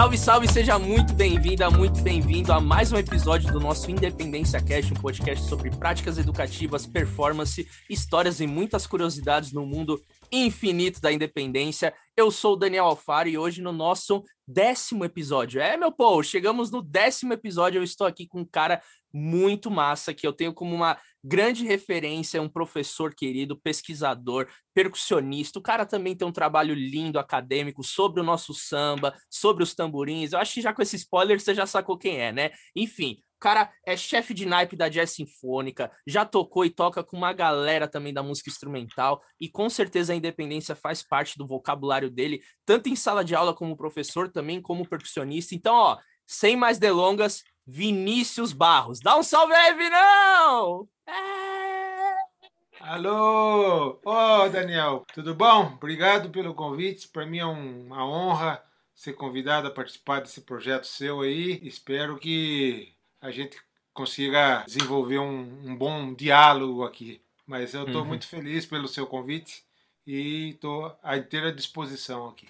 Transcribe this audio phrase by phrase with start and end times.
[0.00, 4.94] Salve, salve, seja muito bem-vinda, muito bem-vindo a mais um episódio do nosso Independência Cast,
[4.94, 11.92] um podcast sobre práticas educativas, performance, histórias e muitas curiosidades no mundo infinito da independência.
[12.16, 15.60] Eu sou o Daniel Alfaro e hoje no nosso décimo episódio.
[15.60, 17.78] É, meu povo, chegamos no décimo episódio.
[17.78, 18.80] Eu estou aqui com um cara
[19.12, 25.58] muito massa que eu tenho como uma grande referência, um professor querido, pesquisador, percussionista.
[25.58, 30.32] O cara também tem um trabalho lindo acadêmico sobre o nosso samba, sobre os tamborins.
[30.32, 32.50] Eu acho que já com esse spoiler você já sacou quem é, né?
[32.74, 37.16] Enfim, o cara é chefe de naipe da jazz sinfônica, já tocou e toca com
[37.16, 42.10] uma galera também da música instrumental, e com certeza a independência faz parte do vocabulário
[42.10, 45.54] dele, tanto em sala de aula como professor, também como percussionista.
[45.54, 48.98] Então, ó, sem mais delongas, Vinícius Barros.
[48.98, 50.88] Dá um salve aí, Vinão!
[51.06, 51.12] É...
[52.80, 54.00] Alô!
[54.04, 55.74] Ô, oh, Daniel, tudo bom?
[55.76, 57.06] Obrigado pelo convite.
[57.06, 58.60] Para mim é uma honra
[58.92, 61.60] ser convidado a participar desse projeto seu aí.
[61.62, 63.56] Espero que a gente
[63.94, 67.22] consiga desenvolver um, um bom diálogo aqui.
[67.46, 68.08] Mas eu estou uhum.
[68.08, 69.62] muito feliz pelo seu convite
[70.04, 72.48] e estou à inteira disposição aqui.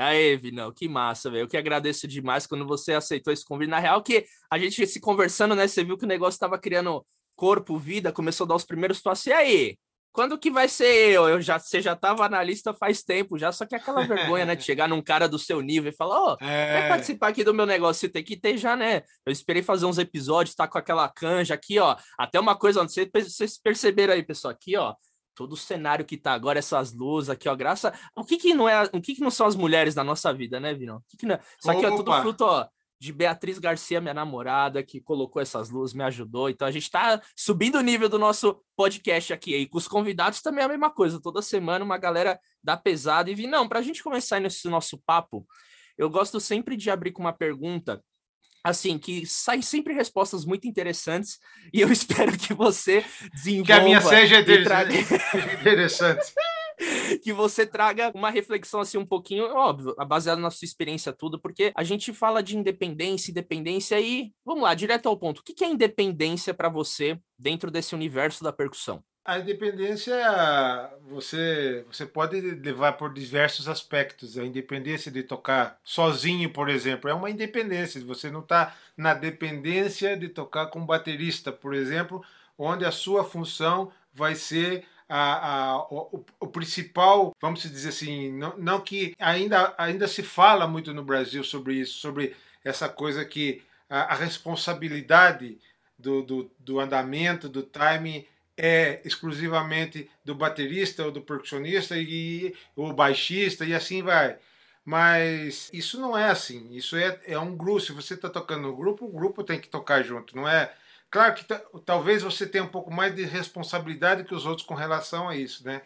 [0.00, 1.42] Aê, Vinão, que massa, velho.
[1.42, 3.68] Eu que agradeço demais quando você aceitou esse convite.
[3.68, 5.68] Na real, que a gente se conversando, né?
[5.68, 7.04] Você viu que o negócio estava criando
[7.36, 9.26] corpo, vida, começou a dar os primeiros passos.
[9.26, 9.78] E aí?
[10.12, 11.28] Quando que vai ser eu?
[11.28, 14.56] eu já, você já estava na lista faz tempo já, só que aquela vergonha, né?
[14.56, 16.82] De chegar num cara do seu nível e falar, ó, oh, é...
[16.82, 18.00] quer participar aqui do meu negócio?
[18.00, 19.02] Você tem que ter já, né?
[19.24, 21.94] Eu esperei fazer uns episódios, tá com aquela canja aqui, ó.
[22.18, 24.94] Até uma coisa, vocês, vocês perceberam aí, pessoal, aqui, ó
[25.40, 27.98] todo o cenário que tá agora, essas luzes aqui, ó, graça.
[28.14, 30.60] O que que não é, o que que não são as mulheres na nossa vida,
[30.60, 30.98] né, Vinão?
[30.98, 31.40] O que que não é?
[31.58, 32.68] Isso aqui é tudo fruto, ó,
[33.00, 36.50] de Beatriz Garcia, minha namorada, que colocou essas luzes, me ajudou.
[36.50, 39.56] Então a gente tá subindo o nível do nosso podcast aqui.
[39.56, 41.18] E com os convidados também é a mesma coisa.
[41.18, 43.30] Toda semana uma galera dá pesada.
[43.30, 45.46] E vi, não, pra gente começar nesse nosso papo,
[45.96, 48.04] eu gosto sempre de abrir com uma pergunta
[48.62, 51.38] assim, que saem sempre respostas muito interessantes
[51.72, 53.66] e eu espero que você desenvolva...
[53.66, 54.40] Que a minha seja
[55.60, 56.32] interessante.
[57.22, 61.72] que você traga uma reflexão assim um pouquinho, óbvio, baseada na sua experiência tudo, porque
[61.74, 65.38] a gente fala de independência, independência e, vamos lá, direto ao ponto.
[65.40, 69.02] O que é independência para você dentro desse universo da percussão?
[69.24, 70.16] A independência
[71.08, 74.38] você, você pode levar por diversos aspectos.
[74.38, 78.02] A independência de tocar sozinho, por exemplo, é uma independência.
[78.04, 82.24] Você não está na dependência de tocar com baterista, por exemplo,
[82.56, 88.56] onde a sua função vai ser a, a, o, o, principal, vamos dizer assim, não,
[88.56, 93.60] não que ainda, ainda se fala muito no Brasil sobre isso, sobre essa coisa que
[93.88, 95.58] a, a responsabilidade
[95.98, 98.24] do, do, do andamento, do timing
[98.56, 104.38] é exclusivamente do baterista ou do percussionista e o baixista e assim vai.
[104.84, 106.72] Mas isso não é assim.
[106.74, 107.80] Isso é, é um grupo.
[107.80, 110.34] Se você está tocando no grupo, o grupo tem que tocar junto.
[110.36, 110.74] Não é.
[111.10, 111.44] Claro que
[111.84, 115.64] talvez você tenha um pouco mais de responsabilidade que os outros com relação a isso,
[115.64, 115.82] né?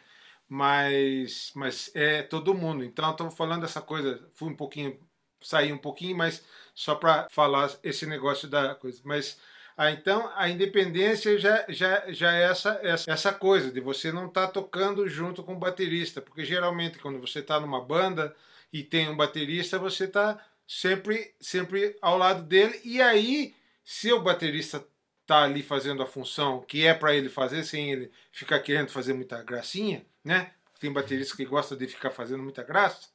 [0.49, 2.85] Mas, mas é todo mundo.
[2.85, 4.27] Então, estou falando essa coisa.
[4.35, 4.99] Fui um pouquinho,
[5.41, 6.45] saí um pouquinho, mas
[6.75, 9.01] só para falar esse negócio da coisa.
[9.05, 9.39] Mas
[9.77, 14.27] ah, então, a independência já, já, já é essa, essa, essa coisa de você não
[14.29, 18.35] estar tá tocando junto com o baterista, porque geralmente quando você está numa banda
[18.73, 24.23] e tem um baterista, você está sempre, sempre ao lado dele, e aí, se o
[24.23, 24.87] baterista
[25.23, 29.13] está ali fazendo a função que é para ele fazer, sem ele ficar querendo fazer
[29.13, 30.53] muita gracinha, né?
[30.79, 33.09] Tem baterista que gosta de ficar fazendo muita graça,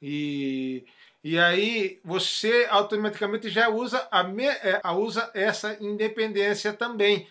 [0.00, 0.86] e
[1.22, 4.08] e aí você automaticamente já usa,
[4.62, 7.28] é, a usa essa independência também.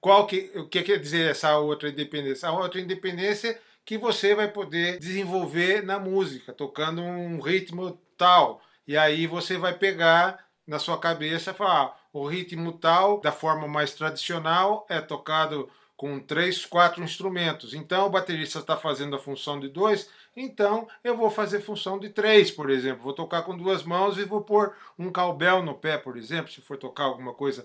[0.00, 2.48] Qual que, o que quer dizer essa outra independência?
[2.48, 8.62] A outra independência que você vai poder desenvolver na música, tocando um ritmo tal.
[8.86, 13.32] E aí você vai pegar na sua cabeça e falar: ah, o ritmo tal, da
[13.32, 17.74] forma mais tradicional, é tocado com três, quatro instrumentos.
[17.74, 20.08] Então o baterista está fazendo a função de dois,
[20.40, 23.02] então eu vou fazer função de três, por exemplo.
[23.02, 26.60] Vou tocar com duas mãos e vou pôr um calbel no pé, por exemplo, se
[26.60, 27.64] for tocar alguma coisa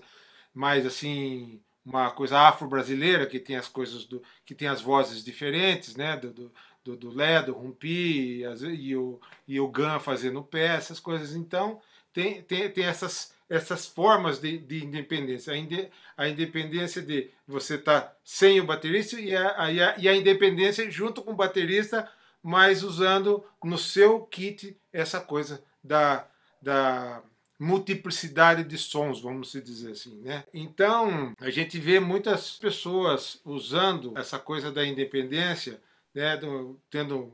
[0.54, 5.96] mais assim, uma coisa afro-brasileira que tem as coisas do, que tem as vozes diferentes,
[5.96, 6.52] né, do,
[6.84, 11.34] do, do Lé, do Rumpi e, o, e o Gan fazendo pé, essas coisas.
[11.34, 11.80] Então
[12.12, 15.52] tem, tem, tem essas essas formas de, de independência.
[15.52, 20.08] A, inde, a, independência de você estar tá sem o baterista e a, a, e
[20.08, 22.10] a independência junto com o baterista
[22.46, 26.28] mas usando no seu kit essa coisa da,
[26.62, 27.20] da
[27.58, 30.44] multiplicidade de sons, vamos dizer assim, né?
[30.54, 35.82] Então, a gente vê muitas pessoas usando essa coisa da independência,
[36.14, 37.32] né, do, tendo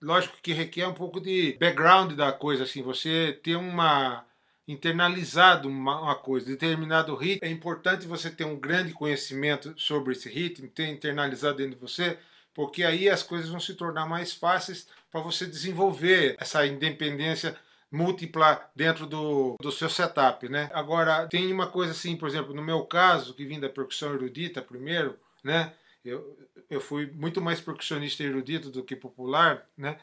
[0.00, 4.24] lógico que requer um pouco de background da coisa, assim, você ter uma
[4.66, 10.26] internalizado uma, uma, coisa, determinado ritmo, é importante você ter um grande conhecimento sobre esse
[10.26, 12.18] ritmo, ter internalizado dentro de você,
[12.54, 17.56] porque aí as coisas vão se tornar mais fáceis para você desenvolver essa independência
[17.90, 20.70] múltipla dentro do, do seu setup, né?
[20.72, 24.62] Agora, tem uma coisa assim, por exemplo, no meu caso, que vim da percussão erudita
[24.62, 25.72] primeiro, né?
[26.04, 26.36] Eu,
[26.68, 29.98] eu fui muito mais percussionista erudito do que popular, né?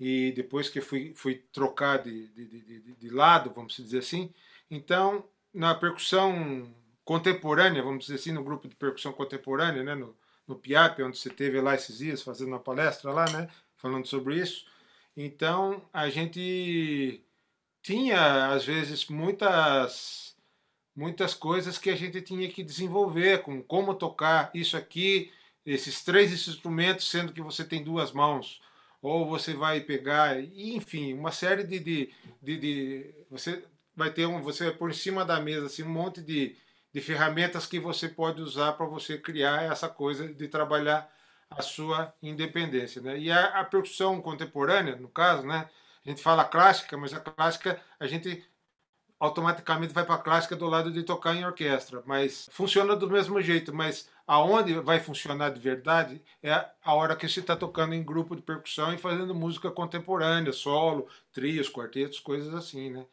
[0.00, 4.32] e depois que fui, fui trocar de, de, de, de, lado, vamos dizer assim.
[4.70, 5.22] Então,
[5.52, 6.74] na percussão
[7.04, 10.16] contemporânea, vamos dizer assim, no grupo de percussão contemporânea, né, no,
[10.50, 14.36] no PIAP, onde você teve lá esses dias fazendo uma palestra lá, né, falando sobre
[14.36, 14.66] isso.
[15.16, 17.22] Então, a gente
[17.82, 20.30] tinha, às vezes, muitas
[20.94, 25.32] muitas coisas que a gente tinha que desenvolver, com como tocar isso aqui,
[25.64, 28.60] esses três instrumentos, sendo que você tem duas mãos
[29.00, 32.10] ou você vai pegar, enfim, uma série de, de,
[32.42, 33.64] de, de você
[33.96, 36.54] vai ter um, você vai em cima da mesa assim, um monte de,
[36.92, 41.10] de ferramentas que você pode usar para você criar essa coisa de trabalhar
[41.50, 43.18] a sua independência, né?
[43.18, 45.68] E a, a percussão contemporânea, no caso, né?
[46.04, 48.44] A gente fala clássica, mas a clássica a gente
[49.18, 53.40] automaticamente vai para a clássica do lado de tocar em orquestra, mas funciona do mesmo
[53.42, 56.52] jeito, mas aonde vai funcionar de verdade é
[56.82, 61.06] a hora que você está tocando em grupo de percussão e fazendo música contemporânea, solo,
[61.32, 63.04] trios, quartetos, coisas assim, né?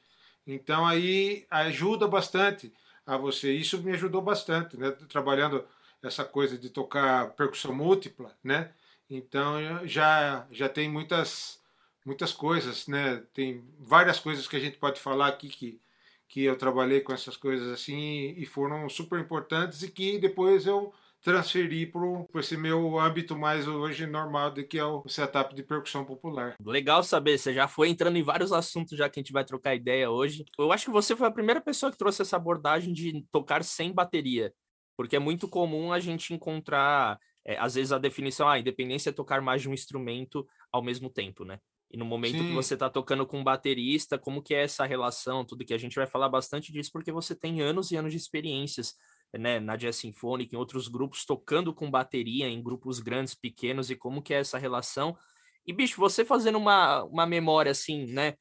[0.45, 2.71] Então aí ajuda bastante
[3.07, 3.53] a você.
[3.53, 4.91] Isso me ajudou bastante, né?
[5.09, 5.65] Trabalhando
[6.03, 8.71] essa coisa de tocar percussão múltipla, né?
[9.09, 11.59] Então já já tem muitas
[12.05, 13.23] muitas coisas, né?
[13.33, 15.81] Tem várias coisas que a gente pode falar aqui que
[16.27, 20.93] que eu trabalhei com essas coisas assim e foram super importantes e que depois eu
[21.27, 26.05] transferi para esse meu âmbito mais hoje normal de que é o setup de percussão
[26.05, 26.55] popular.
[26.65, 29.75] Legal saber, você já foi entrando em vários assuntos já que a gente vai trocar
[29.75, 30.45] ideia hoje.
[30.57, 33.91] Eu acho que você foi a primeira pessoa que trouxe essa abordagem de tocar sem
[33.91, 34.53] bateria,
[34.95, 39.13] porque é muito comum a gente encontrar, é, às vezes a definição, ah, independência é
[39.13, 41.59] tocar mais de um instrumento ao mesmo tempo, né?
[41.91, 42.47] E no momento Sim.
[42.47, 45.77] que você está tocando com um baterista, como que é essa relação, tudo que a
[45.77, 48.95] gente vai falar bastante disso, porque você tem anos e anos de experiências,
[49.33, 53.95] né, na Jazz Sinfônica, em outros grupos, tocando com bateria, em grupos grandes, pequenos, e
[53.95, 55.17] como que é essa relação.
[55.65, 58.35] E, bicho, você fazendo uma, uma memória, assim, né,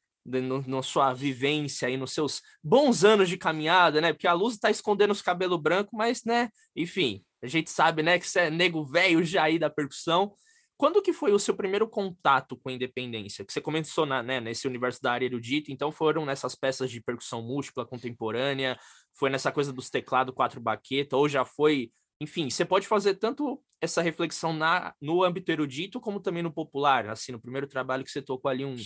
[0.66, 4.70] na sua vivência e nos seus bons anos de caminhada, né, porque a luz está
[4.70, 8.84] escondendo os cabelos brancos, mas, né, enfim, a gente sabe, né, que você é nego
[8.84, 10.32] velho já aí da percussão,
[10.76, 13.44] quando que foi o seu primeiro contato com a independência?
[13.44, 17.00] Que você começou na, né, nesse universo da área erudita, então foram nessas peças de
[17.00, 18.78] percussão múltipla, contemporânea,
[19.18, 21.90] foi nessa coisa dos teclados quatro baqueta, ou já foi...
[22.20, 27.08] Enfim, você pode fazer tanto essa reflexão na, no âmbito erudito, como também no popular,
[27.08, 28.76] assim, no primeiro trabalho que você tocou ali um,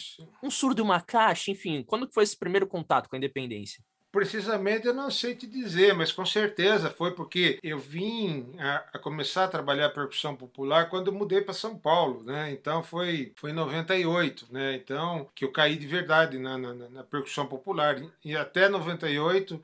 [0.43, 3.83] um surdo e uma caixa, enfim, quando foi esse primeiro contato com a independência?
[4.13, 8.99] Precisamente eu não sei te dizer, mas com certeza foi porque eu vim a, a
[8.99, 12.51] começar a trabalhar a percussão popular quando eu mudei para São Paulo, né?
[12.51, 14.75] Então foi, foi em 98, né?
[14.75, 18.03] Então que eu caí de verdade na, na, na percussão popular.
[18.25, 19.63] E até 98,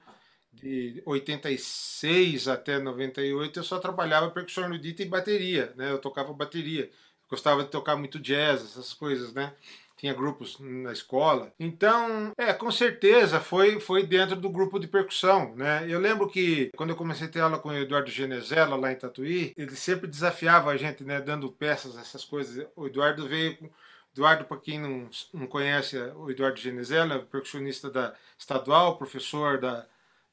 [0.56, 5.90] de 86 até 98, eu só trabalhava percussão erudita e bateria, né?
[5.90, 6.90] Eu tocava bateria.
[7.28, 9.52] Gostava de tocar muito jazz, essas coisas, né?
[9.96, 11.52] tinha grupos na escola.
[11.58, 15.86] Então, é, com certeza foi, foi dentro do grupo de percussão, né?
[15.88, 18.96] Eu lembro que quando eu comecei a ter aula com o Eduardo Genezela lá em
[18.96, 22.66] Tatuí, ele sempre desafiava a gente, né, dando peças, essas coisas.
[22.76, 23.70] O Eduardo veio com
[24.14, 29.86] Eduardo, para quem não, não conhece, o Eduardo Genezela, percussionista da estadual, professor da,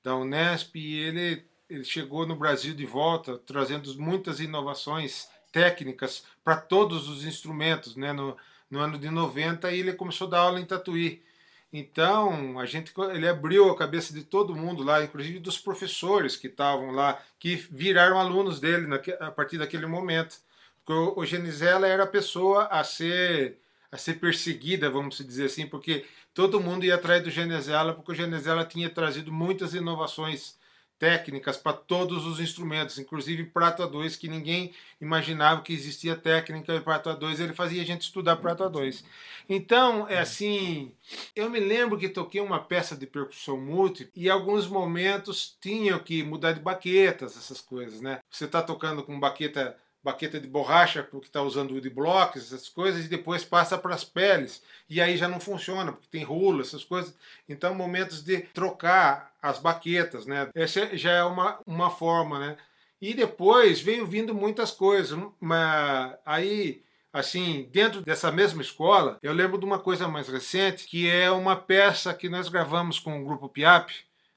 [0.04, 6.58] da Unesp, e ele, ele chegou no Brasil de volta, trazendo muitas inovações técnicas para
[6.58, 8.12] todos os instrumentos, né?
[8.12, 8.36] No,
[8.74, 11.24] no ano de 90 e ele começou a dar aula em Tatuí.
[11.72, 16.48] Então, a gente, ele abriu a cabeça de todo mundo lá, inclusive dos professores que
[16.48, 18.88] estavam lá, que viraram alunos dele
[19.20, 20.38] a partir daquele momento.
[20.86, 23.58] Porque o Genisela era a pessoa a ser,
[23.92, 28.16] a ser perseguida, vamos dizer assim, porque todo mundo ia atrás do Genesela, porque o
[28.16, 30.58] Genesela tinha trazido muitas inovações
[31.04, 36.80] técnicas para todos os instrumentos, inclusive Prato A2, que ninguém imaginava que existia técnica de
[36.80, 39.04] Prato A2, ele fazia a gente estudar Prato A2.
[39.50, 40.94] Então, é assim,
[41.36, 46.00] eu me lembro que toquei uma peça de percussão múltipla e em alguns momentos tinha
[46.00, 48.22] que mudar de baquetas, essas coisas, né?
[48.30, 53.06] Você está tocando com baqueta baqueta de borracha, porque está usando wood blocks, essas coisas,
[53.06, 54.62] e depois passa para as peles.
[54.90, 57.16] E aí já não funciona, porque tem rula, essas coisas.
[57.48, 60.50] Então, momentos de trocar as baquetas, né?
[60.54, 62.58] Essa já é uma, uma forma, né?
[63.02, 66.84] E depois veio vindo muitas coisas, mas aí
[67.14, 71.56] assim, dentro dessa mesma escola, eu lembro de uma coisa mais recente, que é uma
[71.56, 73.92] peça que nós gravamos com o grupo Piap,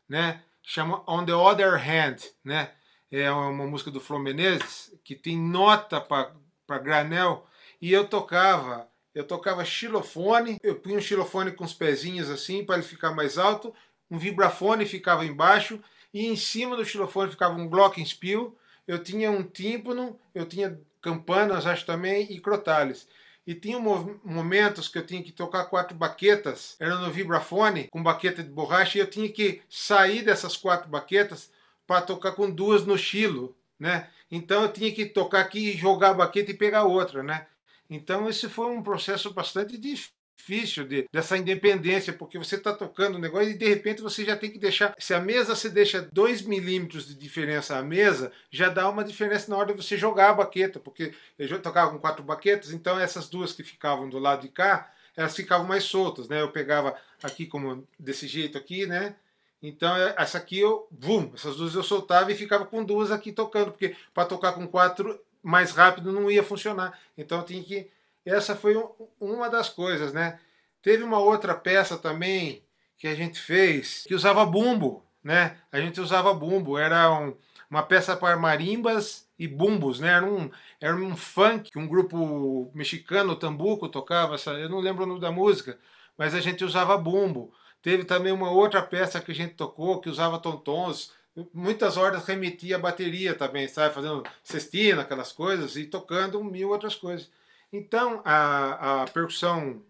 [0.07, 0.43] né?
[0.63, 2.71] Chama On the Other Hand, né?
[3.19, 7.47] É uma música do Flor Menezes que tem nota para granel
[7.81, 12.75] e eu tocava, eu tocava xilofone, eu punha um xilofone com os pezinhos assim para
[12.75, 13.75] ele ficar mais alto,
[14.11, 15.81] um vibrafone ficava embaixo
[16.13, 18.55] e em cima do xilofone ficava um glockenspiel.
[18.87, 23.09] Eu tinha um tímpano, eu tinha campanas, acho também, e crotales.
[23.47, 28.43] E tinha momentos que eu tinha que tocar quatro baquetas, era no vibrafone, com baqueta
[28.43, 31.51] de borracha, e eu tinha que sair dessas quatro baquetas
[31.87, 34.09] para tocar com duas no chilo, né?
[34.31, 37.47] Então eu tinha que tocar aqui, jogar a baqueta e pegar outra, né?
[37.89, 43.21] Então esse foi um processo bastante difícil de, dessa independência, porque você está tocando um
[43.21, 44.95] negócio e de repente você já tem que deixar.
[44.99, 49.51] Se a mesa se deixa 2 milímetros de diferença à mesa, já dá uma diferença
[49.51, 53.29] na hora de você jogar a baqueta, porque eu tocava com quatro baquetas, então essas
[53.29, 56.43] duas que ficavam do lado de cá, elas ficavam mais soltas, né?
[56.43, 59.17] Eu pegava aqui como desse jeito aqui, né?
[59.63, 63.33] Então é, essa aqui eu, bum, essas duas eu soltava e ficava com duas aqui
[63.33, 66.99] tocando, porque para tocar com quatro mais rápido não ia funcionar.
[67.17, 67.91] Então eu tinha que
[68.25, 68.89] essa foi um,
[69.21, 70.39] uma das coisas, né?
[70.83, 72.63] Teve uma outra peça também
[72.99, 75.57] que a gente fez que usava bumbo, né?
[75.71, 77.35] A gente usava bumbo, era um,
[77.71, 80.09] uma peça para marimbas e bumbos, né?
[80.09, 85.07] Era um, era um funk que um grupo mexicano, Tambuco, tocava, eu não lembro o
[85.07, 85.79] nome da música,
[86.17, 87.53] mas a gente usava bumbo.
[87.87, 91.13] Teve também uma outra peça que a gente tocou que usava tontons.
[91.55, 93.95] Muitas horas remetia a bateria também, sabe?
[93.95, 97.31] Fazendo cestina, aquelas coisas, e tocando mil outras coisas.
[97.73, 99.85] Então, a, a percussão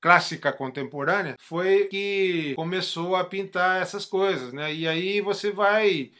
[0.00, 4.74] clássica contemporânea foi que começou a pintar essas coisas, né?
[4.74, 6.10] E aí você vai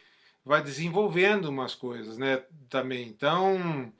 [0.45, 2.43] vai desenvolvendo umas coisas, né?
[2.69, 3.09] Também.
[3.09, 3.91] Então,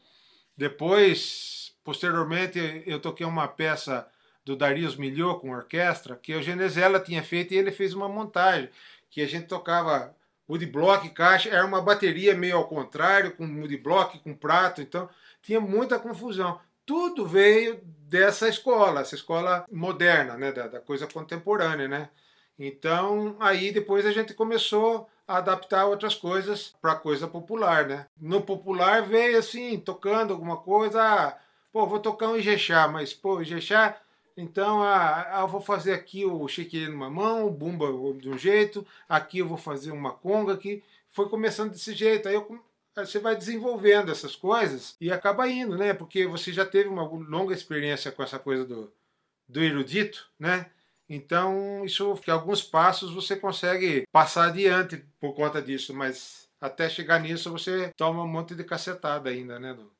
[0.56, 4.10] depois, posteriormente, eu toquei uma peça
[4.46, 8.70] do Darius Milhaud com orquestra que o Genesela tinha feito e ele fez uma montagem
[9.10, 10.16] que a gente tocava
[10.50, 15.10] woodblock, caixa, era uma bateria meio ao contrário, com woodblock, com prato, então
[15.42, 21.88] tinha muita confusão tudo veio dessa escola, essa escola moderna, né, da, da coisa contemporânea,
[21.88, 22.10] né?
[22.58, 28.06] Então, aí depois a gente começou a adaptar outras coisas para coisa popular, né?
[28.20, 31.38] No popular veio assim, tocando alguma coisa, ah,
[31.72, 33.98] pô, vou tocar um Ijexá, mas pô, Ijexá,
[34.36, 37.88] então ah, ah, eu vou fazer aqui o chiquinho numa mão, o bumba
[38.20, 40.84] de um jeito, aqui eu vou fazer uma conga aqui.
[41.10, 42.28] Foi começando desse jeito.
[42.28, 42.64] Aí eu
[42.96, 45.94] você vai desenvolvendo essas coisas e acaba indo, né?
[45.94, 48.94] Porque você já teve uma longa experiência com essa coisa do,
[49.48, 50.70] do erudito, né?
[51.10, 57.20] Então, isso que alguns passos você consegue passar adiante por conta disso, mas até chegar
[57.20, 59.74] nisso você toma um monte de cacetada ainda, né?
[59.74, 59.92] Do,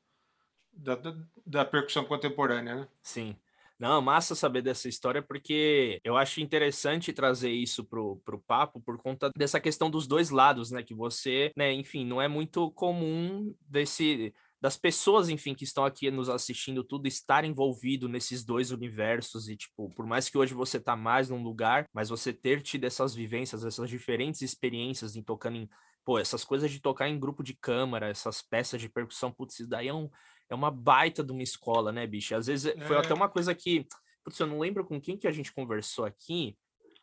[0.72, 1.14] da,
[1.44, 2.88] da percussão contemporânea, né?
[3.02, 3.36] Sim.
[3.78, 8.96] Não, massa saber dessa história, porque eu acho interessante trazer isso pro, pro papo por
[8.98, 10.82] conta dessa questão dos dois lados, né?
[10.82, 14.32] Que você, né, enfim, não é muito comum desse
[14.64, 19.56] das pessoas, enfim, que estão aqui nos assistindo tudo, estar envolvido nesses dois universos e,
[19.56, 23.14] tipo, por mais que hoje você tá mais num lugar, mas você ter tido essas
[23.14, 25.68] vivências, essas diferentes experiências em tocando em,
[26.02, 29.68] pô, essas coisas de tocar em grupo de câmara, essas peças de percussão, putz, isso
[29.68, 30.08] daí é um,
[30.48, 32.34] é uma baita de uma escola, né, bicho?
[32.34, 32.80] Às vezes é.
[32.80, 33.86] foi até uma coisa que,
[34.22, 36.56] putz, eu não lembro com quem que a gente conversou aqui.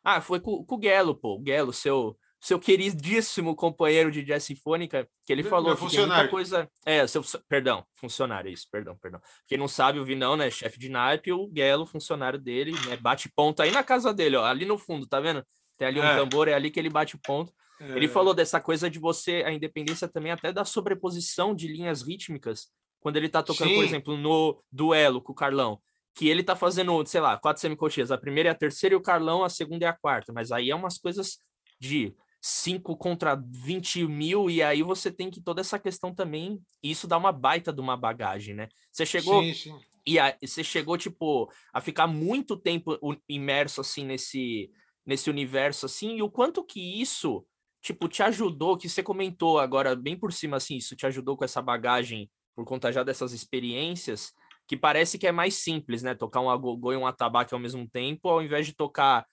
[0.04, 1.40] Ah, foi com, com o Gelo, pô.
[1.40, 6.28] O Gelo, seu, seu queridíssimo companheiro de jazz sinfônica, que ele falou que tem muita
[6.28, 6.70] coisa.
[6.86, 9.22] É, seu, perdão, funcionário, isso, perdão, perdão.
[9.48, 13.30] Quem não sabe, o Vinão, né, chefe de naipe, o Gelo, funcionário dele, né, bate
[13.36, 15.46] ponto aí na casa dele, ó, ali no fundo, tá vendo?
[15.78, 16.16] Tem ali um é.
[16.16, 17.54] tambor, é ali que ele bate ponto.
[17.80, 17.96] É.
[17.96, 22.68] Ele falou dessa coisa de você, a independência também até da sobreposição de linhas rítmicas
[23.02, 23.76] quando ele tá tocando, Sim.
[23.76, 25.82] por exemplo, no duelo com o Carlão,
[26.14, 29.02] que ele tá fazendo, sei lá, quatro semicoxias, a primeira é a terceira e o
[29.02, 31.40] Carlão, a segunda é a quarta, mas aí é umas coisas
[31.80, 37.08] de 5 contra 20 mil, e aí você tem que toda essa questão também, isso
[37.08, 38.70] dá uma baita de uma bagagem, né?
[38.92, 39.42] Você chegou.
[39.42, 39.80] Sim, sim.
[40.06, 42.98] E a, você chegou, tipo, a ficar muito tempo
[43.30, 44.72] imerso, assim, nesse,
[45.06, 47.46] nesse universo, assim, e o quanto que isso,
[47.84, 51.46] tipo, te ajudou, que você comentou agora, bem por cima, assim, isso te ajudou com
[51.46, 54.34] essa bagagem por conta já dessas experiências,
[54.68, 56.16] que parece que é mais simples, né?
[56.16, 59.26] Tocar um agogô e um atabaque ao mesmo tempo, ao invés de tocar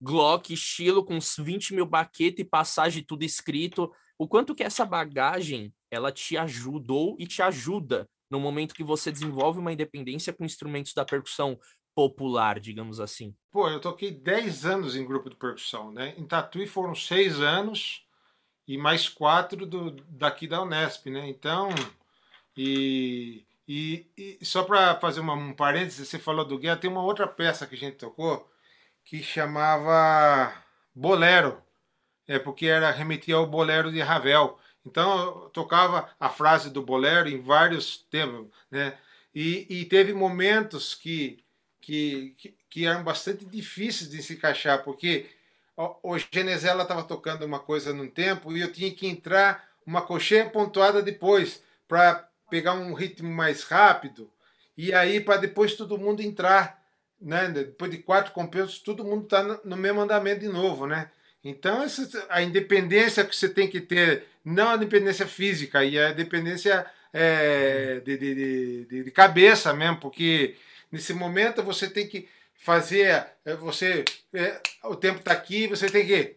[0.00, 3.90] Glock, estilo, com uns 20 mil baqueta e passagem tudo escrito.
[4.18, 9.10] O quanto que essa bagagem, ela te ajudou e te ajuda no momento que você
[9.10, 11.58] desenvolve uma independência com instrumentos da percussão
[11.94, 13.34] popular, digamos assim.
[13.50, 16.14] Pô, eu toquei 10 anos em grupo de percussão, né?
[16.18, 18.04] Em Tatuí foram 6 anos
[18.66, 21.28] e mais 4 do, daqui da Unesp, né?
[21.28, 21.68] Então,
[22.56, 27.02] e, E, e só para fazer uma, um parênteses, você falou do Guerra, tem uma
[27.02, 28.50] outra peça que a gente tocou
[29.04, 30.52] que chamava
[30.94, 31.62] Bolero.
[32.26, 34.58] É porque era remetia ao Bolero de Ravel.
[34.84, 38.98] Então tocava a frase do Bolero em vários tempos, né?
[39.34, 41.42] E, e teve momentos que,
[41.80, 45.26] que, que, que eram bastante difíceis de se encaixar, porque
[45.76, 50.48] o Genesela estava tocando uma coisa num tempo e eu tinha que entrar uma cocheia
[50.48, 54.30] pontuada depois para pegar um ritmo mais rápido
[54.76, 56.82] e aí para depois todo mundo entrar,
[57.20, 57.48] né?
[57.48, 61.10] Depois de quatro compassos todo mundo está no mesmo andamento de novo, né?
[61.42, 66.10] Então essa, a independência que você tem que ter, não a independência física e a
[66.10, 70.56] independência é, de, de, de, de cabeça mesmo, porque
[70.90, 76.06] nesse momento você tem que fazer, é, você, é, o tempo está aqui, você tem
[76.06, 76.34] que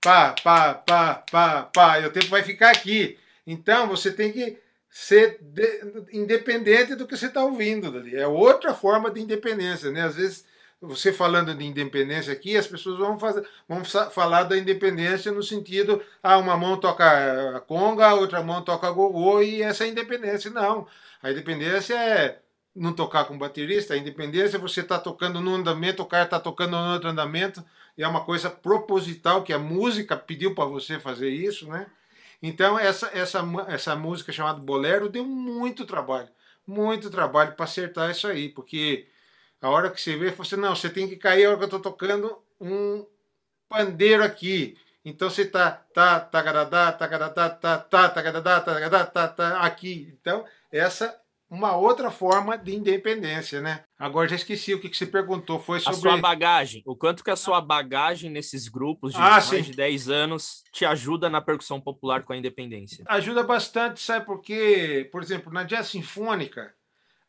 [0.00, 3.18] pá, pá, pá, pá, pá, e o tempo vai ficar aqui.
[3.46, 4.58] Então você tem que
[4.96, 8.14] ser de, independente do que você está ouvindo dali.
[8.14, 10.02] É outra forma de independência, né?
[10.02, 10.44] Às vezes
[10.80, 16.00] você falando de independência aqui, as pessoas vão, fazer, vão falar da independência no sentido,
[16.22, 19.90] ah, uma mão toca a conga, a outra mão toca gogô, e essa é a
[19.90, 20.48] independência.
[20.48, 20.86] Não.
[21.20, 22.38] A independência é
[22.72, 26.38] não tocar com baterista, a independência é você está tocando no andamento, o cara está
[26.38, 27.64] tocando no outro andamento,
[27.98, 31.88] e é uma coisa proposital que a música pediu para você fazer isso, né?
[32.46, 36.28] Então essa essa essa música chamada Bolero deu muito trabalho,
[36.66, 39.08] muito trabalho para acertar isso aí, porque
[39.62, 41.78] a hora que você vê, você não, você tem que cair a hora que eu
[41.78, 43.06] estou tocando um
[43.66, 44.76] pandeiro aqui.
[45.02, 48.60] Então você tá tá tagadadá, tagadadá, tá tá tagadadá,
[49.06, 50.14] tá tá aqui.
[50.20, 51.18] Então essa
[51.54, 53.84] uma outra forma de independência, né?
[53.96, 55.60] Agora já esqueci o que, que você perguntou.
[55.60, 55.98] Foi sobre.
[55.98, 56.82] A sua bagagem.
[56.84, 59.62] O quanto que a sua bagagem nesses grupos de ah, mais sim.
[59.62, 63.04] de 10 anos te ajuda na percussão popular com a independência?
[63.06, 64.26] Ajuda bastante, sabe?
[64.26, 66.74] Porque, por exemplo, na jazz sinfônica,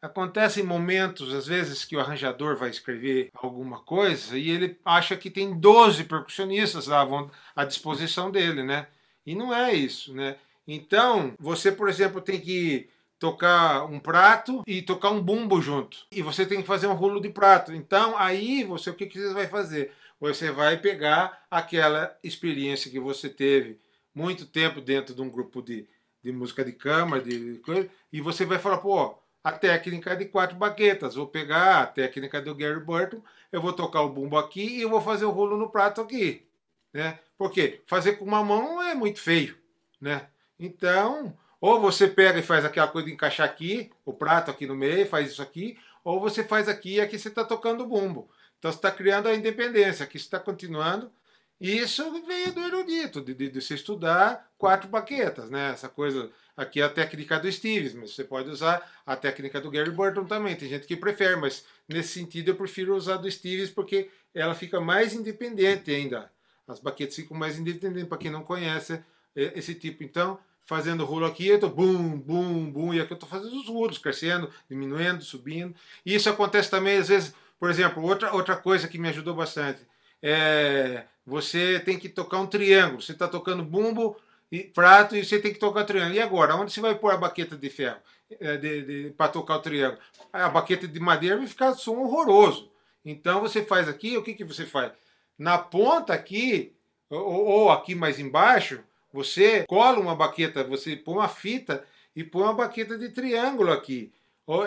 [0.02, 5.30] acontecem momentos, às vezes, que o arranjador vai escrever alguma coisa e ele acha que
[5.30, 8.88] tem 12 percussionistas à disposição dele, né?
[9.24, 10.36] E não é isso, né?
[10.68, 12.90] Então, você, por exemplo, tem que
[13.26, 15.98] tocar um prato e tocar um bumbo junto.
[16.12, 17.74] E você tem que fazer um rolo de prato.
[17.74, 19.92] Então, aí você o que, que você vai fazer?
[20.20, 23.80] Você vai pegar aquela experiência que você teve
[24.14, 25.88] muito tempo dentro de um grupo de,
[26.22, 30.56] de música de câmara, de coisa, e você vai falar, pô, a técnica de quatro
[30.56, 31.16] baquetas.
[31.16, 34.90] Vou pegar a técnica do Gary Burton, eu vou tocar o bumbo aqui e eu
[34.90, 36.46] vou fazer o rolo no prato aqui.
[36.94, 37.18] Né?
[37.40, 39.58] Porque fazer com uma mão é muito feio.
[40.00, 40.28] Né?
[40.60, 41.36] Então,
[41.66, 45.08] ou você pega e faz aquela coisa de encaixar aqui, o prato aqui no meio,
[45.08, 48.30] faz isso aqui, ou você faz aqui e aqui você está tocando o bumbo.
[48.60, 51.12] Então você está criando a independência, aqui você está continuando.
[51.60, 55.72] E isso veio do erudito, de, de, de se estudar quatro baquetas, né?
[55.72, 59.72] Essa coisa aqui é a técnica do Stevens, mas você pode usar a técnica do
[59.72, 60.56] Gary Burton também.
[60.56, 64.80] Tem gente que prefere, mas nesse sentido eu prefiro usar do Stevens porque ela fica
[64.80, 66.32] mais independente ainda.
[66.68, 69.04] As baquetas ficam mais independentes, para quem não conhece
[69.36, 70.04] é, esse tipo.
[70.04, 73.68] Então, fazendo rolo aqui, eu tô bum, bum, bum, e aqui eu tô fazendo os
[73.68, 75.76] rolos, crescendo, diminuindo, subindo.
[76.06, 79.82] E isso acontece também, às vezes, por exemplo, outra, outra coisa que me ajudou bastante
[80.22, 83.02] é você tem que tocar um triângulo.
[83.02, 84.18] Você está tocando bumbo
[84.52, 86.16] e prato e você tem que tocar triângulo.
[86.16, 87.98] E agora, onde você vai pôr a baqueta de ferro
[88.30, 90.00] é, para tocar o triângulo?
[90.32, 92.70] A baqueta de madeira vai ficar som horroroso.
[93.04, 94.92] Então você faz aqui, o que, que você faz?
[95.38, 96.74] Na ponta aqui,
[97.10, 98.84] ou, ou aqui mais embaixo,
[99.16, 104.12] você cola uma baqueta, você põe uma fita e põe uma baqueta de triângulo aqui.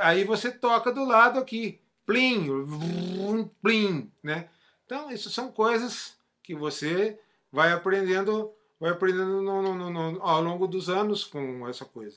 [0.00, 1.78] Aí você toca do lado aqui.
[2.06, 2.48] Plim,
[3.62, 4.48] plim, né?
[4.86, 7.18] Então, isso são coisas que você
[7.52, 12.16] vai aprendendo, vai aprendendo no, no, no, ao longo dos anos com essa coisa.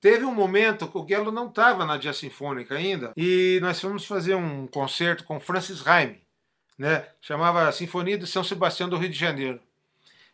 [0.00, 4.04] Teve um momento que o Gelo não estava na Jazz Sinfônica ainda e nós fomos
[4.04, 6.22] fazer um concerto com Francis Raime,
[6.78, 7.08] né?
[7.20, 9.60] Chamava Sinfonia de São Sebastião do Rio de Janeiro.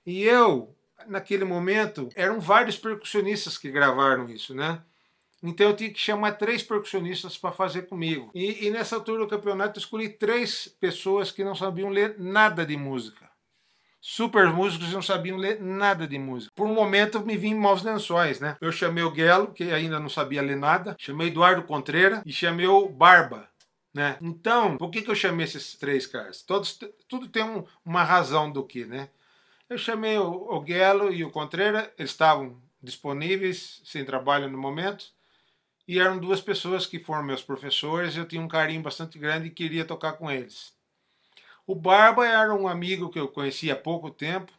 [0.04, 0.74] E eu
[1.06, 4.82] naquele momento, eram vários percussionistas que gravaram isso, né?
[5.42, 8.30] Então eu tinha que chamar três percussionistas para fazer comigo.
[8.34, 12.66] E, e, nessa altura do campeonato eu escolhi três pessoas que não sabiam ler nada
[12.66, 13.28] de música.
[14.00, 16.52] Super músicos não sabiam ler nada de música.
[16.54, 18.56] Por um momento me vim em maus lençóis, né?
[18.60, 22.66] Eu chamei o Guelo, que ainda não sabia ler nada, chamei Eduardo Contreira e chamei
[22.66, 23.48] o Barba.
[23.92, 24.16] Né?
[24.20, 26.42] Então, por que, que eu chamei esses três caras?
[26.42, 29.08] Todos, tudo tem um, uma razão do que, né?
[29.68, 35.12] Eu chamei o, o Guelo e o Contreira, estavam disponíveis, sem trabalho no momento,
[35.86, 39.50] e eram duas pessoas que foram meus professores, eu tinha um carinho bastante grande e
[39.50, 40.72] queria tocar com eles.
[41.66, 44.52] O Barba era um amigo que eu conhecia há pouco tempo,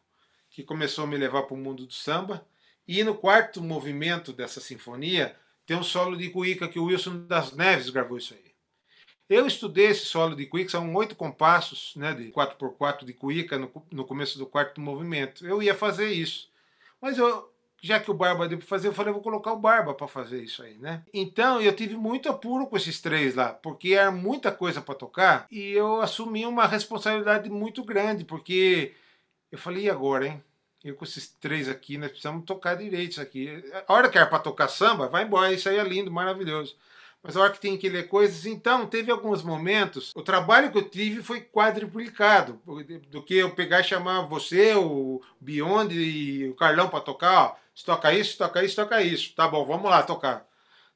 [0.52, 2.46] que começou a me levar para o mundo do samba,
[2.88, 7.54] e no quarto movimento dessa sinfonia Tem um solo de cuíca que o Wilson das
[7.54, 8.49] Neves gravou isso aí.
[9.30, 13.72] Eu estudei esse solo de cuíca, são oito compassos, né, de 4x4 de cuíca no,
[13.92, 15.46] no começo do quarto movimento.
[15.46, 16.50] Eu ia fazer isso.
[17.00, 17.48] Mas eu,
[17.80, 20.44] já que o Barba deu para fazer, eu falei, vou colocar o Barba para fazer
[20.44, 21.04] isso aí, né?
[21.14, 25.46] Então eu tive muito apuro com esses três lá, porque era muita coisa para tocar
[25.52, 28.96] e eu assumi uma responsabilidade muito grande, porque
[29.52, 30.44] eu falei, e agora, hein?
[30.84, 33.64] Eu com esses três aqui, nós precisamos tocar direito isso aqui.
[33.88, 36.76] A hora que era para tocar samba, vai embora, isso aí é lindo, maravilhoso
[37.22, 40.14] mas a hora que tem que ler coisas, então teve alguns momentos.
[40.16, 42.62] O trabalho que eu tive foi quadruplicado
[43.10, 47.44] do que eu pegar e chamar você, o Beyond e o Carlão para tocar.
[47.44, 49.36] Ó, se toca isso, toca isso, toca isso.
[49.36, 50.48] Tá bom, vamos lá tocar.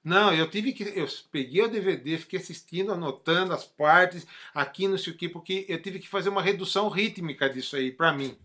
[0.03, 0.83] Não, eu tive que.
[0.97, 5.65] Eu peguei o DVD, fiquei assistindo, anotando as partes, aqui não sei o que, porque
[5.69, 8.37] eu tive que fazer uma redução rítmica disso aí para mim.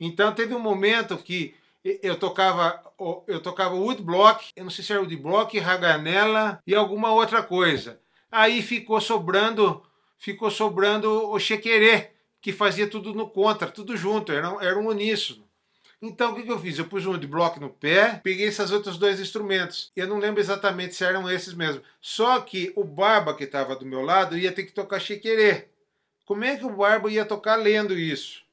[0.00, 2.82] Então teve um momento que eu tocava
[3.26, 8.00] eu tocava woodblock, eu não sei se era woodblock, raganela e alguma outra coisa.
[8.30, 9.82] Aí ficou sobrando,
[10.16, 15.44] ficou sobrando o chequerê, que fazia tudo no contra, tudo junto, era, era um uníssono.
[16.00, 16.78] Então o que, que eu fiz?
[16.78, 19.90] Eu pus um woodblock no pé, peguei esses outros dois instrumentos.
[19.96, 21.82] Eu não lembro exatamente se eram esses mesmo.
[22.00, 25.68] Só que o Barba que estava do meu lado ia ter que tocar chequerê.
[26.26, 28.43] Como é que o Barba ia tocar lendo isso?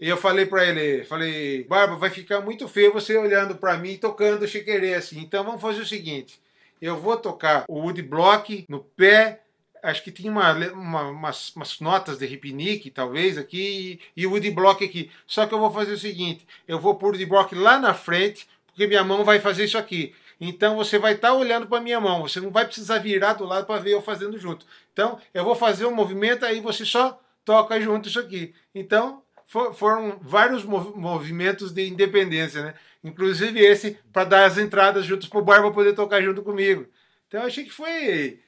[0.00, 3.98] E eu falei para ele, falei, Barba, vai ficar muito feio você olhando para mim
[3.98, 5.20] tocando chiquerê assim.
[5.20, 6.40] Então vamos fazer o seguinte,
[6.80, 9.42] eu vou tocar o woodblock no pé,
[9.82, 14.30] acho que tinha uma, uma, umas, umas, notas de ripnique, talvez, aqui, e, e o
[14.30, 15.10] woodblock aqui.
[15.26, 18.48] Só que eu vou fazer o seguinte, eu vou pôr o woodblock lá na frente,
[18.66, 20.14] porque minha mão vai fazer isso aqui.
[20.40, 23.44] Então você vai estar tá olhando para minha mão, você não vai precisar virar do
[23.44, 24.64] lado para ver eu fazendo junto.
[24.94, 28.54] Então eu vou fazer um movimento, aí você só toca junto isso aqui.
[28.74, 32.74] Então foram vários movimentos de independência, né?
[33.02, 36.86] Inclusive esse para dar as entradas juntos para o Barba poder tocar junto comigo.
[37.26, 38.40] Então eu achei que foi,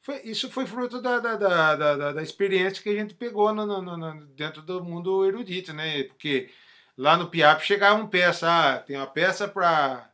[0.00, 3.66] foi isso foi fruto da, da, da, da, da experiência que a gente pegou no,
[3.66, 6.04] no, no, dentro do mundo erudito, né?
[6.04, 6.48] Porque
[6.96, 10.10] lá no PIAP chegava peça, ah, tem uma peça para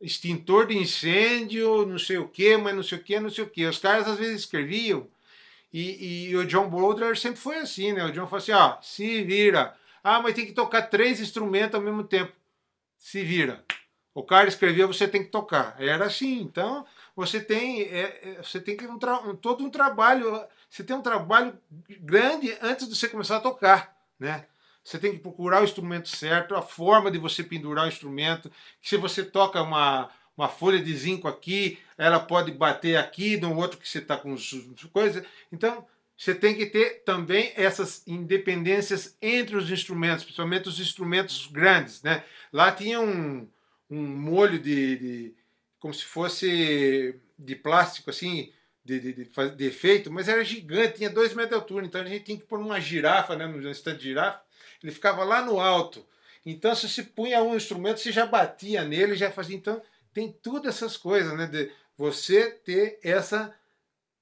[0.00, 3.50] extintor de incêndio, não sei o que, mas não sei o que, não sei o
[3.50, 3.66] que.
[3.66, 5.06] Os caras às vezes escreviam
[5.72, 8.04] e, e, o John Boulder sempre foi assim, né?
[8.04, 9.74] O John falou assim: ó, se vira.
[10.02, 12.32] Ah, mas tem que tocar três instrumentos ao mesmo tempo.
[12.96, 13.64] Se vira.
[14.14, 15.76] O cara escreveu, você tem que tocar.
[15.78, 16.40] Era assim.
[16.40, 20.42] Então, você tem, é, é você tem que um, um, todo um trabalho.
[20.68, 21.56] Você tem um trabalho
[22.00, 24.46] grande antes de você começar a tocar, né?
[24.82, 28.50] Você tem que procurar o instrumento certo, a forma de você pendurar o instrumento.
[28.80, 33.76] Se você toca uma, uma folha de zinco aqui, ela pode bater aqui, no outro
[33.76, 34.36] que você está com
[34.92, 35.24] coisas.
[35.52, 35.84] Então,
[36.16, 42.02] você tem que ter também essas independências entre os instrumentos, principalmente os instrumentos grandes.
[42.02, 42.22] Né?
[42.52, 43.48] Lá tinha um,
[43.90, 45.34] um molho de, de
[45.80, 48.52] como se fosse de plástico, assim,
[48.84, 52.06] de, de, de, de, efeito, mas era gigante, tinha dois metros de altura, então a
[52.06, 54.40] gente tinha que pôr uma girafa, né, no estande de girafa,
[54.82, 56.06] ele ficava lá no alto.
[56.44, 59.56] Então, se você punha um instrumento, você já batia nele, já fazia.
[59.56, 59.82] Então,
[60.18, 61.46] tem tudo essas coisas, né?
[61.46, 63.54] De você ter essa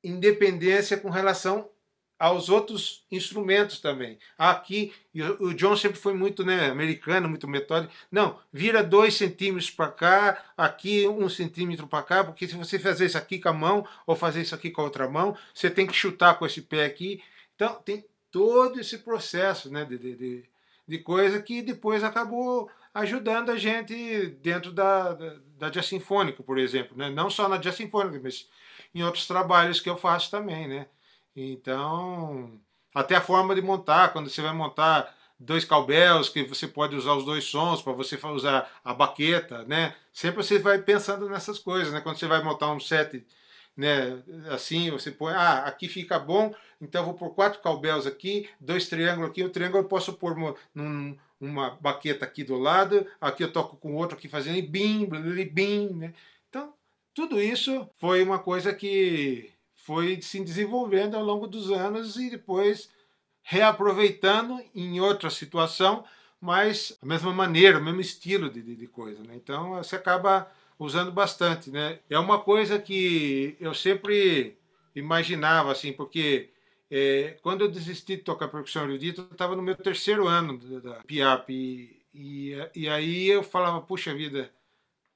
[0.04, 1.70] independência com relação
[2.18, 4.18] aos outros instrumentos também.
[4.36, 4.92] Aqui,
[5.40, 7.94] o John sempre foi muito né, americano, muito metódico.
[8.10, 13.06] Não, vira dois centímetros para cá, aqui um centímetro para cá, porque se você fazer
[13.06, 15.86] isso aqui com a mão ou fazer isso aqui com a outra mão, você tem
[15.86, 17.22] que chutar com esse pé aqui.
[17.54, 20.44] Então, tem todo esse processo né, de, de,
[20.86, 26.58] de coisa que depois acabou ajudando a gente dentro da, da, da Jazz Sinfônica, por
[26.58, 26.96] exemplo.
[26.96, 27.10] Né?
[27.10, 28.48] Não só na Jazz Sinfônica, mas
[28.94, 30.68] em outros trabalhos que eu faço também.
[30.68, 30.86] Né?
[31.34, 32.60] Então,
[32.94, 37.12] até a forma de montar, quando você vai montar dois cowbells, que você pode usar
[37.12, 39.94] os dois sons para você usar a baqueta, né?
[40.12, 42.00] Sempre você vai pensando nessas coisas, né?
[42.00, 43.26] Quando você vai montar um set,
[43.76, 44.22] né?
[44.50, 48.88] Assim, você põe, ah, aqui fica bom, então eu vou pôr quatro cowbells aqui, dois
[48.88, 50.34] triângulos aqui, o triângulo eu posso pôr
[50.74, 55.08] num, uma baqueta aqui do lado, aqui eu toco com outro aqui fazendo bim,
[55.52, 56.14] bim, né?
[56.48, 56.72] Então,
[57.14, 62.90] tudo isso foi uma coisa que foi se desenvolvendo ao longo dos anos e depois
[63.42, 66.04] reaproveitando em outra situação,
[66.40, 69.22] mas a mesma maneira, o mesmo estilo de, de, coisa.
[69.22, 69.36] Né?
[69.36, 71.70] Então você acaba usando bastante.
[71.70, 72.00] Né?
[72.10, 74.58] É uma coisa que eu sempre
[74.96, 76.50] imaginava, assim, porque
[76.90, 81.02] é, quando eu desisti de tocar percussão erudita, eu estava no meu terceiro ano da,
[81.04, 81.50] PIAP.
[81.50, 84.50] E, e, e, aí eu falava, puxa vida,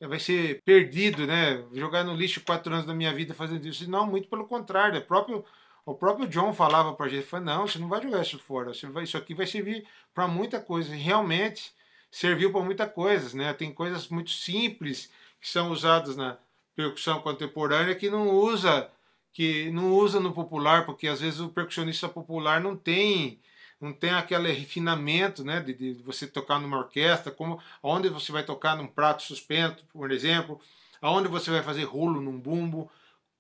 [0.01, 1.65] vai ser perdido, né?
[1.73, 3.89] Jogar no lixo quatro anos da minha vida fazendo isso.
[3.89, 4.97] Não, muito pelo contrário.
[4.97, 5.45] É próprio,
[5.87, 8.75] o próprio John falava para a gente, não, você não vai jogar isso fora.
[8.75, 10.95] Você vai, isso aqui vai servir para muita coisa.
[10.95, 11.73] E realmente
[12.11, 13.53] serviu para muita coisa, né?
[13.55, 16.37] Tem coisas muito simples que são usadas na
[16.75, 18.91] percussão contemporânea que não usa
[19.33, 23.41] que não usa no popular, porque às vezes o percussionista popular não tem
[23.81, 28.45] não tem aquele refinamento né, de, de, você tocar numa orquestra, como onde você vai
[28.45, 30.61] tocar num prato suspenso, por exemplo,
[31.01, 32.91] aonde você vai fazer rolo num bumbo,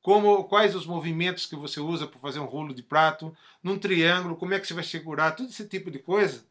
[0.03, 4.37] como quais os movimentos que você usa para fazer um rolo de prato, num triângulo,
[4.37, 6.43] como é que você vai segurar, todo esse tipo de coisa,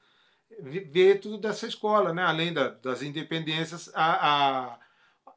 [0.62, 2.24] ver tudo dessa escola, né?
[2.24, 4.80] além da, das independências, a, a,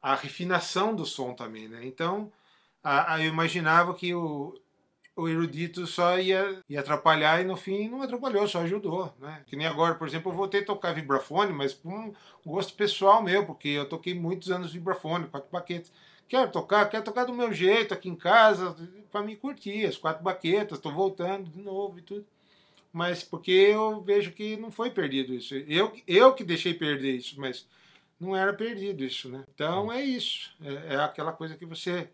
[0.01, 1.67] a, refinação do som também.
[1.67, 1.85] Né?
[1.85, 2.31] Então,
[2.83, 4.53] a, a, eu imaginava que o,
[5.15, 9.13] o erudito só ia, ia atrapalhar e no fim não atrapalhou, só ajudou.
[9.19, 9.43] Né?
[9.45, 12.13] Que nem agora, por exemplo, eu voltei a tocar vibrafone, mas por um
[12.45, 15.91] gosto pessoal meu, porque eu toquei muitos anos vibrafone, quatro baquetas.
[16.27, 18.75] Quero tocar, quero tocar do meu jeito aqui em casa,
[19.11, 22.25] para me curtir, as quatro baquetas, estou voltando de novo e tudo.
[22.91, 25.55] Mas porque eu vejo que não foi perdido isso.
[25.55, 27.67] Eu, eu que deixei perder isso, mas
[28.19, 29.43] não era perdido isso, né?
[29.53, 30.51] Então é isso.
[30.61, 32.07] É, é aquela coisa que você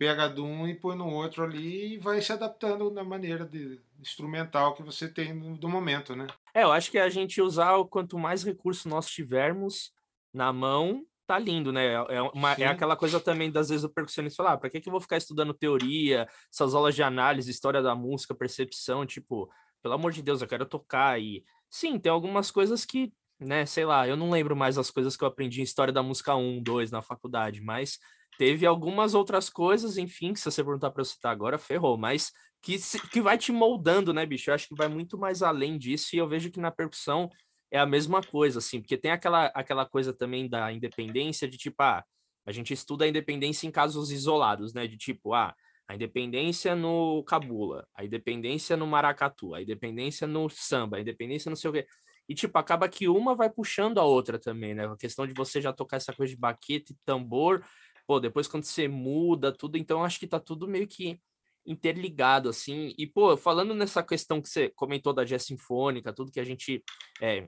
[0.00, 3.78] pega de um e põe no outro ali e vai se adaptando na maneira de
[4.00, 6.26] instrumental que você tem do momento, né?
[6.54, 9.92] É, eu acho que a gente usar o quanto mais recurso nós tivermos
[10.32, 11.92] na mão, tá lindo, né?
[12.08, 14.88] É, uma, é aquela coisa também, das vezes, o percussionista falar, ah, para que, que
[14.88, 19.50] eu vou ficar estudando teoria, essas aulas de análise, história da música, percepção, tipo,
[19.82, 21.20] pelo amor de Deus, eu quero tocar.
[21.20, 25.14] E sim, tem algumas coisas que, né, sei lá, eu não lembro mais as coisas
[25.14, 27.98] que eu aprendi em história da música 1, 2 na faculdade, mas
[28.38, 32.32] Teve algumas outras coisas, enfim, que se você perguntar para eu citar agora, ferrou, mas
[32.62, 32.78] que,
[33.12, 34.50] que vai te moldando, né, bicho?
[34.50, 37.28] Eu acho que vai muito mais além disso, e eu vejo que na percussão
[37.70, 41.82] é a mesma coisa, assim, porque tem aquela, aquela coisa também da independência de tipo,
[41.82, 42.04] ah,
[42.46, 44.86] a gente estuda a independência em casos isolados, né?
[44.86, 45.54] De tipo, ah,
[45.86, 51.56] a independência no cabula, a independência no maracatu, a independência no samba, a independência não
[51.56, 51.86] sei o quê.
[52.28, 54.86] E, tipo, acaba que uma vai puxando a outra também, né?
[54.86, 57.64] A questão de você já tocar essa coisa de baquete, tambor,
[58.10, 61.20] pô, depois quando você muda tudo, então acho que tá tudo meio que
[61.64, 62.92] interligado, assim.
[62.98, 66.82] E, pô, falando nessa questão que você comentou da jazz sinfônica, tudo que a gente
[67.22, 67.46] é,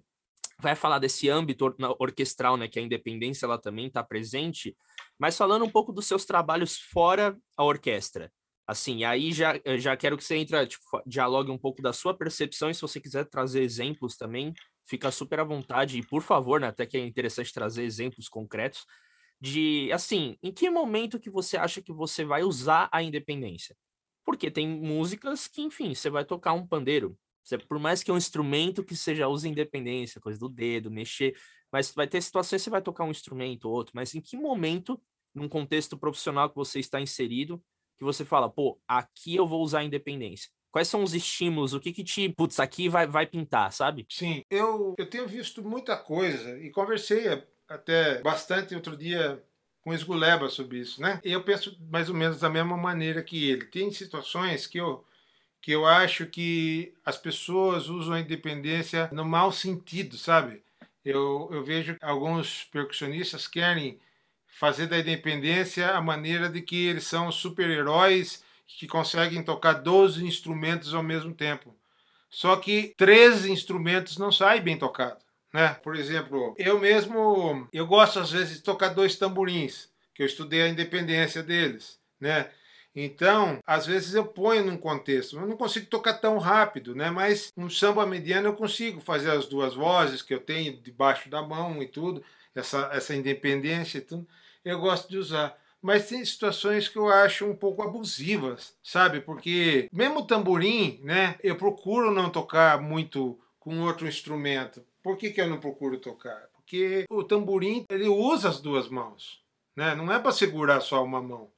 [0.61, 4.77] vai falar desse âmbito orquestral, né, que a independência ela também está presente,
[5.19, 8.31] mas falando um pouco dos seus trabalhos fora a orquestra.
[8.65, 12.71] Assim, aí já, já quero que você entre, tipo, dialogue um pouco da sua percepção
[12.71, 14.55] e se você quiser trazer exemplos também,
[14.87, 15.99] fica super à vontade.
[15.99, 18.87] E por favor, né, até que é interessante trazer exemplos concretos,
[19.43, 23.77] de assim, em que momento que você acha que você vai usar a independência?
[24.25, 27.19] Porque tem músicas que, enfim, você vai tocar um pandeiro.
[27.43, 31.35] Você, por mais que é um instrumento que seja usa independência, coisa do dedo, mexer,
[31.73, 34.37] mas vai ter situações que você vai tocar um instrumento ou outro, mas em que
[34.37, 35.03] momento,
[35.35, 37.61] num contexto profissional que você está inserido,
[37.99, 40.51] que você fala, pô, aqui eu vou usar a independência?
[40.71, 41.75] Quais são os estímulos?
[41.75, 44.07] O que que te, putz, aqui vai, vai pintar, sabe?
[44.09, 47.27] Sim, eu, eu tenho visto muita coisa e conversei
[47.75, 49.43] até bastante outro dia
[49.83, 51.21] com Esguleba sobre isso, né?
[51.25, 53.65] Eu penso mais ou menos da mesma maneira que ele.
[53.67, 55.05] Tem situações que eu
[55.61, 60.61] que eu acho que as pessoas usam a independência no mau sentido, sabe?
[61.05, 64.01] Eu, eu vejo alguns percussionistas querem
[64.49, 70.95] fazer da independência a maneira de que eles são super-heróis que conseguem tocar 12 instrumentos
[70.95, 71.77] ao mesmo tempo.
[72.29, 75.22] Só que 13 instrumentos não saem bem tocados
[75.53, 75.75] né?
[75.83, 80.63] Por exemplo, eu mesmo, eu gosto às vezes de tocar dois tamborins, que eu estudei
[80.63, 82.49] a independência deles, né?
[82.95, 85.39] Então, às vezes eu ponho num contexto.
[85.39, 87.11] Eu não consigo tocar tão rápido, né?
[87.11, 91.41] Mas um samba mediano eu consigo fazer as duas vozes que eu tenho debaixo da
[91.43, 92.23] mão e tudo,
[92.55, 94.29] essa, essa independência e tudo.
[94.65, 95.57] Eu gosto de usar.
[95.81, 99.21] Mas tem situações que eu acho um pouco abusivas, sabe?
[99.21, 101.37] Porque mesmo tamborim, né?
[101.43, 106.49] Eu procuro não tocar muito com outro instrumento, por que, que eu não procuro tocar?
[106.55, 109.43] Porque o tamborim ele usa as duas mãos,
[109.77, 109.95] né?
[109.95, 111.51] Não é para segurar só uma mão.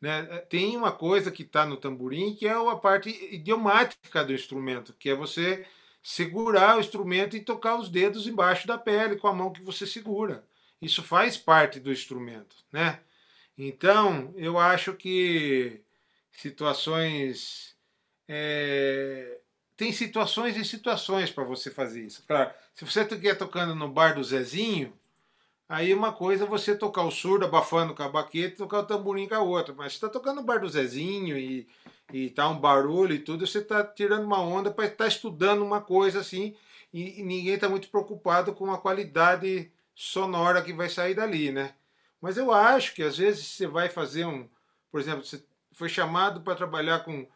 [0.00, 0.22] Né?
[0.48, 5.10] Tem uma coisa que está no tamborim que é a parte idiomática do instrumento, que
[5.10, 5.66] é você
[6.02, 9.86] segurar o instrumento e tocar os dedos embaixo da pele com a mão que você
[9.86, 10.44] segura.
[10.80, 13.00] Isso faz parte do instrumento, né?
[13.56, 15.82] Então, eu acho que
[16.30, 17.76] situações
[18.28, 19.37] é,
[19.78, 22.24] tem situações e situações para você fazer isso.
[22.26, 24.92] Claro, se você estiver tocando no bar do Zezinho,
[25.68, 28.86] aí uma coisa é você tocar o surdo abafando com a baqueta e tocar o
[28.86, 29.72] tamborim com a outra.
[29.72, 31.68] Mas se está tocando no bar do Zezinho e,
[32.12, 35.64] e tá um barulho e tudo, você está tirando uma onda para estar tá estudando
[35.64, 36.56] uma coisa assim
[36.92, 41.72] e, e ninguém está muito preocupado com a qualidade sonora que vai sair dali, né?
[42.20, 44.48] Mas eu acho que às vezes você vai fazer um,
[44.90, 47.28] por exemplo, você foi chamado para trabalhar com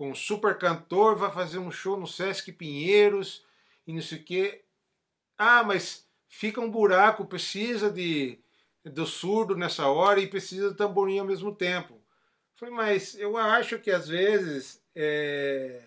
[0.00, 3.44] com um super cantor, vai fazer um show no Sesc Pinheiros
[3.86, 4.64] e não sei o quê.
[5.36, 8.38] Ah, mas fica um buraco, precisa de,
[8.82, 12.00] do surdo nessa hora e precisa do tamborim ao mesmo tempo.
[12.56, 15.82] Falei, mas eu acho que às vezes é...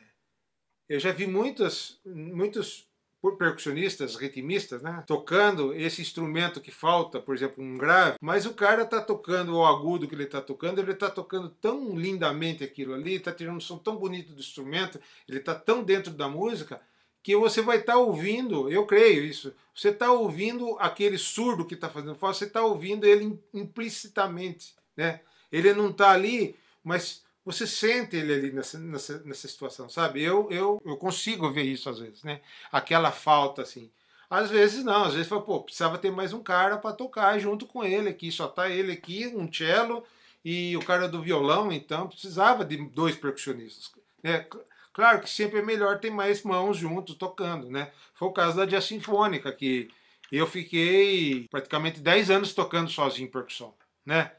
[0.88, 2.88] eu já vi muitos, muitos
[3.32, 8.86] percussionistas, ritmistas, né, tocando esse instrumento que falta, por exemplo, um grave, mas o cara
[8.86, 13.20] tá tocando o agudo que ele tá tocando, ele tá tocando tão lindamente aquilo ali,
[13.20, 16.82] tá tirando um som tão bonito do instrumento, ele tá tão dentro da música
[17.24, 21.74] que você vai estar tá ouvindo, eu creio isso, você está ouvindo aquele surdo que
[21.74, 25.22] está fazendo falta, você está ouvindo ele implicitamente, né?
[25.50, 30.24] Ele não está ali, mas você sente ele ali nessa, nessa, nessa situação, sabe?
[30.24, 32.42] Eu, eu, eu consigo ver isso às vezes, né?
[32.72, 33.92] Aquela falta, assim.
[34.30, 37.68] Às vezes não, às vezes fala, pô, precisava ter mais um cara para tocar junto
[37.68, 40.04] com ele aqui, só tá ele aqui, um cello
[40.44, 43.92] e o cara do violão, então precisava de dois percussionistas.
[44.24, 44.48] Né?
[44.92, 47.92] Claro que sempre é melhor ter mais mãos juntos tocando, né?
[48.14, 49.90] Foi o caso da Jazz Sinfônica, que
[50.32, 53.74] eu fiquei praticamente 10 anos tocando sozinho percussão,
[54.06, 54.32] né?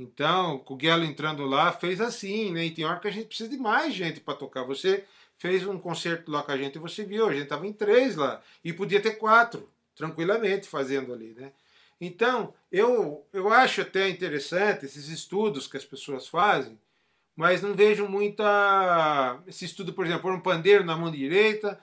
[0.00, 2.64] Então, o Guelo entrando lá, fez assim, né?
[2.64, 4.62] E tem hora que a gente precisa de mais gente para tocar.
[4.64, 5.04] Você
[5.36, 8.16] fez um concerto lá com a gente e você viu, a gente estava em três
[8.16, 8.40] lá.
[8.64, 11.52] E podia ter quatro, tranquilamente, fazendo ali, né?
[12.00, 16.78] Então, eu, eu acho até interessante esses estudos que as pessoas fazem,
[17.36, 19.38] mas não vejo muita.
[19.46, 21.78] Esse estudo, por exemplo, por um pandeiro na mão direita,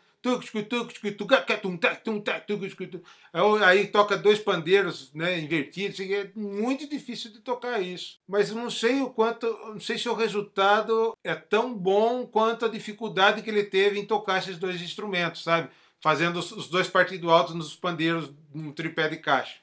[3.64, 8.20] aí toca dois pandeiros né, invertidos, é muito difícil de tocar isso.
[8.28, 12.70] Mas não sei o quanto, não sei se o resultado é tão bom quanto a
[12.70, 15.70] dificuldade que ele teve em tocar esses dois instrumentos, sabe?
[16.02, 19.56] Fazendo os dois partidos altos nos pandeiros no tripé de caixa.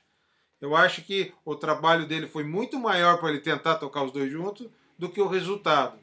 [0.60, 4.30] Eu acho que o trabalho dele foi muito maior para ele tentar tocar os dois
[4.30, 4.66] juntos
[4.98, 5.98] do que o resultado.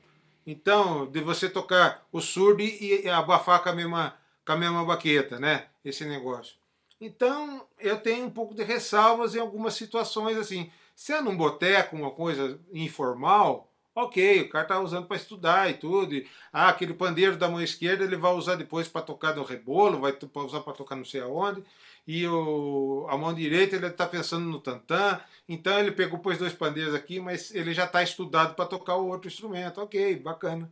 [0.46, 4.16] Então, de você tocar o surdo e abafar com a mesma,
[4.46, 5.68] com a mesma baqueta, né?
[5.84, 6.56] Esse negócio.
[7.00, 10.72] Então, eu tenho um pouco de ressalvas em algumas situações assim.
[10.96, 15.74] Se é num boteco, uma coisa informal, ok, o cara tá usando para estudar e
[15.74, 16.14] tudo.
[16.14, 20.00] E, ah, aquele pandeiro da mão esquerda ele vai usar depois para tocar no rebolo,
[20.00, 21.64] vai usar para tocar não sei aonde
[22.08, 26.54] e o, a mão direita ele está pensando no tantã, então ele pegou pôs dois
[26.54, 30.72] pandeiros aqui, mas ele já está estudado para tocar o outro instrumento, ok, bacana.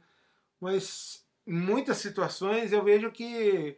[0.59, 3.75] Mas em muitas situações eu vejo que,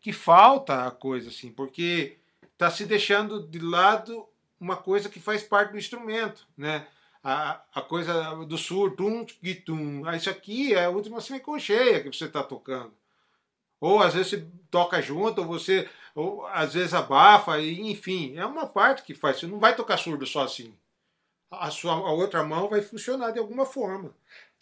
[0.00, 2.18] que falta a coisa assim, porque
[2.52, 4.26] está se deixando de lado
[4.58, 6.86] uma coisa que faz parte do instrumento, né?
[7.22, 9.26] A, a coisa do surdo, tum,
[9.66, 10.02] tum.
[10.06, 12.94] Ah, isso aqui é a última semicolcheia que você está tocando.
[13.78, 18.46] Ou às vezes você toca junto, ou você ou às vezes abafa, e, enfim, é
[18.46, 19.38] uma parte que faz.
[19.38, 20.74] Você não vai tocar surdo só assim.
[21.50, 24.14] A, sua, a outra mão vai funcionar de alguma forma.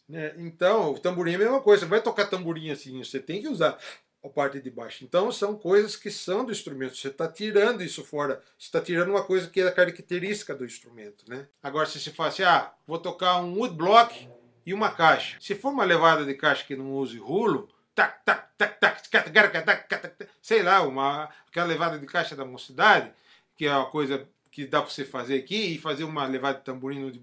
[0.09, 0.35] Né?
[0.39, 1.85] Então, o tamborim é a mesma coisa.
[1.85, 3.79] Você vai tocar tamborim assim, você tem que usar
[4.25, 5.05] a parte de baixo.
[5.05, 6.97] Então, são coisas que são do instrumento.
[6.97, 8.43] Você está tirando isso fora.
[8.59, 11.25] Você está tirando uma coisa que é a característica do instrumento.
[11.29, 11.47] Né?
[11.63, 14.29] Agora, se você fala assim, ah, vou tocar um woodblock
[14.65, 15.37] e uma caixa.
[15.41, 19.65] Se for uma levada de caixa que não use rulo, tac, tac, tac, tac, tac,
[19.65, 23.13] tac, tac, sei lá, uma, aquela levada de caixa da mocidade,
[23.57, 26.65] que é uma coisa que dá para você fazer aqui, e fazer uma levada de
[26.65, 27.21] tamborim no de.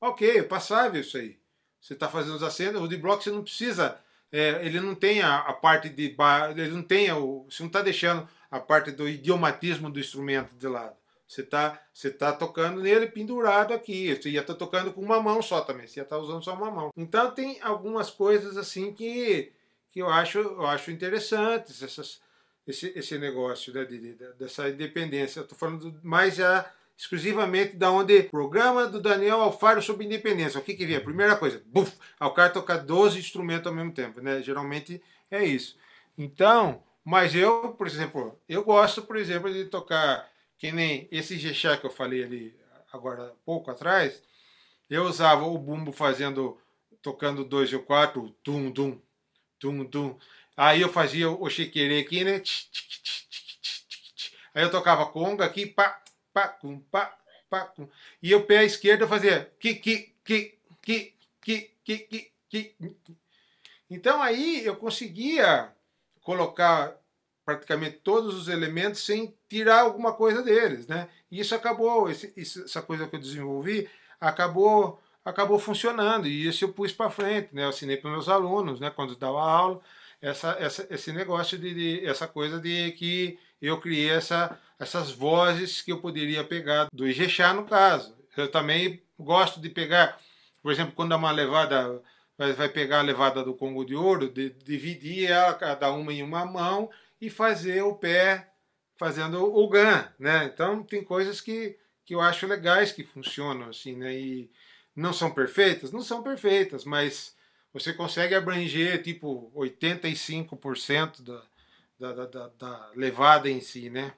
[0.00, 1.39] Ok, é passável isso aí.
[1.80, 3.98] Você está fazendo os acentos, o de bloco você não precisa,
[4.30, 6.16] é, ele não tem a, a parte de.
[6.56, 10.68] Ele não tem, o, você não está deixando a parte do idiomatismo do instrumento de
[10.68, 10.96] lado.
[11.26, 14.14] Você está você tá tocando nele pendurado aqui.
[14.14, 15.86] Você ia estar tá tocando com uma mão só também.
[15.86, 16.90] Você ia estar tá usando só uma mão.
[16.96, 19.52] Então tem algumas coisas assim que
[19.90, 22.20] que eu acho, eu acho interessantes essas,
[22.66, 25.40] esse, esse negócio né, de, de, dessa independência.
[25.40, 30.60] Estou falando mais já exclusivamente da onde programa do Daniel Alfaro sobre independência.
[30.60, 31.00] O que que vem?
[31.00, 34.42] Primeira coisa, buf, o cara tocar 12 instrumentos ao mesmo tempo, né?
[34.42, 35.76] Geralmente é isso.
[36.18, 41.78] Então, mas eu, por exemplo, eu gosto, por exemplo, de tocar que nem esse Gechá
[41.78, 42.54] que eu falei ali
[42.92, 44.22] agora pouco atrás,
[44.90, 46.58] eu usava o bumbo fazendo
[47.00, 49.00] tocando dois ou quatro, tum tum
[49.58, 50.18] tum, tum.
[50.54, 52.42] Aí eu fazia o chiquerê aqui, né?
[54.54, 56.02] Aí eu tocava conga aqui, pá,
[56.40, 57.16] pá, cum, pá,
[57.48, 57.88] pá, cum.
[58.22, 62.76] E o pé esquerdo fazia que, que, que, que, que, que, que,
[63.90, 65.72] Então aí eu conseguia
[66.22, 66.96] colocar
[67.44, 71.08] praticamente todos os elementos sem tirar alguma coisa deles, né?
[71.30, 73.88] E isso acabou, essa coisa que eu desenvolvi
[74.20, 77.64] acabou acabou funcionando e isso eu pus para frente, né?
[77.64, 78.90] Eu assinei para meus alunos, né?
[78.90, 79.80] Quando dava aula,
[80.20, 85.82] essa, essa, esse negócio de, de, essa coisa de que eu criei essa, essas vozes
[85.82, 88.16] que eu poderia pegar do Ijexá no caso.
[88.36, 90.18] Eu também gosto de pegar,
[90.62, 92.02] por exemplo, quando dá uma levada
[92.40, 96.22] vai, vai pegar a levada do Congo de Ouro, de, dividir ela cada uma em
[96.22, 96.90] uma mão
[97.20, 98.50] e fazer o pé
[98.96, 100.44] fazendo o GAN, né?
[100.44, 104.12] Então tem coisas que que eu acho legais que funcionam assim, né?
[104.12, 104.50] E
[104.96, 107.36] não são perfeitas, não são perfeitas, mas
[107.72, 111.40] você consegue abranger tipo 85% da,
[112.00, 114.14] da, da, da levada em si, né?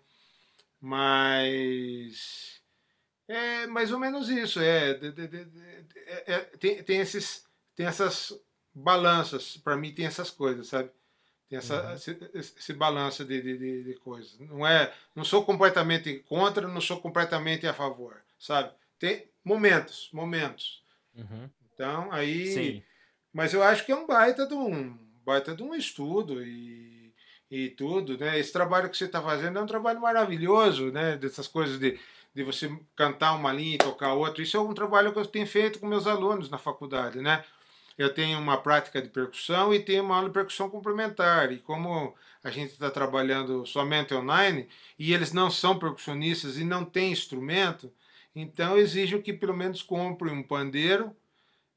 [0.80, 2.62] Mas
[3.26, 4.60] é mais ou menos isso.
[4.60, 5.46] É, de, de, de,
[6.06, 8.38] é, é tem, tem, esses, tem essas
[8.72, 9.56] balanças.
[9.56, 10.90] Para mim, tem essas coisas, sabe?
[11.48, 11.94] Tem essa, uhum.
[11.94, 14.38] esse, esse balanço de, de, de, coisas.
[14.38, 18.72] Não é, não sou completamente contra, não sou completamente a favor, sabe?
[18.98, 20.82] Tem momentos, momentos.
[21.14, 21.50] Uhum.
[21.74, 22.52] Então, aí.
[22.52, 22.82] Sim.
[23.32, 26.91] Mas eu acho que é um baita de um, baita de um estudo e,
[27.52, 28.38] e tudo, né?
[28.38, 31.18] Esse trabalho que você está fazendo é um trabalho maravilhoso, né?
[31.18, 32.00] Dessas coisas de,
[32.34, 34.42] de você cantar uma linha e tocar outra.
[34.42, 37.44] Isso é um trabalho que eu tenho feito com meus alunos na faculdade, né?
[37.98, 41.52] Eu tenho uma prática de percussão e tenho uma aula de percussão complementar.
[41.52, 44.66] E como a gente está trabalhando somente online
[44.98, 47.92] e eles não são percussionistas e não têm instrumento,
[48.34, 51.14] então exijo que pelo menos compre um pandeiro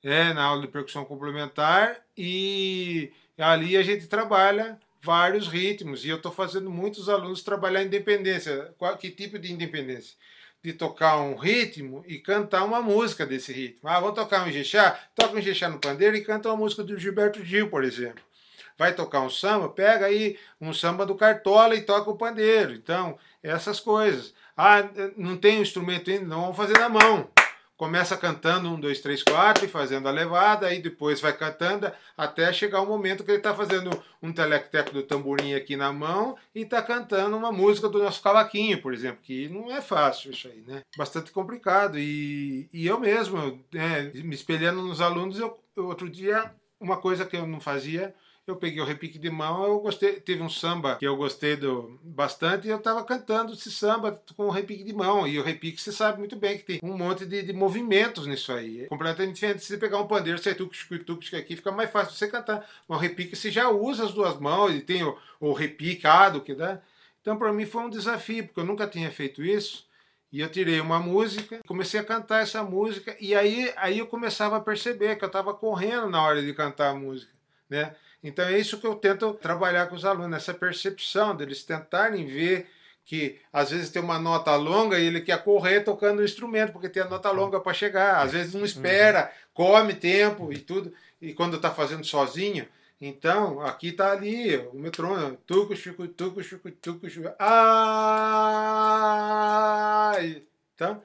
[0.02, 6.18] é, na aula de percussão complementar e ali a gente trabalha vários ritmos e eu
[6.18, 8.74] estou fazendo muitos alunos trabalhar independência.
[8.78, 10.18] Qual, que tipo de independência?
[10.64, 13.88] De tocar um ritmo e cantar uma música desse ritmo.
[13.88, 15.00] Ah, vou tocar um jexá?
[15.14, 18.24] Toca um jexá no pandeiro e canta uma música do Gilberto Gil, por exemplo.
[18.78, 19.70] Vai tocar um samba?
[19.70, 22.74] Pega aí um samba do Cartola e toca o pandeiro.
[22.74, 24.34] Então, essas coisas.
[24.58, 26.26] Ah, não tem instrumento ainda?
[26.26, 27.35] Não, vamos fazer na mão
[27.78, 32.52] começa cantando um, dois, três, quatro e fazendo a levada, aí depois vai cantando até
[32.54, 33.90] chegar o momento que ele está fazendo
[34.22, 38.82] um telecteco do tamborim aqui na mão e está cantando uma música do nosso cavaquinho,
[38.82, 40.82] por exemplo, que não é fácil isso aí, né?
[40.98, 42.00] Bastante complicado.
[42.00, 47.36] E, e eu mesmo, né, me espelhando nos alunos, eu, outro dia, uma coisa que
[47.36, 48.14] eu não fazia
[48.48, 52.00] eu peguei o repique de mão, eu gostei, teve um samba que eu gostei do,
[52.04, 55.28] bastante e eu estava cantando esse samba com o repique de mão.
[55.28, 58.52] E o repique você sabe muito bem que tem um monte de, de movimentos nisso
[58.52, 58.84] aí.
[58.84, 59.62] É completamente diferente.
[59.62, 62.70] Se você pegar um pandeiro, você tucos, tucos, aqui fica mais fácil você cantar.
[62.88, 66.54] Mas o repique você já usa as duas mãos e tem o, o repicado que
[66.54, 66.80] dá.
[67.22, 69.88] Então para mim foi um desafio, porque eu nunca tinha feito isso.
[70.32, 74.58] E eu tirei uma música, comecei a cantar essa música, e aí, aí eu começava
[74.58, 77.34] a perceber que eu estava correndo na hora de cantar a música.
[77.70, 77.96] Né?
[78.26, 82.68] Então é isso que eu tento trabalhar com os alunos, essa percepção deles tentarem ver
[83.06, 86.90] que às vezes tem uma nota longa e ele quer correr tocando o instrumento, porque
[86.90, 88.24] tem a nota longa para chegar.
[88.24, 92.68] Às vezes não espera, come tempo e tudo, e quando está fazendo sozinho.
[93.00, 95.38] Então, aqui está ali o metrônomo.
[95.46, 97.32] Tuco, chucu, tuco, chucu, tuco, chucu.
[97.38, 98.56] Ah!
[100.74, 101.00] Então,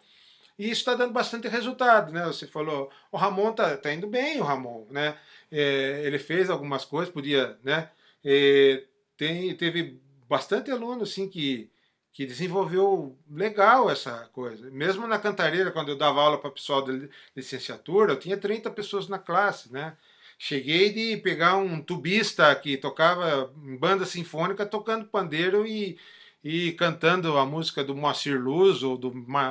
[0.59, 2.25] e isso está dando bastante resultado, né?
[2.27, 5.17] Você falou, o Ramon tá, tá indo bem, o Ramon, né?
[5.51, 7.91] É, ele fez algumas coisas, podia, né?
[8.25, 8.85] É,
[9.17, 11.71] tem, teve bastante aluno, assim, que,
[12.13, 14.71] que desenvolveu legal essa coisa.
[14.71, 19.09] Mesmo na cantareira, quando eu dava aula para pessoal de licenciatura, eu tinha 30 pessoas
[19.09, 19.97] na classe, né?
[20.39, 25.99] Cheguei de pegar um tubista que tocava em banda sinfônica tocando pandeiro e
[26.43, 29.11] e cantando a música do Moacir Luz ou do,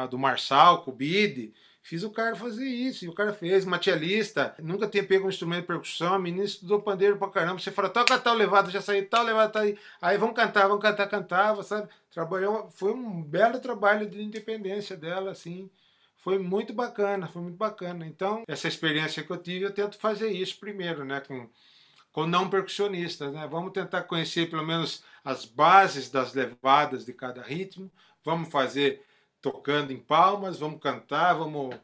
[0.09, 1.53] do Marçal, Cubide.
[1.89, 5.61] Fiz o cara fazer isso, e o cara fez, materialista, nunca tinha pego um instrumento
[5.61, 9.09] de percussão, a menina estudou pandeiro pra caramba, você fala, toca tal levada, já saiu
[9.09, 11.89] tal levada, tá aí, aí vamos cantar, vamos cantar, cantava, sabe?
[12.11, 15.67] Trabalhou, foi um belo trabalho de independência dela, assim,
[16.15, 18.05] foi muito bacana, foi muito bacana.
[18.05, 21.49] Então, essa experiência que eu tive, eu tento fazer isso primeiro, né, com
[22.11, 23.31] com não percussionistas.
[23.31, 23.47] Né?
[23.49, 27.89] Vamos tentar conhecer pelo menos as bases das levadas de cada ritmo.
[28.23, 29.03] Vamos fazer
[29.41, 31.75] tocando em palmas, vamos cantar, vamos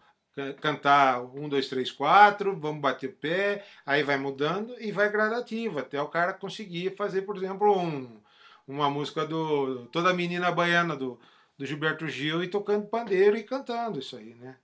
[0.61, 5.79] cantar um, dois, três, quatro, vamos bater o pé, aí vai mudando e vai gradativo,
[5.79, 8.19] até o cara conseguir fazer, por exemplo, um,
[8.67, 11.17] uma música do Toda Menina Baiana do,
[11.57, 14.57] do Gilberto Gil e tocando pandeiro e cantando isso aí, né?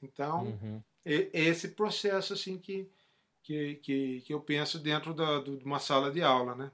[0.00, 0.82] Então, uhum.
[1.04, 2.88] esse processo assim que,
[3.42, 6.70] que, que, que eu penso dentro da, de uma sala de aula, né?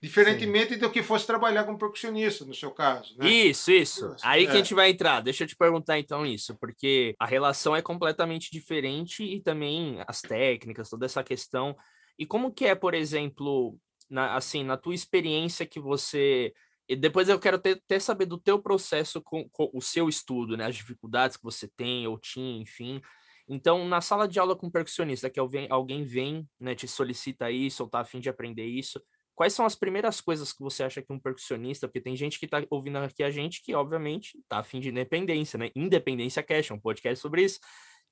[0.00, 0.78] Diferentemente Sim.
[0.78, 3.16] do que fosse trabalhar como percussionista, no seu caso.
[3.18, 3.28] Né?
[3.28, 4.14] Isso, isso.
[4.22, 4.46] Aí é.
[4.46, 5.20] que a gente vai entrar.
[5.20, 10.20] Deixa eu te perguntar então isso, porque a relação é completamente diferente e também as
[10.20, 11.76] técnicas, toda essa questão.
[12.16, 13.76] E como que é, por exemplo,
[14.08, 16.52] na, assim, na tua experiência que você
[16.88, 20.64] e depois eu quero até saber do teu processo com, com, o seu estudo, né?
[20.64, 23.02] As dificuldades que você tem ou tinha, enfim.
[23.46, 27.88] Então, na sala de aula com percussionista, que alguém vem, né, te solicita isso, ou
[27.88, 29.02] tá a fim de aprender isso,
[29.38, 32.48] quais são as primeiras coisas que você acha que um percussionista, porque tem gente que
[32.48, 35.70] tá ouvindo aqui a gente que, obviamente, tá a fim de independência, né?
[35.76, 37.60] Independência Cash, um podcast sobre isso,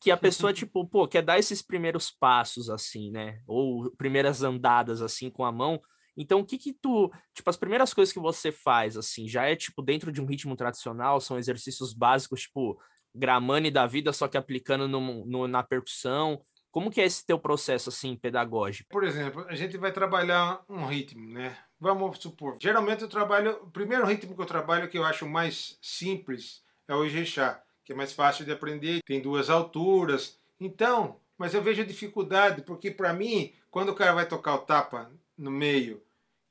[0.01, 3.41] que a pessoa, tipo, pô, quer dar esses primeiros passos, assim, né?
[3.45, 5.81] Ou primeiras andadas, assim, com a mão.
[6.17, 9.57] Então, o que que tu, tipo, as primeiras coisas que você faz, assim, já é,
[9.57, 12.81] tipo, dentro de um ritmo tradicional, são exercícios básicos, tipo,
[13.13, 16.41] Gramani da vida, só que aplicando no, no, na percussão?
[16.77, 18.91] Como que é esse teu processo assim pedagógico?
[18.91, 21.57] Por exemplo, a gente vai trabalhar um ritmo, né?
[21.81, 22.59] Vamos supor.
[22.61, 26.95] Geralmente eu trabalho, o primeiro ritmo que eu trabalho que eu acho mais simples é
[26.95, 30.39] o Ijexá, que é mais fácil de aprender, tem duas alturas.
[30.61, 35.11] Então, mas eu vejo dificuldade, porque para mim, quando o cara vai tocar o tapa
[35.35, 36.03] no meio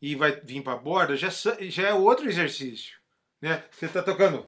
[0.02, 2.98] e vai vir para a borda, já, já é outro exercício.
[3.40, 3.64] Né?
[3.70, 4.44] Você está tocando.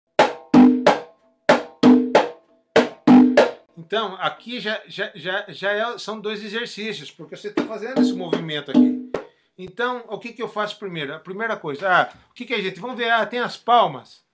[3.87, 8.11] Então, aqui já, já, já, já é, são dois exercícios, porque você está fazendo esse
[8.11, 9.09] movimento aqui.
[9.57, 11.15] Então, o que, que eu faço primeiro?
[11.15, 12.81] A primeira coisa, ah, o que, que a gente.
[12.81, 14.25] Vamos ver, ah, tem as palmas.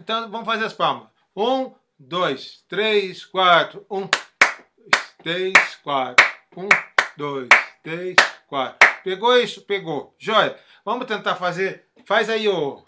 [0.00, 1.06] Então, vamos fazer as palmas.
[1.36, 3.86] Um, dois, três, quatro.
[3.88, 6.26] Um, dois, três, quatro.
[6.56, 6.68] Um,
[7.16, 7.48] dois,
[7.84, 8.16] três,
[8.48, 8.88] quatro.
[9.04, 9.62] Pegou isso?
[9.62, 10.12] Pegou.
[10.18, 10.58] Joia.
[10.84, 11.84] Vamos tentar fazer.
[12.04, 12.82] Faz aí o.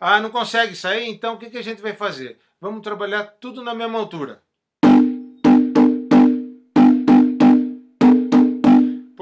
[0.00, 1.10] Ah, não consegue sair?
[1.10, 2.40] Então o que, que a gente vai fazer?
[2.58, 4.45] Vamos trabalhar tudo na mesma altura.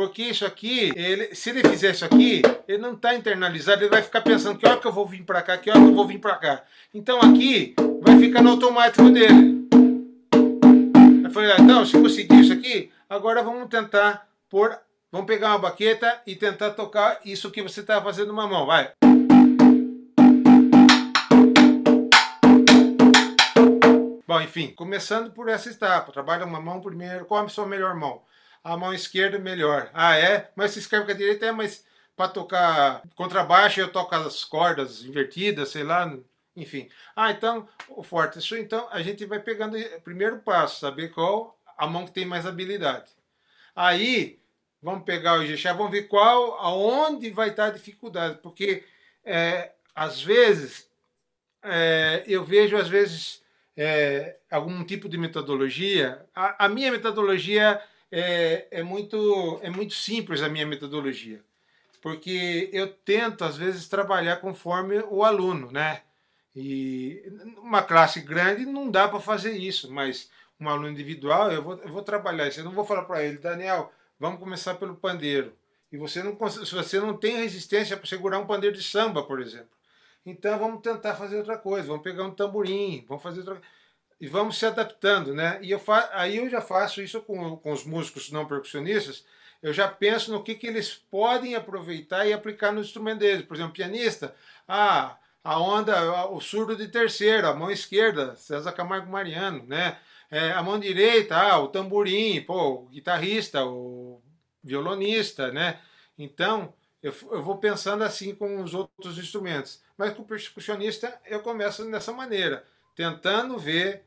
[0.04, 4.02] Porque isso aqui, ele, se ele fizer isso aqui, ele não está internalizado, ele vai
[4.02, 6.06] ficar pensando que hora que eu vou vir para cá, que hora que eu vou
[6.06, 6.62] vir para cá.
[6.92, 9.66] Então aqui vai ficar no automático dele.
[11.24, 14.78] Eu falei, ah, então, se conseguir isso aqui, agora vamos tentar pôr,
[15.10, 18.92] vamos pegar uma baqueta e tentar tocar isso que você está fazendo numa mão, vai.
[24.26, 28.20] Bom, enfim, começando por essa etapa, trabalha uma mão primeiro, qual a sua melhor mão?
[28.64, 29.90] A mão esquerda melhor.
[29.92, 30.50] Ah, é?
[30.56, 31.84] Mas se escreve com a direita, é, mas
[32.16, 36.10] para tocar contrabaixo eu toco as cordas invertidas, sei lá,
[36.56, 36.88] enfim.
[37.14, 38.38] Ah, então, o forte.
[38.38, 42.24] Isso então a gente vai pegando o primeiro passo, saber qual a mão que tem
[42.24, 43.10] mais habilidade.
[43.76, 44.40] Aí,
[44.80, 48.84] vamos pegar o Ijexá, vamos ver qual, aonde vai estar a dificuldade, porque
[49.24, 50.88] é, às vezes
[51.62, 53.42] é, eu vejo às vezes
[53.76, 56.24] é, algum tipo de metodologia.
[56.34, 57.82] A, a minha metodologia
[58.16, 61.42] é, é, muito, é muito simples, a minha metodologia,
[62.00, 66.02] porque eu tento, às vezes, trabalhar conforme o aluno, né?
[66.54, 67.20] E
[67.58, 71.88] uma classe grande não dá para fazer isso, mas um aluno individual, eu vou, eu
[71.88, 72.60] vou trabalhar isso.
[72.60, 75.52] Eu não vou falar para ele, Daniel, vamos começar pelo pandeiro.
[75.90, 79.40] E você não, se você não tem resistência para segurar um pandeiro de samba, por
[79.40, 79.74] exemplo,
[80.24, 83.60] então vamos tentar fazer outra coisa, vamos pegar um tamborim, vamos fazer outra
[84.20, 85.58] e vamos se adaptando, né?
[85.62, 86.10] E eu fa...
[86.12, 89.24] aí eu já faço isso com, com os músicos não percussionistas,
[89.62, 93.46] eu já penso no que, que eles podem aproveitar e aplicar no instrumento deles.
[93.46, 94.34] Por exemplo, pianista,
[94.68, 99.98] ah, a onda, o surdo de terceiro, a mão esquerda, César Camargo Mariano, né?
[100.30, 104.22] É, a mão direita, ah, o tamborim, pô, o guitarrista, o
[104.62, 105.80] violonista, né?
[106.18, 109.82] Então, eu, eu vou pensando assim com os outros instrumentos.
[109.96, 114.04] Mas com o percussionista eu começo dessa maneira, tentando ver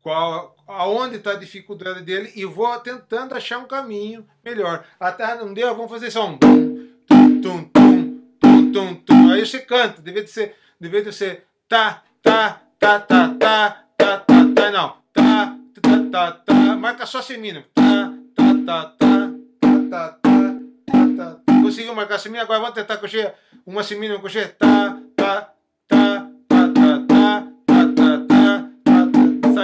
[0.00, 4.84] qual, aonde está a dificuldade dele e vou tentando achar um caminho melhor.
[4.98, 7.64] Até não deu, vamos fazer só um tum, tum, tum,
[8.40, 9.30] tum, tum, tum.
[9.30, 14.18] Aí você canta, devia de ser, devia de ser tá, tá, tá, tá, tá, tá,
[14.18, 19.32] tá, tá, não, tá, tá, tá, tá, marca só semínimo, tá, tá, tá, tá,
[19.90, 20.48] tá, tá, tá
[21.68, 23.34] conseguiu marcar semínimo, agora vamos tentar coxer
[23.66, 24.56] uma semínima coxer.
[24.56, 25.54] Tá, tá, tá,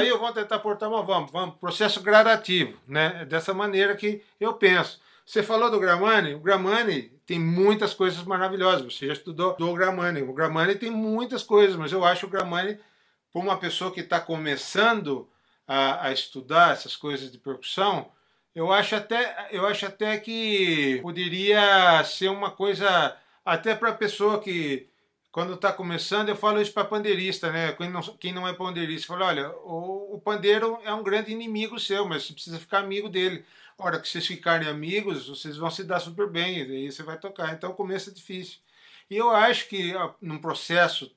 [0.04, 0.10] tá.
[0.10, 1.56] Saiu, vamos tentar portar uma, vamos, vamos.
[1.56, 3.24] Processo gradativo, né?
[3.24, 5.00] Dessa maneira que eu penso.
[5.24, 8.82] Você falou do Gramani, o Gramani tem muitas coisas maravilhosas.
[8.82, 10.22] Você já estudou do Gramani.
[10.22, 12.78] O Gramani tem muitas coisas, mas eu acho o Gramani,
[13.32, 15.28] para uma pessoa que está começando
[15.66, 18.10] a, a estudar essas coisas de percussão,
[18.54, 24.40] eu acho até, eu acho até que poderia ser uma coisa até para a pessoa
[24.40, 24.88] que
[25.34, 27.72] quando está começando, eu falo isso para pandeirista, né?
[27.72, 31.76] Quem não, quem não é pandeirista, fala, olha, o, o pandeiro é um grande inimigo
[31.80, 33.44] seu, mas você precisa ficar amigo dele.
[33.76, 37.02] A hora que vocês ficarem amigos, vocês vão se dar super bem, e aí você
[37.02, 37.52] vai tocar.
[37.52, 38.60] Então o começo é difícil.
[39.10, 41.10] E eu acho que num processo,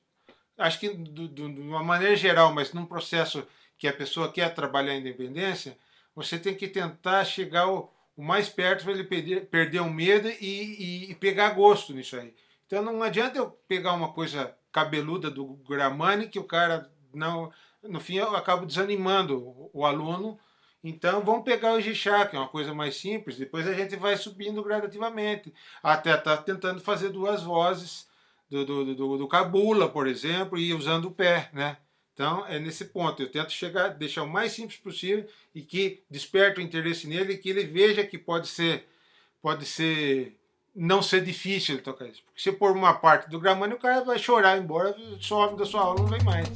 [0.58, 3.46] acho que de uma maneira geral, mas num processo
[3.78, 5.78] que a pessoa quer trabalhar a independência,
[6.12, 10.28] você tem que tentar chegar o, o mais perto para ele perder, perder o medo
[10.28, 12.34] e, e, e, pegar gosto nisso aí.
[12.68, 17.50] Então não adianta eu pegar uma coisa cabeluda do Gramani que o cara não.
[17.82, 20.38] No fim eu acabo desanimando o, aluno.
[20.84, 24.18] Então vamos pegar o Gixá, que é uma coisa mais simples, depois a gente vai
[24.18, 25.52] subindo gradativamente.
[25.82, 28.06] Até estar tá tentando fazer duas vozes
[28.50, 31.78] do, do, do, do Cabula, por exemplo, e usando o pé, né?
[32.12, 33.22] Então, é nesse ponto.
[33.22, 37.48] Eu tento chegar, deixar o mais simples possível e que desperte o interesse nele que
[37.48, 38.88] ele veja que pode ser,
[39.40, 40.36] pode ser,
[40.74, 42.22] não ser difícil tocar isso.
[42.24, 45.82] Porque se pôr uma parte do gramando, o cara vai chorar embora, sobe da sua
[45.82, 46.48] aula, não vem mais.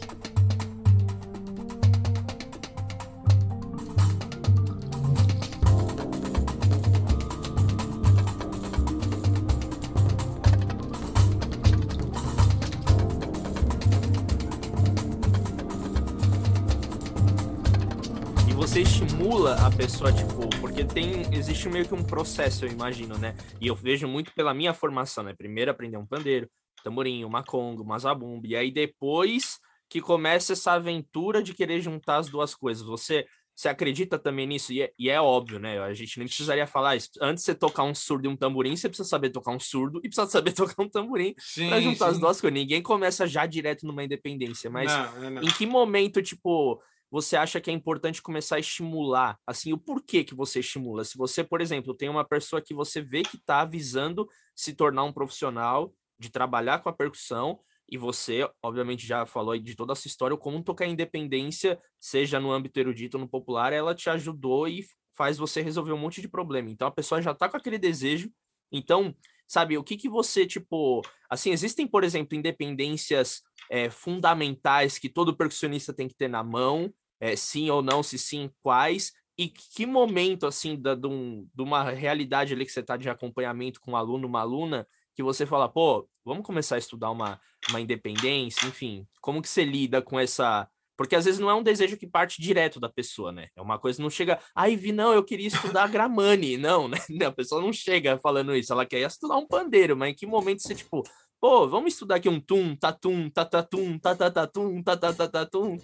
[18.48, 20.51] E você estimula a pessoa, tipo,
[20.82, 23.36] porque tem, existe meio que um processo, eu imagino, né?
[23.60, 25.34] E eu vejo muito pela minha formação, né?
[25.36, 26.48] Primeiro aprender um pandeiro,
[26.82, 29.58] tamborim, uma conga, uma zabumba, e aí depois
[29.88, 32.84] que começa essa aventura de querer juntar as duas coisas.
[32.86, 34.72] Você você acredita também nisso?
[34.72, 35.78] E é, e é, óbvio, né?
[35.78, 37.10] A gente nem precisaria falar isso.
[37.20, 39.98] Antes de você tocar um surdo e um tamborim, você precisa saber tocar um surdo
[39.98, 41.34] e precisa saber tocar um tamborim
[41.68, 42.12] para juntar sim.
[42.12, 42.58] as duas coisas.
[42.58, 44.70] Ninguém começa já direto numa independência.
[44.70, 45.42] Mas não, não.
[45.42, 49.38] em que momento, tipo, você acha que é importante começar a estimular?
[49.46, 51.04] Assim, o porquê que você estimula?
[51.04, 55.04] Se você, por exemplo, tem uma pessoa que você vê que está avisando se tornar
[55.04, 60.06] um profissional de trabalhar com a percussão, e você, obviamente, já falou de toda essa
[60.06, 64.82] história, como tocar independência, seja no âmbito erudito ou no popular, ela te ajudou e
[65.14, 66.70] faz você resolver um monte de problema.
[66.70, 68.32] Então a pessoa já tá com aquele desejo.
[68.72, 69.14] Então,
[69.46, 75.36] sabe, o que que você, tipo, assim, existem, por exemplo, independências é, fundamentais que todo
[75.36, 76.90] percussionista tem que ter na mão,
[77.22, 81.62] é, sim ou não, se sim, quais, e que momento, assim, da, de, um, de
[81.62, 85.46] uma realidade ali que você está de acompanhamento com um aluno, uma aluna, que você
[85.46, 90.18] fala, pô, vamos começar a estudar uma, uma independência, enfim, como que você lida com
[90.18, 90.68] essa.
[90.96, 93.48] Porque às vezes não é um desejo que parte direto da pessoa, né?
[93.56, 96.56] É uma coisa não chega, ai, vi, não, eu queria estudar Gramani.
[96.58, 96.98] Não, né?
[97.26, 100.60] A pessoa não chega falando isso, ela quer estudar um pandeiro, mas em que momento
[100.60, 101.02] você, tipo,
[101.42, 105.76] pô, vamos estudar aqui um tum, tatum, tatatum, tatatatum, tatatatatum,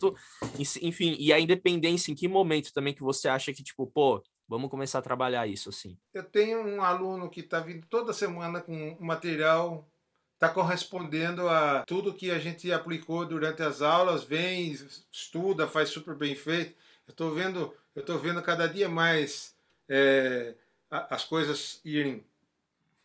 [0.80, 4.70] enfim, e a independência, em que momento também que você acha que, tipo, pô, Vamos
[4.70, 5.98] começar a trabalhar isso, assim.
[6.14, 9.86] Eu tenho um aluno que está vindo toda semana com material,
[10.32, 14.72] está correspondendo a tudo que a gente aplicou durante as aulas, vem,
[15.12, 16.74] estuda, faz super bem feito.
[17.06, 19.54] Eu estou vendo, eu estou vendo cada dia mais
[19.86, 20.54] é,
[20.90, 22.24] as coisas irem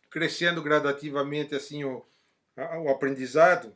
[0.08, 2.02] crescendo gradativamente assim o,
[2.56, 3.74] o aprendizado.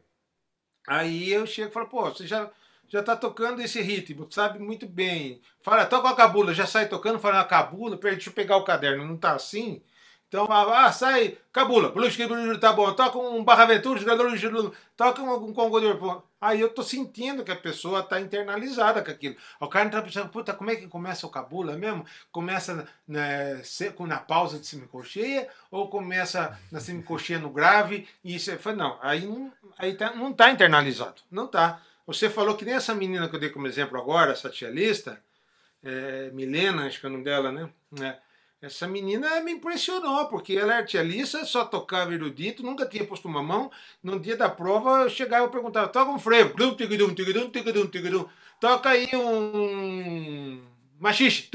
[0.86, 2.50] Aí eu chego e falo, pô, você já
[2.88, 5.42] já está tocando esse ritmo, sabe muito bem.
[5.60, 9.04] Fala, toca a cabula, já sai tocando, fala a cabula, deixa eu pegar o caderno,
[9.04, 9.82] não está assim?
[10.28, 11.90] Então, ah, ah sai, cabula,
[12.60, 13.98] tá bom, toca um barra aventura,
[14.94, 15.86] toca um, congo de
[16.38, 19.34] Aí eu tô sentindo que a pessoa tá internalizada com aquilo.
[19.58, 22.04] O cara tá pensando, puta, como é que começa o cabula mesmo?
[22.30, 23.62] Começa né,
[24.00, 28.06] na pausa de semicocheia ou começa na semicocheia no grave?
[28.22, 31.80] E isso, é, não, aí, não, aí tá, não tá internalizado, não tá.
[32.06, 35.20] Você falou que nem essa menina que eu dei como exemplo agora, essa tia Lista,
[35.82, 37.68] é, Milena, acho que é o nome dela, né?
[38.00, 38.27] É,
[38.60, 43.28] essa menina me impressionou, porque ela era tia Lista, só tocava erudito, nunca tinha posto
[43.28, 43.70] uma mão.
[44.02, 46.54] No dia da prova, eu chegava e perguntava, toca um frevo,
[48.60, 50.60] toca aí um
[50.98, 51.48] machixe,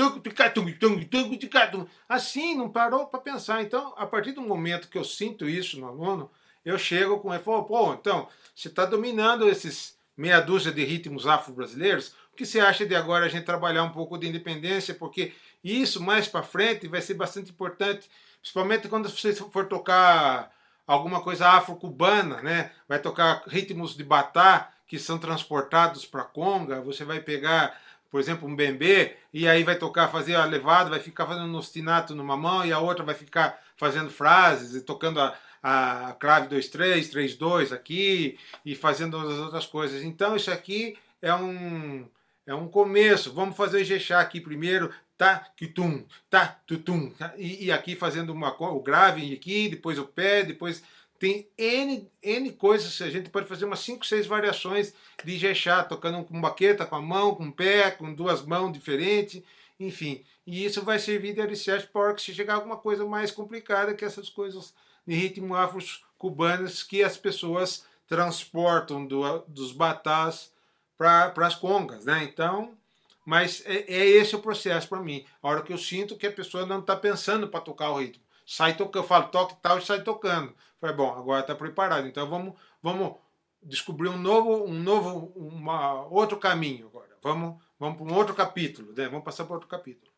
[2.08, 3.62] assim, não parou para pensar.
[3.62, 6.32] Então, a partir do momento que eu sinto isso no aluno,
[6.64, 10.84] eu chego com ele e falo, pô, então, você está dominando esses meia dúzia de
[10.86, 14.96] ritmos afro-brasileiros, o que você acha de agora a gente trabalhar um pouco de independência?
[14.96, 15.34] Porque
[15.64, 18.10] isso mais para frente vai ser bastante importante,
[18.42, 20.52] principalmente quando você for tocar
[20.86, 22.72] alguma coisa afro-cubana, né?
[22.88, 27.80] Vai tocar ritmos de batá que são transportados para conga, você vai pegar,
[28.12, 31.56] por exemplo, um bembê e aí vai tocar, fazer a levada, vai ficar fazendo um
[31.56, 36.54] ostinato numa mão e a outra vai ficar fazendo frases e tocando a, a clave
[36.54, 40.04] 2-3, 3-2 aqui e fazendo as outras coisas.
[40.04, 42.06] Então isso aqui é um,
[42.46, 43.34] é um começo.
[43.34, 48.32] Vamos fazer o Ijexá aqui primeiro, tá, tum, tá, tutum, tá, e, e aqui fazendo
[48.32, 50.84] uma, o grave aqui, depois o pé, depois
[51.20, 54.94] tem N, N coisas, a gente pode fazer umas 5, 6 variações
[55.24, 59.42] de Ijexá, tocando com baqueta, com a mão, com o pé, com duas mãos diferentes,
[59.80, 60.24] enfim.
[60.46, 64.04] E isso vai servir de alicerce para que se chegar alguma coisa mais complicada que
[64.04, 64.74] essas coisas
[65.08, 70.52] de ritmo afros cubanos que as pessoas transportam do, dos batás
[70.98, 72.24] para as congas, né?
[72.24, 72.78] Então,
[73.26, 75.26] mas é, é esse o processo para mim.
[75.42, 78.24] A hora que eu sinto que a pessoa não está pensando para tocar o ritmo,
[78.46, 80.54] sai tocando, eu falo toque tal e sai tocando.
[80.80, 82.08] Falei, bom, agora está preparado.
[82.08, 83.18] Então vamos, vamos
[83.62, 87.18] descobrir um novo, um novo, uma, outro caminho agora.
[87.22, 89.08] Vamos, vamos para um outro capítulo, né?
[89.08, 90.12] Vamos passar para outro capítulo.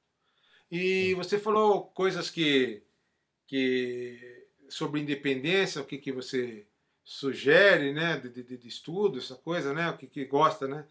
[0.71, 2.81] E você falou coisas que
[3.47, 6.65] que sobre independência, o que, que você
[7.03, 10.85] sugere, né, de, de, de estudo, essa coisa, né, o que, que gosta, né?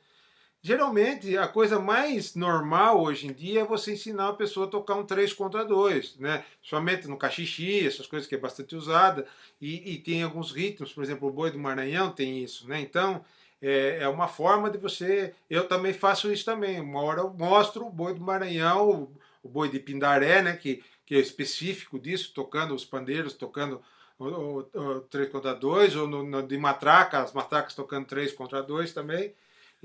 [0.67, 4.95] Geralmente, a coisa mais normal hoje em dia é você ensinar a pessoa a tocar
[4.95, 6.43] um 3 contra 2, né?
[6.63, 9.27] Somente no cachixi, essas coisas que é bastante usada,
[9.61, 12.81] e, e, tem alguns ritmos, por exemplo, o boi do Maranhão tem isso, né?
[12.81, 13.23] Então,
[13.61, 15.35] é, é, uma forma de você...
[15.51, 16.81] Eu também faço isso também.
[16.81, 19.13] Uma hora eu mostro o boi do Maranhão, o,
[19.43, 20.57] o boi de Pindaré, né?
[20.57, 23.83] Que que é específico disso, tocando os pandeiros, tocando
[24.19, 28.33] o, o, o 3 contra 2, ou no, no, de matraca, as matracas tocando 3
[28.33, 29.35] contra 2 também.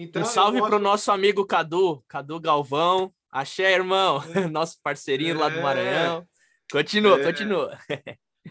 [0.02, 4.24] Então, um salve para o nosso amigo Cadu, Cadu Galvão, Axé, irmão.
[4.34, 4.48] É.
[4.48, 5.38] Nosso parceirinho é.
[5.38, 6.26] lá do Maranhão.
[6.72, 7.24] Continua, é.
[7.26, 7.78] continua.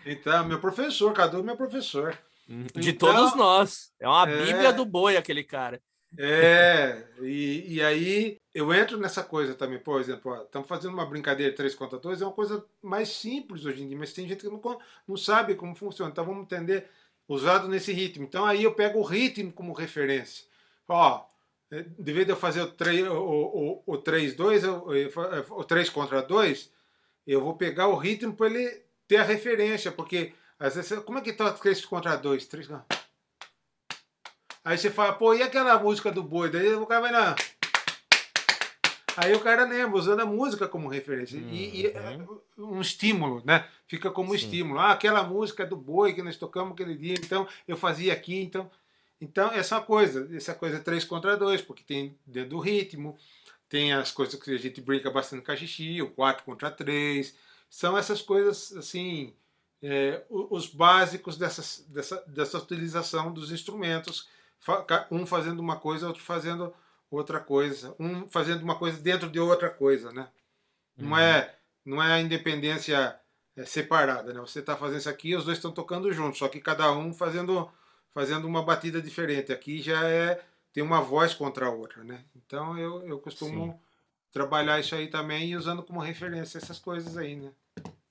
[0.04, 2.16] Então, meu professor, Cadu, meu professor.
[2.46, 2.66] Uhum.
[2.74, 3.90] De então, todos nós.
[3.98, 4.44] É uma é...
[4.44, 5.80] bíblia do boi, aquele cara.
[6.18, 11.54] É, e, e aí eu entro nessa coisa também, por exemplo, estamos fazendo uma brincadeira
[11.54, 14.48] 3 contra 2, é uma coisa mais simples hoje em dia, mas tem gente que
[14.48, 14.60] não,
[15.06, 16.88] não sabe como funciona, então vamos entender
[17.28, 18.24] usado nesse ritmo.
[18.24, 20.46] Então aí eu pego o ritmo como referência.
[20.88, 21.37] Ó, é,
[21.70, 24.64] de vez de eu fazer o 3, o, o, o 3, 2,
[25.50, 26.72] o 3 contra 2,
[27.26, 31.20] eu vou pegar o ritmo para ele ter a referência, porque às vezes, como é
[31.20, 32.46] que tá 3 contra 2?
[32.46, 32.68] 3
[34.64, 36.50] Aí você fala, pô, e aquela música do boi?
[36.50, 37.36] Daí o cara vai na.
[39.16, 41.38] Aí o cara lembra, usando a música como referência.
[41.38, 41.48] Uhum.
[41.48, 42.18] E, e, é,
[42.58, 43.66] um estímulo, né?
[43.86, 44.36] Fica como Sim.
[44.36, 44.78] estímulo.
[44.78, 48.70] Ah, aquela música do boi que nós tocamos aquele dia, então eu fazia aqui, então.
[49.20, 53.18] Então, essa coisa, essa coisa 3 contra 2, porque tem dentro do ritmo,
[53.68, 57.34] tem as coisas que a gente brinca bastante com a xixi, o 4 contra 3.
[57.68, 59.34] São essas coisas, assim,
[59.82, 64.28] é, os básicos dessas, dessa, dessa utilização dos instrumentos,
[65.10, 66.72] um fazendo uma coisa, outro fazendo
[67.10, 70.28] outra coisa, um fazendo uma coisa dentro de outra coisa, né?
[70.96, 71.18] Não uhum.
[71.18, 71.54] é
[71.84, 73.18] não é a independência
[73.56, 74.40] é, separada, né?
[74.40, 77.70] Você está fazendo isso aqui, os dois estão tocando juntos, só que cada um fazendo
[78.18, 79.52] fazendo uma batida diferente.
[79.52, 80.40] Aqui já é
[80.72, 82.24] tem uma voz contra a outra, né?
[82.34, 83.78] Então eu, eu costumo Sim.
[84.32, 87.52] trabalhar isso aí também usando como referência essas coisas aí, né?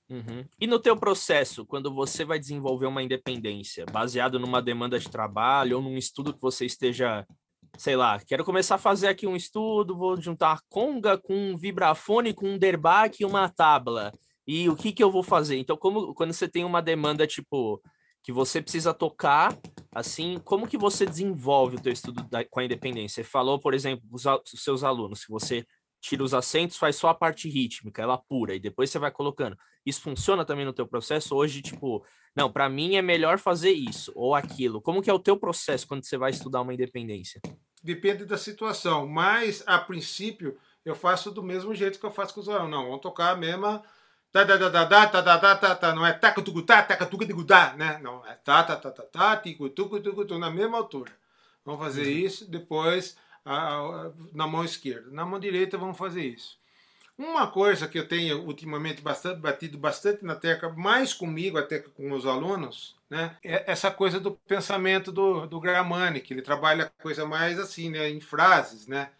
[0.08, 0.46] Uhum.
[0.58, 5.76] E no teu processo, quando você vai desenvolver uma independência, baseado numa demanda de trabalho
[5.76, 7.26] ou num estudo que você esteja,
[7.76, 12.32] sei lá, quero começar a fazer aqui um estudo, vou juntar conga com um vibrafone,
[12.32, 14.10] com um derbaque e uma tabla.
[14.46, 15.58] E o que que eu vou fazer?
[15.58, 17.82] Então, como quando você tem uma demanda tipo
[18.28, 19.56] que você precisa tocar,
[19.92, 23.22] assim, como que você desenvolve o teu estudo da, com a independência?
[23.22, 25.66] Você falou, por exemplo, os, os seus alunos, que você
[26.00, 29.56] tira os acentos, faz só a parte rítmica, ela pura, e depois você vai colocando.
[29.84, 31.34] Isso funciona também no teu processo?
[31.34, 32.04] Hoje, tipo,
[32.36, 34.80] não, para mim é melhor fazer isso ou aquilo.
[34.80, 37.40] Como que é o teu processo quando você vai estudar uma independência?
[37.82, 42.40] Depende da situação, mas a princípio eu faço do mesmo jeito que eu faço com
[42.40, 42.70] os alunos.
[42.70, 43.82] Não, vamos tocar a mesma
[44.32, 47.06] tá tá tá tá tá tá tá tá tá não é taca tucu tá taca
[47.06, 50.50] tucu tá né não é tá tá tá tá tá ticu tucu tucu tu na
[50.50, 51.12] mesma altura
[51.64, 53.16] vamos fazer isso depois
[54.32, 55.10] na mão esquerda.
[55.10, 56.58] Na mão direita vamos fazer isso.
[57.16, 61.88] Uma coisa que eu tenho ultimamente bastante batido bastante na tecla, mais comigo até que
[61.90, 66.84] com os alunos, né, é essa coisa do pensamento do, do Gramani, que ele trabalha
[66.84, 69.10] a coisa mais assim, né, em frases, né.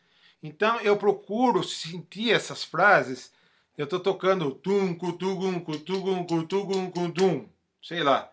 [0.41, 3.33] Então eu procuro sentir essas frases.
[3.79, 7.49] Eu estou tocando tum, cutugum, cutugum, cutugum, cutugum,
[7.81, 8.29] sei lá.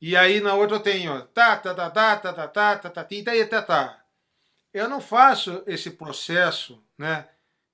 [0.00, 3.04] E aí na outra eu tenho tá, tá, tá, tá, tá, tá, tá, tá, tá,
[3.04, 4.04] tá, tá, tá.
[4.72, 7.28] Eu não faço esse processo, né,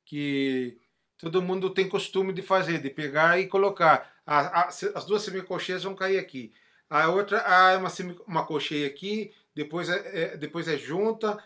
[0.05, 0.77] que
[1.17, 4.13] todo mundo tem costume de fazer, de pegar e colocar.
[4.27, 6.53] A, a, as duas semicolcheias vão cair aqui.
[6.91, 7.91] A outra, ah, é uma,
[8.27, 11.39] uma colcheia aqui, depois é, é, depois é junta,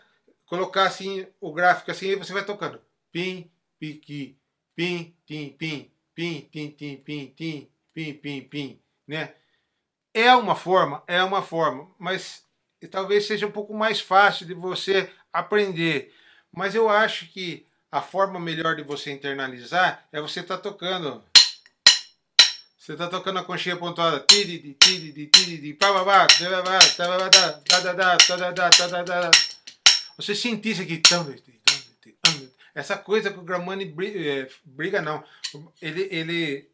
[0.47, 2.81] colocar assim o gráfico assim, e você vai tocando.
[3.11, 4.35] Pim, piqui,
[4.75, 9.33] pim, tim, pim, pim, tim, tim, pim, tim, pim, pim, pim, né?
[10.13, 12.43] É uma forma, é uma forma, mas
[12.91, 16.13] talvez seja um pouco mais fácil de você aprender.
[16.51, 21.23] Mas eu acho que a forma melhor de você internalizar é você estar tá tocando.
[22.77, 24.25] Você está tocando a conchinha pontuada.
[30.17, 31.01] Você sentir isso aqui.
[32.73, 35.23] Essa coisa que o Gramani briga, não.
[35.81, 36.69] Ele, ele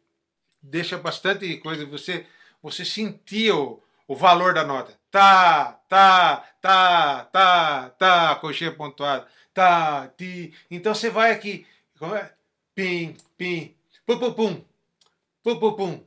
[0.62, 1.84] deixa bastante coisa.
[1.86, 2.26] Você,
[2.62, 4.98] você sentir o, o valor da nota.
[5.10, 9.26] Tá, tá, tá, tá, tá, coxinha pontuada.
[9.52, 10.54] Tá, ti.
[10.70, 11.66] Então você vai aqui.
[11.98, 12.32] Como é?
[12.74, 13.74] Pim, pim,
[14.06, 14.64] pum, pum, pum.
[15.42, 16.04] Pum, pum, pum.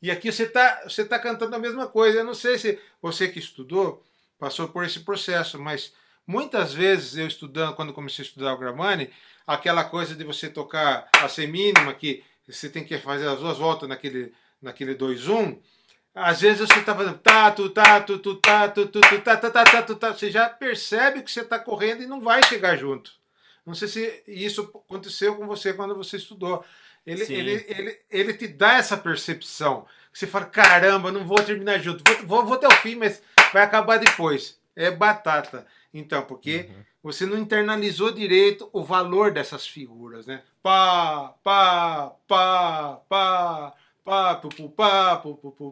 [0.00, 2.18] E aqui você está você tá cantando a mesma coisa.
[2.18, 4.04] Eu não sei se você que estudou
[4.38, 5.92] passou por esse processo, mas
[6.26, 9.10] muitas vezes eu estudando, quando comecei a estudar o Gramani,
[9.46, 13.88] aquela coisa de você tocar a semínima, que você tem que fazer as duas voltas
[13.88, 15.58] naquele, naquele 2-1,
[16.14, 19.36] às vezes você está fazendo tá, tu, tá, tu, tu, tá, tu, tu, tu, tá,
[19.36, 20.12] tá, tá, tá, tu, tá.
[20.12, 23.12] Você já percebe que você está correndo e não vai chegar junto.
[23.66, 26.64] Não sei se isso aconteceu com você quando você estudou.
[27.04, 29.86] Ele, ele, ele, ele te dá essa percepção.
[30.12, 32.04] Que você fala, caramba, não vou terminar junto.
[32.06, 33.20] Vou, vou, vou até o fim, mas
[33.52, 34.58] vai acabar depois.
[34.76, 35.66] É batata.
[35.92, 36.84] Então, porque uhum.
[37.02, 40.42] você não internalizou direito o valor dessas figuras, né?
[40.62, 45.16] Pá, pá, pá, pá pá, pá,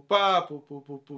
[0.08, 0.48] pá,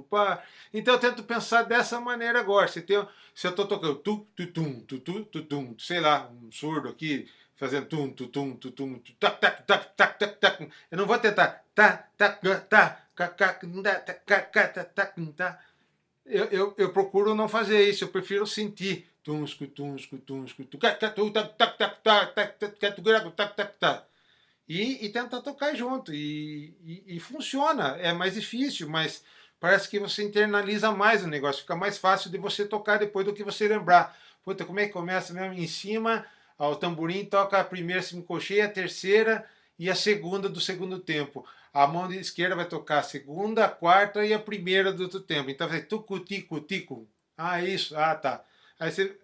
[0.09, 0.43] pá.
[0.73, 2.67] Então eu tento pensar dessa maneira agora.
[2.67, 6.29] Se, tem, se eu estou tocando tu, tu, tum, tu, tu, tu, tum, sei lá,
[6.29, 10.69] um surdo aqui, fazendo tum, tum, tum, tum, tum, tac, tac, tac, tac, tac, tac.
[10.91, 13.01] Eu não vou tentar tá, tá, tá, tá,
[16.25, 19.07] eu, eu, eu procuro não fazer isso, eu prefiro sentir.
[24.67, 26.13] E, e tentar tocar junto.
[26.13, 27.97] E, e, e funciona.
[27.99, 29.23] É mais difícil, mas
[29.59, 31.61] parece que você internaliza mais o negócio.
[31.61, 34.15] Fica mais fácil de você tocar depois do que você lembrar.
[34.43, 35.53] Puta, como é que começa mesmo?
[35.53, 36.25] Em cima,
[36.57, 39.47] o tamborim toca a primeira semicolcheia, a terceira
[39.77, 41.45] e a segunda do segundo tempo.
[41.73, 45.49] A mão esquerda vai tocar a segunda, a quarta e a primeira do outro tempo.
[45.49, 47.07] Então vai tucu, tico, tico.
[47.37, 47.97] Ah, isso.
[47.97, 48.43] Ah, tá.
[48.79, 49.17] Aí você,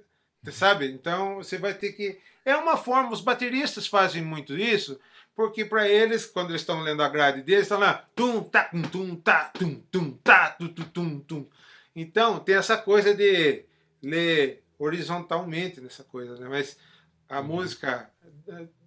[0.51, 0.91] sabe?
[0.91, 2.19] Então você vai ter que.
[2.43, 4.99] É uma forma, os bateristas fazem muito isso,
[5.35, 8.05] porque para eles, quando eles estão lendo a grade deles, estão lá.
[8.15, 11.47] Tum, tá, tum, tum, tá, tum, tum, tá, tum, tum, tum, tum.
[11.95, 13.63] Então tem essa coisa de
[14.01, 16.47] ler horizontalmente nessa coisa, né?
[16.49, 16.77] Mas
[17.31, 18.09] a música,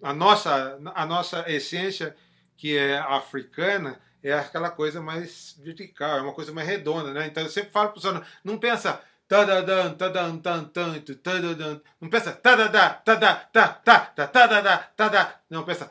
[0.02, 2.14] a nossa, a nossa essência,
[2.56, 7.26] que é africana, é aquela coisa mais vertical, é uma coisa mais redonda, né?
[7.26, 12.10] Então eu sempre falo para os alunos, não pensa tadadan, tadan, tan, tan, tadadan, não
[12.10, 15.90] pensa tadadá, tada, ta, ta, ta, tadadá, tada, não pensa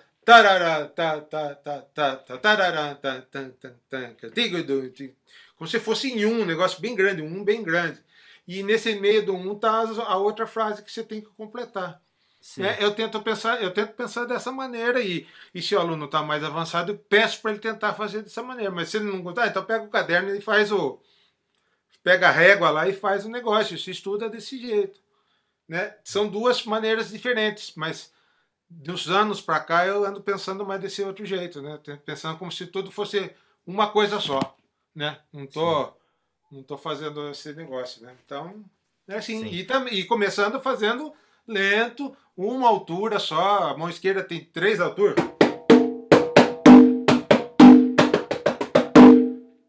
[5.56, 8.00] como se fosse em um, um negócio bem grande, um bem grande.
[8.48, 12.02] E nesse meio do um tá a outra frase que você tem que completar.
[12.58, 12.78] Né?
[12.80, 16.44] Eu tento pensar, eu tento pensar dessa maneira e, e se o aluno está mais
[16.44, 18.72] avançado, eu peço para ele tentar fazer dessa maneira.
[18.72, 21.00] Mas se ele não gostar, então pega o caderno e faz o
[22.04, 23.78] pega a régua lá e faz o negócio.
[23.78, 25.00] Se estuda desse jeito,
[25.68, 25.96] né?
[26.04, 28.12] São duas maneiras diferentes, mas
[28.70, 31.80] dos anos para cá eu ando pensando mais desse outro jeito, né?
[32.06, 33.34] Pensando como se tudo fosse
[33.66, 34.58] uma coisa só,
[34.94, 35.20] né?
[35.32, 36.04] Não tô Sim
[36.54, 38.16] não estou fazendo esse negócio, né?
[38.24, 38.64] Então,
[39.08, 39.44] é assim.
[39.46, 41.14] E, e começando fazendo
[41.48, 43.70] lento, uma altura só.
[43.70, 45.16] A mão esquerda tem três alturas.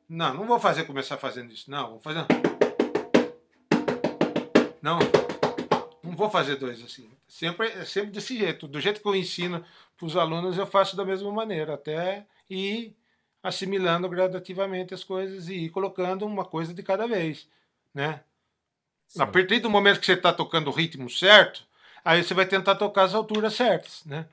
[0.08, 1.70] Não, não vou fazer começar fazendo isso.
[1.70, 2.24] Não, vou fazer.
[4.80, 4.98] Não,
[6.02, 7.10] não vou fazer dois assim.
[7.26, 8.68] Sempre, é sempre desse jeito.
[8.68, 9.64] Do jeito que eu ensino
[9.96, 12.96] para os alunos, eu faço da mesma maneira, até ir
[13.42, 17.48] assimilando gradativamente as coisas e ir colocando uma coisa de cada vez,
[17.92, 18.22] né?
[19.08, 19.22] Sim.
[19.22, 21.66] A partir do momento que você está tocando o ritmo certo,
[22.04, 24.28] aí você vai tentar tocar as alturas certas, né?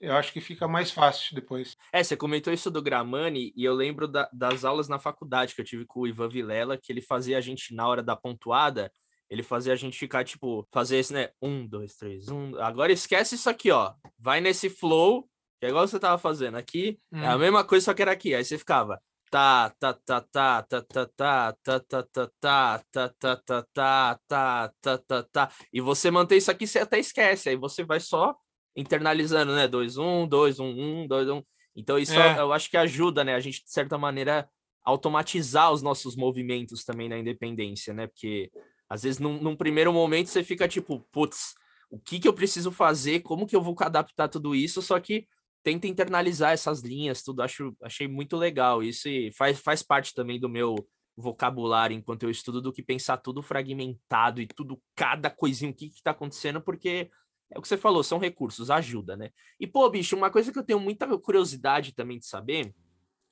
[0.00, 1.76] Eu acho que fica mais fácil depois.
[1.92, 5.60] É, você comentou isso do Gramani e eu lembro da, das aulas na faculdade que
[5.60, 8.92] eu tive com o Ivan Vilela, que ele fazia a gente, na hora da pontuada,
[9.28, 11.30] ele fazia a gente ficar, tipo, fazer esse, né?
[11.42, 12.56] Um, dois, três, um.
[12.60, 13.92] Agora esquece isso aqui, ó.
[14.16, 17.22] Vai nesse flow que é igual você tava fazendo aqui, hum.
[17.22, 18.34] é a mesma coisa, só que era aqui.
[18.34, 19.00] Aí você ficava
[19.30, 24.20] tá, tá, tá, tá, tá, tá, tá, tá, tá, tá, tá, tá, tá, tá, tá,
[24.28, 25.52] tá, tá, tá, tá.
[25.72, 27.48] E você mantém isso aqui, você até esquece.
[27.48, 28.34] Aí você vai só
[28.76, 29.66] internalizando, né?
[29.66, 30.64] 2, 1, 2, 1,
[31.02, 31.42] 1, 2, 1.
[31.76, 33.34] Então isso eu acho que ajuda, né?
[33.34, 34.48] A gente, de certa maneira,
[34.84, 38.06] automatizar os nossos movimentos também na independência, né?
[38.06, 38.50] Porque
[38.88, 41.54] às vezes num, num primeiro momento você fica tipo, putz,
[41.90, 43.20] o que que eu preciso fazer?
[43.20, 44.80] Como que eu vou adaptar tudo isso?
[44.82, 45.26] Só que
[45.62, 47.42] tenta internalizar essas linhas, tudo.
[47.42, 50.76] Acho, achei muito legal isso e faz, faz parte também do meu
[51.16, 55.90] vocabulário enquanto eu estudo do que pensar tudo fragmentado e tudo, cada coisinha, o que
[55.90, 57.10] que tá acontecendo, porque
[57.50, 59.30] é o que você falou, são recursos, ajuda, né?
[59.58, 62.74] E, pô, bicho, uma coisa que eu tenho muita curiosidade também de saber,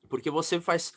[0.08, 0.92] porque você faz,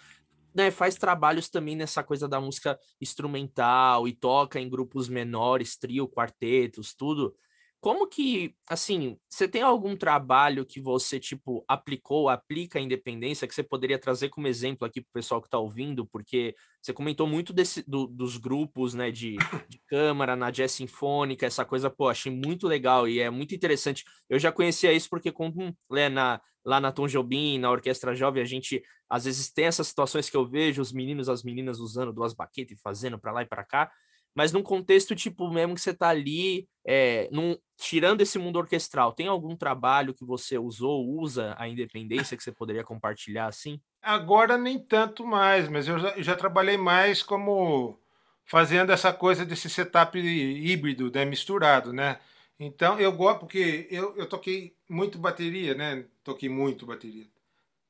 [0.56, 6.08] né, faz trabalhos também nessa coisa da música instrumental e toca em grupos menores, trio,
[6.08, 7.36] quartetos, tudo.
[7.82, 13.56] Como que, assim, você tem algum trabalho que você, tipo, aplicou, aplica a independência, que
[13.56, 16.06] você poderia trazer como exemplo aqui para o pessoal que está ouvindo?
[16.06, 19.38] Porque você comentou muito desse, do, dos grupos, né, de,
[19.70, 24.04] de câmara, na jazz sinfônica, essa coisa, pô, achei muito legal e é muito interessante.
[24.30, 28.44] Eu já conhecia isso porque, como né, na, lá na Tom Jobim, na Orquestra Jovem,
[28.44, 32.12] a gente, às vezes, tem essas situações que eu vejo os meninos, as meninas usando
[32.12, 33.90] duas baquetes e fazendo para lá e para cá,
[34.36, 39.14] mas num contexto tipo mesmo que você está ali, é, num, tirando esse mundo orquestral,
[39.14, 43.80] tem algum trabalho que você usou, usa a independência que você poderia compartilhar assim?
[44.02, 48.00] Agora nem tanto mais, mas eu já, eu já trabalhei mais como
[48.46, 52.20] fazendo essa coisa desse setup híbrido, né, misturado, né?
[52.60, 56.06] Então eu gosto porque eu, eu toquei muito bateria, né?
[56.24, 57.28] Toquei muito bateria.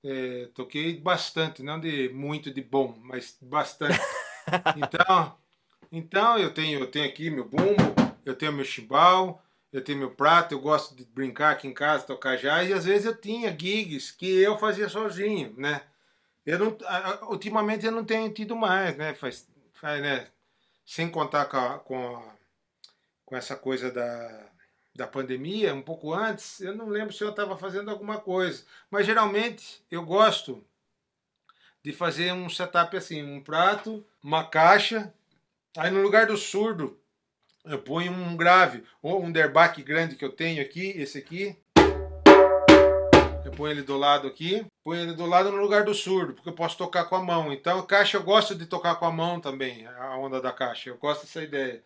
[0.03, 3.99] É, toquei bastante, não de muito de bom, mas bastante.
[4.77, 5.37] Então
[5.91, 10.11] então eu tenho, eu tenho aqui meu bumbo, eu tenho meu chimbal, eu tenho meu
[10.11, 13.55] prato, eu gosto de brincar aqui em casa, tocar já, e às vezes eu tinha
[13.57, 15.81] gigs que eu fazia sozinho, né?
[16.45, 16.77] Eu não,
[17.29, 19.13] ultimamente eu não tenho tido mais, né?
[19.13, 20.27] Faz, faz, né?
[20.85, 22.35] Sem contar com, a, com, a,
[23.25, 24.49] com essa coisa da,
[24.95, 28.63] da pandemia, um pouco antes, eu não lembro se eu estava fazendo alguma coisa.
[28.89, 30.63] Mas geralmente eu gosto
[31.83, 35.13] de fazer um setup assim, um prato, uma caixa,
[35.79, 36.99] aí no lugar do surdo
[37.65, 41.55] eu ponho um grave, ou um derbaque grande que eu tenho aqui, esse aqui.
[43.45, 46.49] Eu ponho ele do lado aqui, ponho ele do lado no lugar do surdo, porque
[46.49, 47.51] eu posso tocar com a mão.
[47.51, 50.89] Então, caixa eu gosto de tocar com a mão também, a onda da caixa.
[50.89, 51.83] Eu gosto dessa ideia.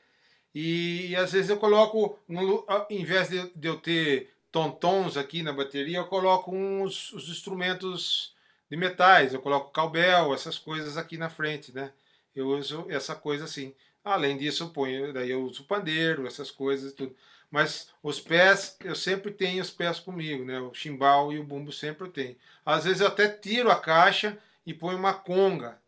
[0.53, 5.41] E, e às vezes eu coloco, no, em vez de, de eu ter tontons aqui
[5.41, 8.33] na bateria, eu coloco uns os instrumentos
[8.69, 9.33] de metais.
[9.33, 11.91] Eu coloco calbel, essas coisas aqui na frente, né?
[12.35, 13.73] Eu uso essa coisa assim.
[14.03, 17.15] Além disso, eu ponho, daí eu uso pandeiro, essas coisas e tudo.
[17.49, 20.59] Mas os pés, eu sempre tenho os pés comigo, né?
[20.59, 22.35] O chimbal e o bumbo sempre eu tenho.
[22.65, 25.79] Às vezes eu até tiro a caixa e ponho uma conga,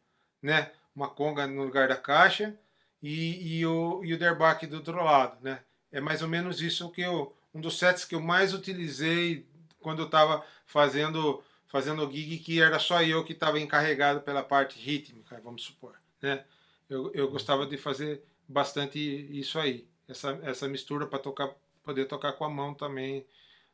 [0.42, 0.72] né?
[0.96, 2.56] Uma conga no lugar da caixa
[3.02, 5.62] e, e o, e o derbaque do outro lado, né?
[5.92, 9.46] É mais ou menos isso que eu, um dos sets que eu mais utilizei
[9.80, 14.80] quando eu estava fazendo fazendo gig que era só eu que estava encarregado pela parte
[14.80, 15.96] rítmica, vamos supor,
[16.26, 16.46] né?
[16.90, 22.34] eu, eu gostava de fazer bastante isso aí, essa, essa mistura para tocar, poder tocar
[22.34, 23.26] com a mão também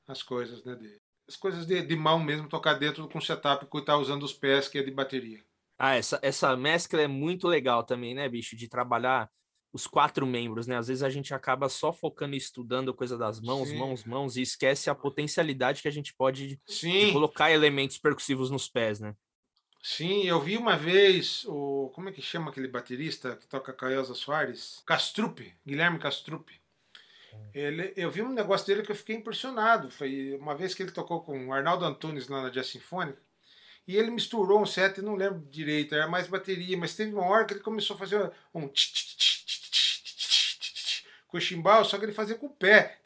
[0.08, 0.76] as coisas, né?
[0.76, 4.34] De, as coisas de, de mão mesmo, tocar dentro com setup que está usando os
[4.34, 5.44] pés, que é de bateria.
[5.78, 8.56] Ah, essa, essa mescla é muito legal também, né, bicho?
[8.56, 9.30] De trabalhar
[9.74, 10.78] os quatro membros, né?
[10.78, 13.78] Às vezes a gente acaba só focando e estudando coisa das mãos, Sim.
[13.78, 16.60] mãos, mãos, e esquece a potencialidade que a gente pode
[17.14, 19.16] colocar elementos percussivos nos pés, né?
[19.82, 21.92] Sim, eu vi uma vez o.
[21.96, 24.82] Como é que chama aquele baterista que toca com a Elza Soares?
[24.86, 26.62] Castrupe, Guilherme Castrupe.
[27.54, 29.90] Ele, eu vi um negócio dele que eu fiquei impressionado.
[29.90, 33.20] Foi uma vez que ele tocou com o Arnaldo Antunes lá na Jazz Sinfônica.
[33.88, 37.46] E ele misturou um set, não lembro direito, era mais bateria, mas teve uma hora
[37.46, 38.70] que ele começou a fazer um
[41.28, 43.00] com o chimbal, só que ele fazia com o pé.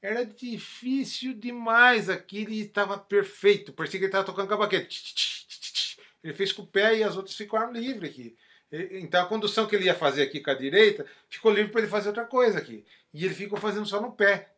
[0.00, 3.72] Era difícil demais aquilo e estava perfeito.
[3.72, 5.96] Parecia que ele estava tocando cabaquete.
[6.22, 8.36] Ele fez com o pé e as outras ficaram livres aqui.
[8.70, 11.90] Então a condução que ele ia fazer aqui com a direita ficou livre para ele
[11.90, 12.84] fazer outra coisa aqui.
[13.12, 14.50] E ele ficou fazendo só no pé.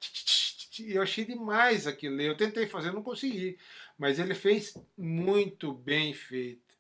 [0.79, 2.21] E eu achei demais aquilo.
[2.21, 3.59] Eu tentei fazer, não consegui.
[3.99, 6.75] Mas ele fez muito bem feito.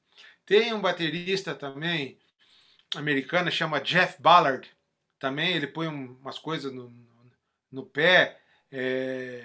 [0.44, 2.18] Tem um baterista também,
[2.96, 4.68] americano, chama Jeff Ballard.
[5.18, 6.92] Também ele põe umas coisas no,
[7.70, 8.40] no pé.
[8.72, 9.44] É,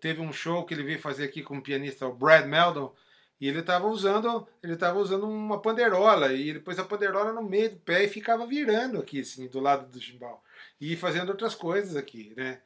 [0.00, 2.94] teve um show que ele veio fazer aqui com o pianista o Brad Meldon
[3.40, 7.70] e ele estava usando ele estava usando uma panderola e depois a panderola no meio
[7.70, 10.42] do pé e ficava virando aqui assim do lado do chimbal
[10.80, 12.60] e fazendo outras coisas aqui né?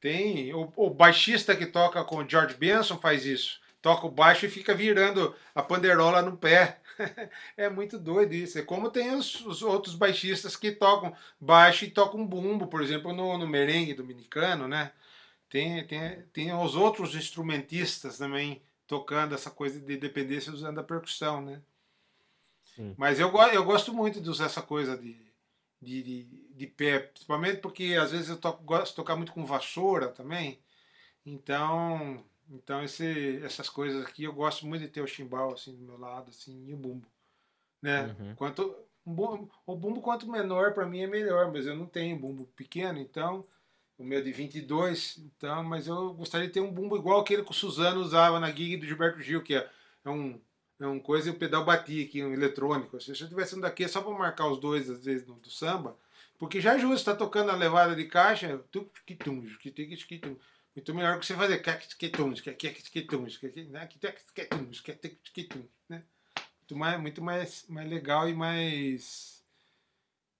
[0.00, 3.60] Tem o, o baixista que toca com o George Benson faz isso.
[3.82, 6.78] Toca o baixo e fica virando a panderola no pé.
[7.56, 8.58] É muito doido isso.
[8.58, 13.14] É como tem os, os, outros baixistas que tocam baixo e tocam bumbo por exemplo
[13.14, 14.92] no, no merengue dominicano né
[15.50, 21.42] tem, tem, tem os outros instrumentistas também tocando essa coisa de dependência usando a percussão,
[21.42, 21.60] né?
[22.76, 22.94] Sim.
[22.96, 25.16] Mas eu, eu gosto muito de usar essa coisa de,
[25.82, 26.24] de, de,
[26.54, 30.60] de pé, principalmente porque às vezes eu toco, gosto de tocar muito com vassoura também.
[31.26, 35.82] Então, então esse, essas coisas aqui eu gosto muito de ter o chimbal assim do
[35.82, 37.08] meu lado assim e o bumbo,
[37.82, 38.14] né?
[38.18, 38.34] Uhum.
[38.36, 43.00] Quanto o bumbo quanto menor para mim é melhor, mas eu não tenho bumbo pequeno,
[43.00, 43.44] então
[44.00, 47.50] o meu de 22, então, mas eu gostaria de ter um bumbo igual aquele que
[47.50, 49.68] o Suzano usava na gig do Gilberto Gil, que é,
[50.04, 50.40] é um
[50.80, 52.98] é um coisa e o pedal batia aqui, um eletrônico.
[52.98, 55.50] Se eu tivesse um daqui é só para marcar os dois, às vezes, do, do
[55.50, 55.94] samba,
[56.38, 58.64] porque já ajuda, está tocando a levada de caixa,
[60.74, 61.58] muito melhor que você fazer
[65.86, 66.02] né?
[66.60, 69.39] Muito mais, muito mais, mais legal e mais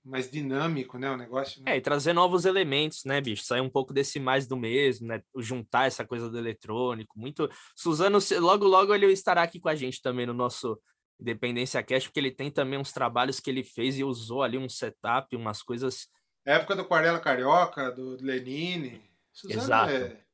[0.05, 1.63] mais dinâmico, né, o negócio.
[1.63, 1.73] Né?
[1.73, 3.45] É, e trazer novos elementos, né, bicho?
[3.45, 5.23] Sair um pouco desse mais do mesmo, né?
[5.37, 7.49] Juntar essa coisa do eletrônico, muito.
[7.77, 10.81] Suzano, logo, logo ele estará aqui com a gente também no nosso
[11.21, 14.69] Independência Cash, porque ele tem também uns trabalhos que ele fez e usou ali um
[14.69, 16.09] setup, umas coisas.
[16.47, 19.03] época do Aquarela Carioca, do Lenine.
[19.33, 19.93] Suzano Exato.
[19.93, 20.25] É...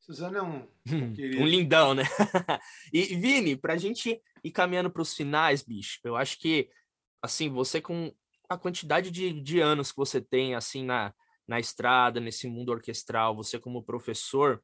[0.00, 0.68] Suzano é um.
[1.40, 2.02] um lindão, né?
[2.92, 6.68] e, Vini, pra gente ir caminhando para os finais, bicho, eu acho que,
[7.22, 8.12] assim, você com
[8.50, 11.14] a quantidade de, de anos que você tem assim na,
[11.46, 14.60] na estrada, nesse mundo orquestral, você como professor,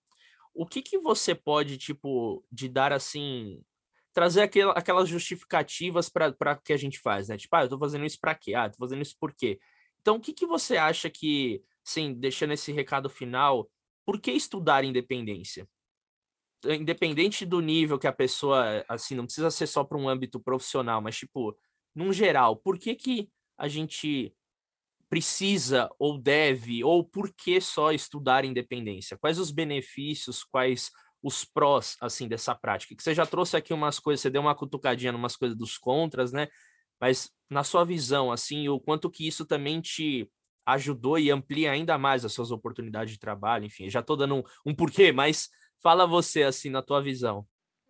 [0.53, 3.63] o que que você pode, tipo, de dar assim,
[4.13, 7.37] trazer aquel, aquelas justificativas para que a gente faz, né?
[7.37, 8.55] Tipo, ah, eu tô fazendo isso para quê?
[8.55, 9.61] Ah, tô fazendo isso por quê?
[10.01, 13.71] Então, o que que você acha que, sim, deixando esse recado final,
[14.05, 15.69] por que estudar independência?
[16.65, 21.01] Independente do nível que a pessoa, assim, não precisa ser só para um âmbito profissional,
[21.01, 21.57] mas, tipo,
[21.95, 24.35] num geral, por que que a gente
[25.09, 29.17] precisa ou deve, ou por que só estudar independência?
[29.17, 30.91] Quais os benefícios, quais
[31.23, 32.95] os prós, assim, dessa prática?
[32.95, 35.79] Que você já trouxe aqui umas coisas, você deu uma cutucadinha em umas coisas dos
[35.79, 36.49] contras, né?
[37.01, 40.31] Mas na sua visão, assim, o quanto que isso também te
[40.65, 44.43] ajudou e amplia ainda mais as suas oportunidades de trabalho, enfim, já estou dando um,
[44.67, 45.49] um porquê, mas
[45.81, 47.47] fala você, assim, na tua visão.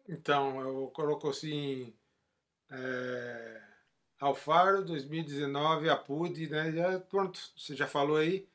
[0.08, 1.94] Então, eu coloco assim,
[2.70, 3.65] é,
[4.20, 6.72] Alfaro 2019, Apude, né?
[6.72, 8.46] Já, pronto, você já falou aí,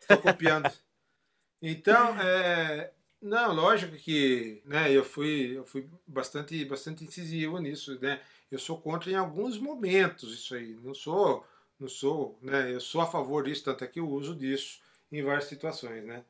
[0.00, 0.70] estou copiando.
[1.62, 4.92] então, é, não, lógico que, né?
[4.92, 8.20] Eu fui, eu fui bastante, bastante incisivo nisso, né?
[8.50, 10.78] Eu sou contra em alguns momentos isso aí.
[10.82, 11.46] Não sou,
[11.80, 12.72] não sou, né?
[12.72, 14.80] Eu sou a favor disso, tanto é que eu uso disso
[15.10, 16.22] em várias situações, né?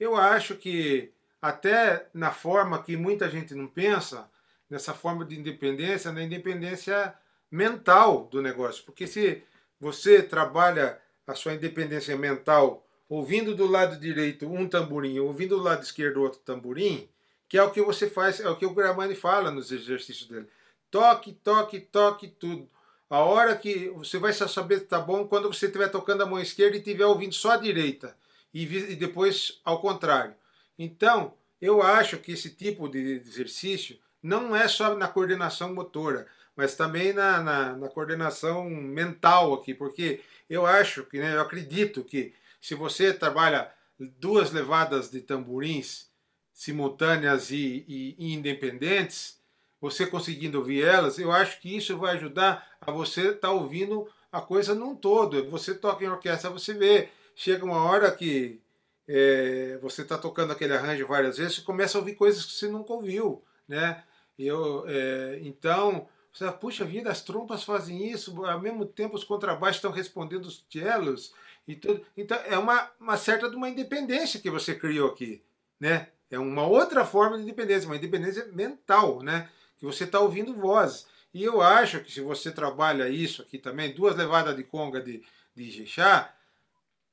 [0.00, 4.28] Eu acho que até na forma que muita gente não pensa,
[4.70, 7.14] nessa forma de independência, na independência
[7.52, 8.82] mental do negócio.
[8.84, 9.42] Porque se
[9.78, 15.82] você trabalha a sua independência mental ouvindo do lado direito um tamborim, ouvindo do lado
[15.82, 17.08] esquerdo outro tamborim,
[17.46, 20.48] que é o que você faz, é o que o Gramani fala nos exercícios dele.
[20.90, 22.66] Toque, toque, toque, tudo.
[23.10, 26.40] A hora que você vai saber que tá bom quando você estiver tocando a mão
[26.40, 28.16] esquerda e estiver ouvindo só a direita
[28.54, 30.34] e, e depois ao contrário.
[30.78, 36.26] Então, eu acho que esse tipo de exercício não é só na coordenação motora,
[36.56, 42.04] mas também na, na, na coordenação mental aqui, porque eu acho que, né, eu acredito
[42.04, 46.10] que se você trabalha duas levadas de tamborins
[46.52, 49.40] simultâneas e, e, e independentes,
[49.80, 54.08] você conseguindo ouvir elas, eu acho que isso vai ajudar a você estar tá ouvindo
[54.30, 55.48] a coisa num todo.
[55.50, 58.60] Você toca em orquestra, você vê, chega uma hora que
[59.08, 62.68] é, você está tocando aquele arranjo várias vezes, você começa a ouvir coisas que você
[62.68, 64.04] nunca ouviu, né?
[64.38, 69.76] Eu, é, então, você, puxa vida, as trompas fazem isso, ao mesmo tempo os contrabaixos
[69.76, 71.34] estão respondendo os cellos
[71.68, 72.04] e tudo.
[72.16, 75.42] Então, é uma, uma certa de uma independência que você criou aqui,
[75.78, 76.08] né?
[76.30, 79.50] É uma outra forma de independência, uma independência mental, né?
[79.78, 81.06] Que você está ouvindo vozes.
[81.34, 85.22] E eu acho que se você trabalha isso aqui também, duas levadas de conga de,
[85.54, 86.34] de Jexá,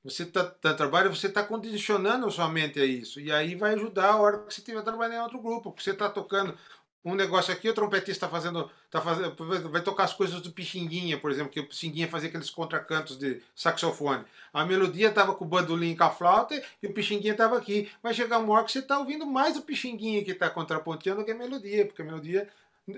[0.01, 3.19] você tá, tá trabalha, você está condicionando a sua mente a isso.
[3.19, 5.91] E aí vai ajudar a hora que você estiver trabalhando em outro grupo, porque você
[5.91, 6.57] está tocando
[7.03, 11.17] um negócio aqui, o trompetista está fazendo, tá fazendo, vai tocar as coisas do Pixinguinha,
[11.17, 14.25] por exemplo, que o Pixinguinha fazia aqueles contracantos de saxofone.
[14.53, 17.89] A melodia estava com o bandolim com a flauta e o Pixinguinha estava aqui.
[18.03, 21.31] Vai chegar uma hora que você está ouvindo mais o Pixinguinha que está contraponteando que
[21.31, 22.49] a melodia, porque a melodia,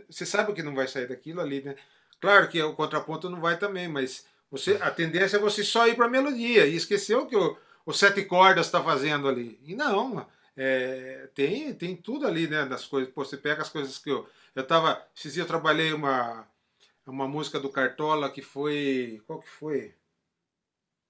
[0.09, 1.75] você sabe que não vai sair daquilo ali, né?
[2.19, 5.95] Claro que o contraponto não vai também, mas você, a tendência é você só ir
[5.95, 9.59] para a melodia e esquecer o que o, o sete cordas está fazendo ali.
[9.63, 10.25] E não,
[10.55, 12.65] é, tem, tem tudo ali, né?
[12.65, 13.13] Das coisas.
[13.13, 14.27] Pô, você pega as coisas que eu.
[14.55, 15.01] Eu tava.
[15.15, 16.47] Esses dias eu trabalhei uma,
[17.05, 19.21] uma música do Cartola que foi.
[19.25, 19.95] Qual que foi?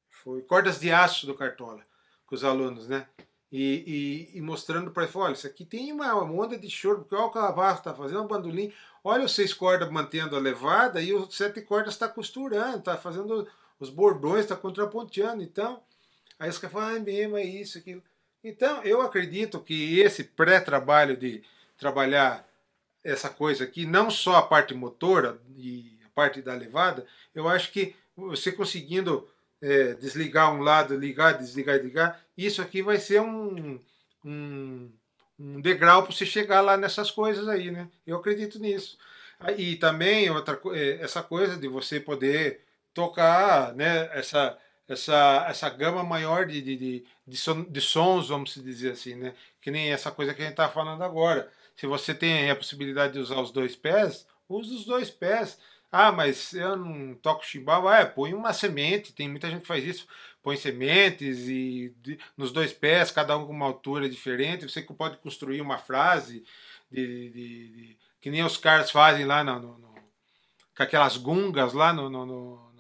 [0.10, 1.84] Foi Cordas de Aço do Cartola,
[2.26, 3.08] com os alunos, né?
[3.52, 7.16] E, e, e mostrando para ele, olha, isso aqui tem uma, onda de choro, porque
[7.16, 8.72] olha o cavalo está fazendo um bandolim,
[9.04, 13.46] olha os seis cordas mantendo a levada e os sete cordas está costurando, está fazendo
[13.78, 15.84] os bordões, está contraponteando, então,
[16.39, 18.01] aí os caras falam, ah, é mesmo, é isso, aquilo.
[18.43, 21.43] Então, eu acredito que esse pré-trabalho de
[21.78, 22.47] trabalhar
[23.04, 27.72] essa coisa aqui, não só a parte motora e a parte da levada, eu acho
[27.72, 29.28] que você conseguindo
[29.62, 33.80] é, desligar um lado, ligar, desligar ligar, isso aqui vai ser um,
[34.26, 34.92] um,
[35.39, 37.88] um degrau para você chegar lá nessas coisas aí, né?
[38.05, 38.97] Eu acredito nisso.
[39.58, 42.62] E também outra, é, essa coisa de você poder
[42.93, 44.09] tocar, né?
[44.13, 44.58] Essa,
[44.92, 49.34] essa, essa gama maior de, de, de, de, son, de sons, vamos dizer assim, né?
[49.62, 51.50] Que nem essa coisa que a gente está falando agora.
[51.78, 55.58] Se você tem a possibilidade de usar os dois pés, use os dois pés.
[55.89, 57.92] Ah, mas eu não toco chimbal.
[57.92, 60.08] É, põe uma semente, tem muita gente que faz isso.
[60.43, 64.70] Põe sementes e de, nos dois pés, cada um com uma altura diferente.
[64.70, 66.43] Você pode construir uma frase
[66.92, 69.93] de, de, de que nem os caras fazem lá no, no, no,
[70.76, 72.71] com aquelas gungas lá no, no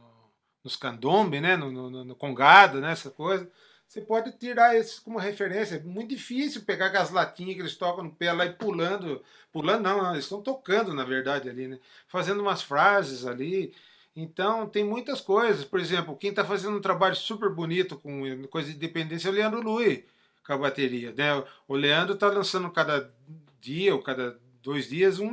[0.63, 3.49] nos candombe, né, no, no, no, congado, né, essa coisa.
[3.87, 5.75] Você pode tirar esses como referência.
[5.75, 9.21] É muito difícil pegar aquelas latinhas que eles tocam no pé lá e pulando.
[9.51, 11.77] Pulando não, eles estão tocando, na verdade, ali, né?
[12.07, 13.73] Fazendo umas frases ali.
[14.15, 15.65] Então, tem muitas coisas.
[15.65, 19.33] Por exemplo, quem está fazendo um trabalho super bonito com coisa de independência é o
[19.33, 20.05] Leandro Lui,
[20.45, 21.11] com a bateria.
[21.11, 21.43] Né?
[21.67, 23.13] O Leandro está lançando cada
[23.59, 25.31] dia ou cada dois dias um,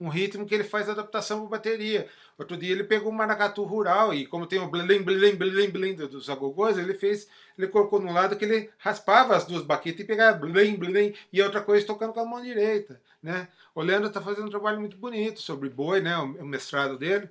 [0.00, 2.08] um, ritmo que ele faz adaptação para bateria.
[2.36, 5.94] Outro dia ele pegou um maracatu rural e como tem o blim blim blim blim
[5.94, 10.04] dos agogôs, ele fez, ele colocou num lado que ele raspava as duas baquetas e
[10.04, 13.48] pegava blim blim e outra coisa tocando com a mão direita, né?
[13.74, 16.16] O Leandro está fazendo um trabalho muito bonito sobre boi, né?
[16.18, 17.28] O, o mestrado dele.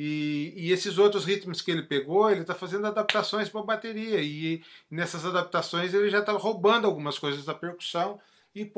[0.00, 4.22] E, e, esses outros ritmos que ele pegou, ele está fazendo adaptações para bateria.
[4.22, 8.20] E nessas adaptações ele já está roubando algumas coisas da percussão
[8.54, 8.70] e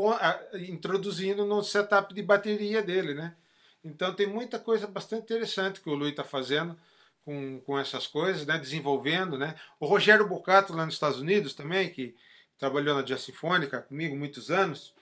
[0.69, 3.35] introduzindo no setup de bateria dele, né?
[3.83, 6.77] Então tem muita coisa bastante interessante que o Luiz está fazendo
[7.25, 8.59] com, com essas coisas, né?
[8.59, 9.55] Desenvolvendo, né?
[9.79, 12.15] O Rogério Bocato lá nos Estados Unidos também, que
[12.59, 14.93] trabalhou na Jazz Sinfônica comigo muitos anos,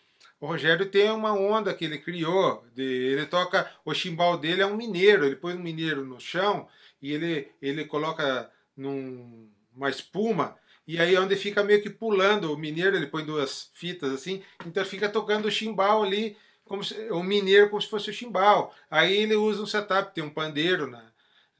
[0.40, 2.64] o Rogério tem uma onda que ele criou.
[2.74, 3.70] De, ele toca.
[3.84, 5.24] O chimbal dele é um mineiro.
[5.24, 6.68] Ele põe um mineiro no chão
[7.02, 10.56] e ele, ele coloca numa num, espuma.
[10.88, 14.84] E aí onde fica meio que pulando o mineiro, ele põe duas fitas assim, então
[14.84, 18.74] fica tocando o chimbal ali, como se, o mineiro como se fosse o chimbal.
[18.90, 21.04] Aí ele usa um setup, tem um pandeiro na,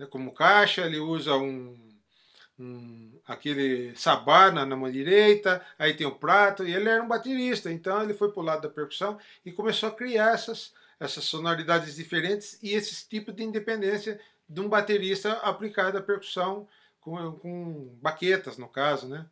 [0.09, 1.89] como caixa, ele usa um
[2.59, 7.71] um, aquele sabá na, mão direita, aí tem o prato, e ele era um baterista,
[7.71, 11.95] então ele foi para o lado da percussão e começou a criar essas, essas sonoridades
[11.95, 16.67] diferentes e esses tipos de independência de um baterista aplicado à percussão
[17.09, 19.27] com, com baquetas, no caso, né?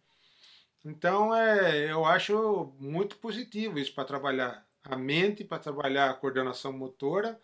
[0.84, 6.72] Então, é, eu acho muito positivo isso para trabalhar a mente, para trabalhar a coordenação
[6.72, 7.40] motora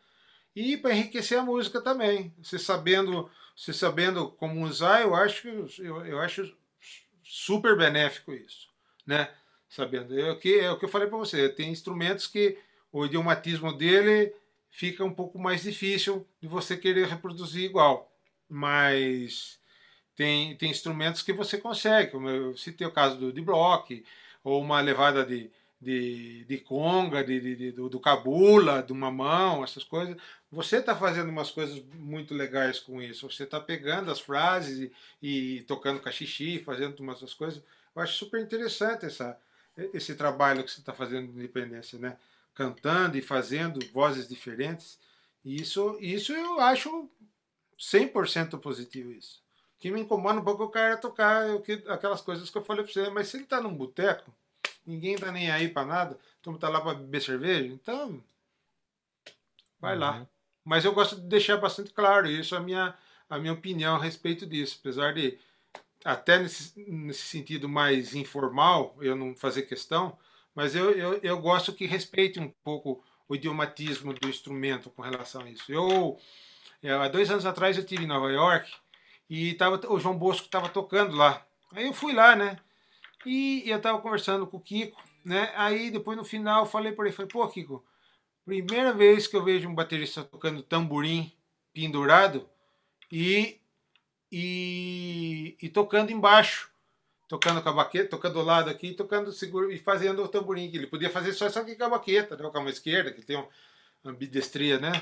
[0.54, 2.32] e para enriquecer a música também.
[2.40, 5.48] Você sabendo você sabendo como usar, eu acho,
[5.78, 6.56] eu, eu acho
[7.22, 8.68] super benéfico isso,
[9.06, 9.32] né?
[9.68, 10.18] Sabendo.
[10.18, 12.58] É o que, é o que eu falei para você, tem instrumentos que
[12.90, 14.34] o idiomatismo dele
[14.70, 18.10] fica um pouco mais difícil de você querer reproduzir igual,
[18.48, 19.58] mas
[20.22, 24.04] tem, tem instrumentos que você consegue, como eu citei o caso do de block,
[24.44, 25.50] ou uma levada de,
[25.80, 30.16] de, de conga, de, de, do, do cabula, de uma mão, essas coisas.
[30.48, 33.28] Você está fazendo umas coisas muito legais com isso.
[33.28, 37.60] Você está pegando as frases e, e tocando cachixi, fazendo umas essas coisas.
[37.92, 39.36] Eu acho super interessante essa,
[39.92, 42.16] esse trabalho que você está fazendo de independência, né?
[42.54, 45.00] Cantando e fazendo vozes diferentes.
[45.44, 47.10] Isso, isso eu acho
[47.76, 49.41] 100% positivo isso.
[49.82, 51.44] Que me incomoda um pouco é o cara tocar
[51.88, 54.30] aquelas coisas que eu falei para você, mas se ele está num boteco,
[54.86, 58.22] ninguém tá nem aí para nada, todo mundo tá lá para beber cerveja, então
[59.80, 60.00] vai uhum.
[60.00, 60.28] lá.
[60.64, 62.96] Mas eu gosto de deixar bastante claro isso, a minha,
[63.28, 65.36] a minha opinião a respeito disso, apesar de
[66.04, 70.16] até nesse, nesse sentido mais informal, eu não fazer questão,
[70.54, 75.42] mas eu, eu, eu gosto que respeite um pouco o idiomatismo do instrumento com relação
[75.42, 75.72] a isso.
[75.72, 76.20] Eu,
[76.80, 78.70] eu há dois anos atrás eu tive em Nova York
[79.34, 81.42] e tava, o João Bosco estava tocando lá.
[81.72, 82.58] Aí eu fui lá, né?
[83.24, 85.50] E eu estava conversando com o Kiko, né?
[85.56, 87.82] Aí depois no final eu falei para ele, falei, pô, Kiko,
[88.44, 91.32] primeira vez que eu vejo um baterista tocando tamborim
[91.72, 92.46] pendurado
[93.10, 93.58] e,
[94.30, 96.70] e, e tocando embaixo,
[97.26, 100.70] tocando com a baqueta, tocando do lado aqui, tocando seguro e fazendo o tamborim.
[100.74, 102.50] Ele podia fazer só isso aqui com a baqueta, né?
[102.50, 103.42] com a mão esquerda, que tem
[104.04, 104.92] uma bidestria, né?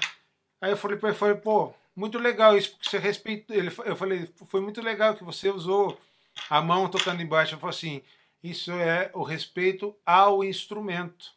[0.60, 3.54] Aí eu falei para ele, falei, pô, muito legal isso, porque você respeita.
[3.54, 6.00] Ele, eu falei, foi muito legal que você usou
[6.48, 7.54] a mão tocando embaixo.
[7.54, 8.02] Eu falo assim,
[8.42, 11.32] isso é o respeito ao instrumento,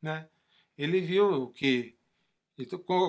[0.00, 0.28] né?
[0.76, 1.94] Ele viu que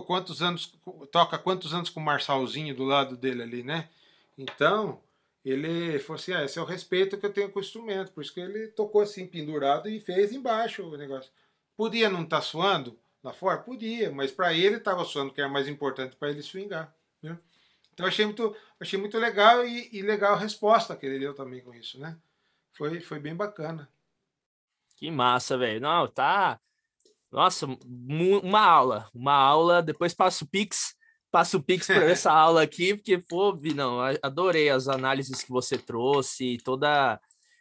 [0.06, 0.74] quantos anos
[1.12, 3.90] toca quantos anos com o Marçalzinho do lado dele ali, né?
[4.38, 5.02] Então
[5.44, 8.24] ele falou assim, ah, esse é o respeito que eu tenho com o instrumento, por
[8.24, 11.32] isso que ele tocou assim pendurado e fez embaixo o negócio.
[11.76, 15.50] Podia não estar tá suando lá fora, podia, mas para ele estava suando, que era
[15.50, 16.94] mais importante para ele swingar.
[17.22, 17.40] Né?
[17.94, 21.62] Então achei muito, achei muito legal e, e, legal a resposta que ele deu também
[21.62, 22.18] com isso, né?
[22.74, 23.90] Foi, foi bem bacana.
[24.98, 25.80] Que massa, velho.
[25.80, 26.60] Não, tá.
[27.32, 29.82] Nossa, uma aula, uma aula.
[29.82, 30.96] Depois passo o Pix,
[31.32, 35.78] passo o Pix para essa aula aqui, porque, pô, não, adorei as análises que você
[35.78, 37.20] trouxe, toda,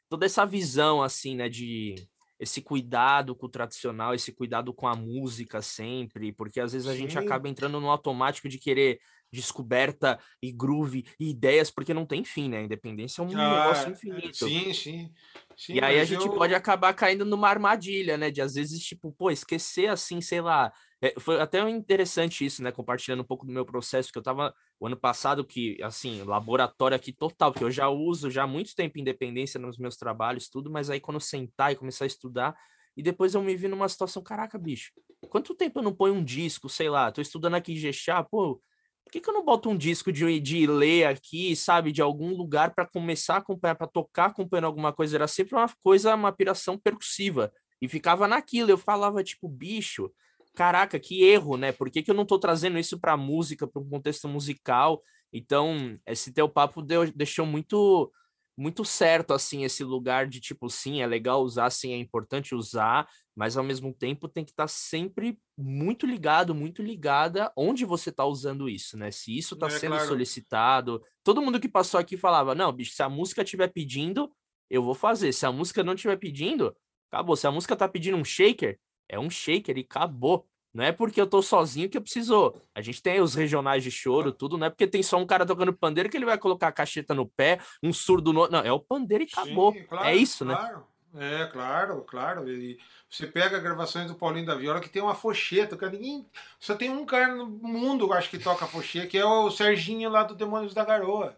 [0.09, 1.95] toda essa visão, assim, né, de
[2.43, 6.93] esse cuidado com o tradicional, esse cuidado com a música sempre, porque às vezes a
[6.93, 6.99] Sim.
[6.99, 8.99] gente acaba entrando no automático de querer
[9.31, 12.65] descoberta e groove e ideias, porque não tem fim, né?
[12.65, 14.37] Independência é um ah, negócio é, infinito.
[14.37, 15.11] Sim, sim.
[15.57, 16.35] sim e aí a gente eu...
[16.35, 18.29] pode acabar caindo numa armadilha, né?
[18.29, 20.73] De às vezes, tipo, pô, esquecer assim, sei lá.
[21.03, 22.71] É, foi até interessante isso, né?
[22.71, 26.97] Compartilhando um pouco do meu processo, que eu tava o ano passado, que, assim, laboratório
[26.97, 30.71] aqui total, que eu já uso já há muito tempo independência nos meus trabalhos, tudo,
[30.71, 32.55] mas aí quando sentar e começar a estudar,
[32.97, 34.93] e depois eu me vi numa situação, caraca, bicho,
[35.29, 38.63] quanto tempo eu não ponho um disco, sei lá, tô estudando aqui Gexá, pô,
[39.05, 42.35] por que, que eu não boto um disco de, de ler aqui, sabe, de algum
[42.35, 45.17] lugar para começar a acompanhar, para tocar acompanhando alguma coisa?
[45.17, 47.53] Era sempre uma coisa, uma piração percussiva.
[47.81, 48.71] E ficava naquilo.
[48.71, 50.09] Eu falava, tipo, bicho,
[50.55, 51.73] caraca, que erro, né?
[51.73, 55.03] Por que, que eu não tô trazendo isso para música, para um contexto musical?
[55.33, 58.13] Então, esse teu papo deu, deixou muito
[58.57, 63.09] muito certo, assim, esse lugar de tipo, sim, é legal usar, sim, é importante usar,
[63.35, 68.11] mas ao mesmo tempo tem que estar tá sempre muito ligado, muito ligada onde você
[68.11, 69.11] está usando isso, né?
[69.11, 70.07] Se isso está é, sendo claro.
[70.07, 71.03] solicitado.
[71.25, 74.31] Todo mundo que passou aqui falava: não, bicho, se a música estiver pedindo,
[74.69, 75.33] eu vou fazer.
[75.33, 76.77] Se a música não estiver pedindo,
[77.11, 77.37] acabou.
[77.37, 78.79] Se a música tá pedindo um shaker,
[79.13, 80.47] é um shaker e acabou.
[80.73, 82.55] Não é porque eu tô sozinho que eu preciso.
[82.75, 85.45] A gente tem os regionais de choro, tudo, não é porque tem só um cara
[85.45, 88.49] tocando pandeiro que ele vai colocar a cacheta no pé, um surdo no.
[88.49, 89.73] Não, é o pandeiro e acabou.
[89.73, 90.55] Sim, é claro, é isso, né?
[90.55, 90.87] claro.
[91.13, 91.43] né?
[91.43, 92.51] É, claro, claro.
[92.51, 95.93] E você pega gravações do Paulinho da Viola que tem uma focheta, cara.
[95.93, 96.27] Ninguém.
[96.59, 100.23] Só tem um cara no mundo, acho que toca focheta, que é o Serginho lá
[100.23, 101.37] do Demônios da Garoa.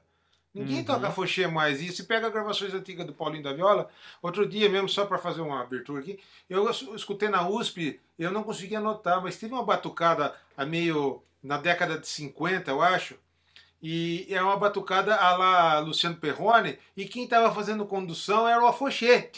[0.55, 0.85] Ninguém uhum.
[0.85, 1.83] toca fochê mais.
[1.83, 3.91] E se pega gravações antigas do Paulinho da Viola,
[4.23, 8.45] outro dia mesmo, só para fazer uma abertura aqui, eu escutei na USP, eu não
[8.45, 13.17] consegui anotar, mas teve uma batucada a meio na década de 50, eu acho.
[13.83, 18.67] E é uma batucada a lá Luciano Perrone, e quem estava fazendo condução era o
[18.67, 19.29] Afoxê.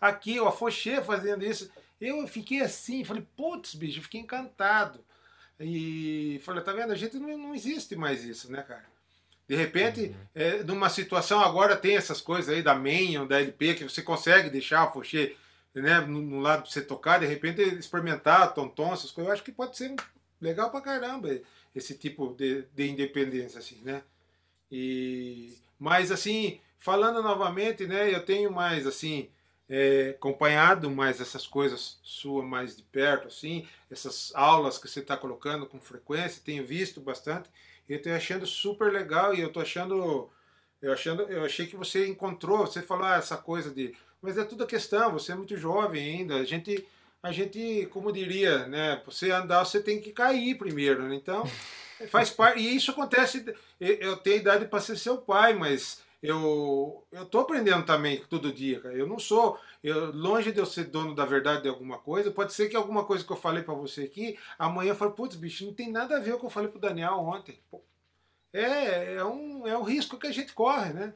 [0.00, 1.70] Aqui, o Afoxê fazendo isso.
[2.00, 5.04] Eu fiquei assim, falei, putz, bicho, fiquei encantado.
[5.58, 6.92] E falei, tá vendo?
[6.92, 8.84] A gente não, não existe mais isso, né, cara?
[9.48, 10.14] De repente, uhum.
[10.34, 14.50] é, numa situação agora tem essas coisas aí da Main, da LP, que você consegue
[14.50, 15.36] deixar o Foxê
[15.72, 19.28] né, no, no, lado pra você tocar, de repente experimentar, tom-tom, essas coisas.
[19.28, 19.94] Eu acho que pode ser
[20.40, 21.40] legal pra caramba
[21.74, 24.02] esse tipo de, de independência, assim, né?
[24.70, 29.28] E, mas, assim, falando novamente, né, eu tenho mais, assim,
[29.68, 35.16] é, acompanhado mais essas coisas sua mais de perto, assim, essas aulas que você está
[35.16, 37.48] colocando com frequência, tenho visto bastante,
[37.88, 40.30] e eu estou achando super legal e eu estou achando,
[40.80, 44.44] eu achando, eu achei que você encontrou, você falou ah, essa coisa de, mas é
[44.44, 46.86] tudo a questão, você é muito jovem ainda, a gente,
[47.22, 51.14] a gente, como diria, né, você andar você tem que cair primeiro, né?
[51.16, 51.44] então
[52.08, 53.44] faz parte, e isso acontece,
[53.80, 58.80] eu tenho idade para ser seu pai, mas eu eu tô aprendendo também todo dia,
[58.80, 58.94] cara.
[58.94, 62.52] Eu não sou, eu, longe de eu ser dono da verdade de alguma coisa, pode
[62.52, 65.66] ser que alguma coisa que eu falei para você aqui, amanhã eu falo, putz, bicho,
[65.66, 67.58] não tem nada a ver com o que eu falei pro Daniel ontem.
[67.70, 67.82] Pô,
[68.52, 71.14] é, é um, é um risco que a gente corre, né?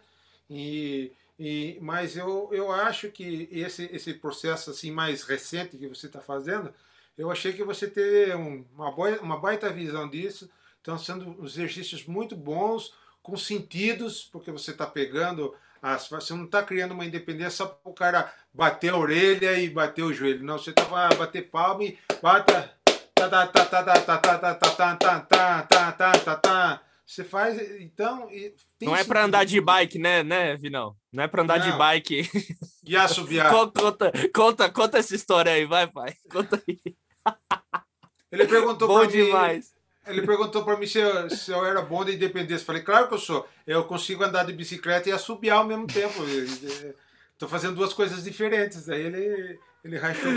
[0.48, 6.06] E, e, mas eu, eu acho que esse, esse processo assim mais recente que você
[6.06, 6.72] está fazendo,
[7.16, 10.50] eu achei que você teve um, uma, boa, uma baita visão disso.
[10.78, 12.94] Estão sendo exercícios muito bons,
[13.30, 17.90] com sentidos, porque você está pegando, as, você não está criando uma independência só para
[17.90, 20.44] o cara bater a orelha e bater o joelho.
[20.44, 20.84] Não, você está
[21.14, 22.74] bater palma e bata.
[27.06, 28.28] Você faz, então.
[28.80, 30.96] Não é para andar de bike, né, né, Vinão?
[31.12, 31.70] Não é para andar não.
[31.70, 32.28] de bike.
[32.84, 33.52] E assobiar.
[33.52, 36.14] conta, conta, conta essa história aí, vai, pai.
[36.30, 36.78] Conta aí.
[38.32, 39.62] Ele perguntou para mim.
[40.10, 42.66] Ele perguntou para mim se eu, se eu, era bom de independência.
[42.66, 43.48] Falei, claro que eu sou.
[43.66, 46.22] Eu consigo andar de bicicleta e assobiar ao mesmo tempo.
[47.32, 48.88] Estou fazendo duas coisas diferentes.
[48.88, 50.30] Aí ele, ele rachou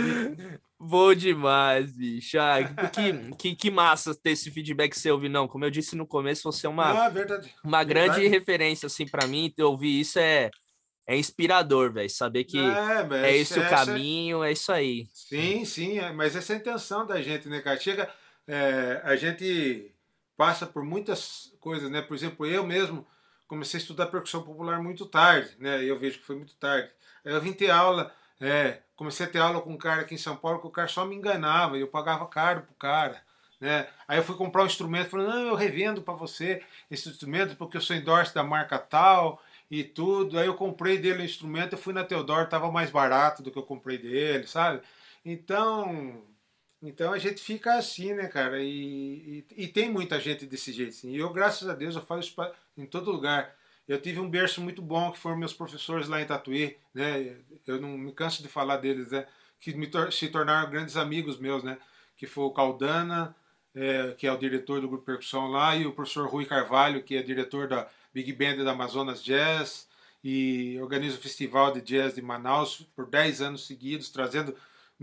[0.86, 2.38] Bom demais, bicho.
[2.38, 5.48] Ah, que, que, que massa ter esse feedback seu, Vinão.
[5.48, 7.54] Como eu disse no começo, você é uma, ah, verdade.
[7.64, 8.28] uma grande verdade.
[8.28, 9.52] referência assim para mim.
[9.60, 10.50] Ouvir isso é,
[11.06, 12.10] é inspirador, velho.
[12.10, 15.06] Saber que é, é esse o caminho, é isso aí.
[15.12, 15.98] Sim, sim.
[15.98, 17.80] É, mas essa é a intenção da gente, né, cara?
[17.80, 18.10] Chega
[18.46, 19.94] é, a gente
[20.36, 22.02] passa por muitas coisas, né?
[22.02, 23.06] Por exemplo, eu mesmo
[23.46, 25.82] comecei a estudar percussão popular muito tarde, né?
[25.84, 26.90] Eu vejo que foi muito tarde.
[27.24, 30.36] Eu vim ter aula, é, comecei a ter aula com um cara aqui em São
[30.36, 33.22] Paulo que o cara só me enganava e eu pagava caro pro cara.
[33.60, 33.86] Né?
[34.06, 37.76] Aí eu fui comprar um instrumento, falando, não, eu revendo para você esse instrumento porque
[37.76, 40.38] eu sou endorse da marca tal e tudo.
[40.38, 43.58] Aí eu comprei dele o instrumento, eu fui na Teodoro, tava mais barato do que
[43.58, 44.82] eu comprei dele, sabe?
[45.24, 46.22] Então,
[46.84, 48.62] então a gente fica assim, né, cara?
[48.62, 51.12] E, e, e, tem muita gente desse jeito, assim.
[51.12, 53.56] E eu, graças a Deus, eu falo isso pra, em todo lugar.
[53.88, 57.36] Eu tive um berço muito bom, que foram meus professores lá em Tatuí, né?
[57.66, 59.26] Eu não me canso de falar deles, né?
[59.58, 61.78] Que me tor se tornaram grandes amigos meus, né?
[62.16, 63.34] Que foi o Caldana,
[63.74, 67.16] é, que é o diretor do grupo Percussão lá, e o professor Rui Carvalho, que
[67.16, 69.88] é diretor da Big Band da Amazonas Jazz,
[70.22, 74.54] e organiza o Festival de Jazz de Manaus por 10 anos seguidos, trazendo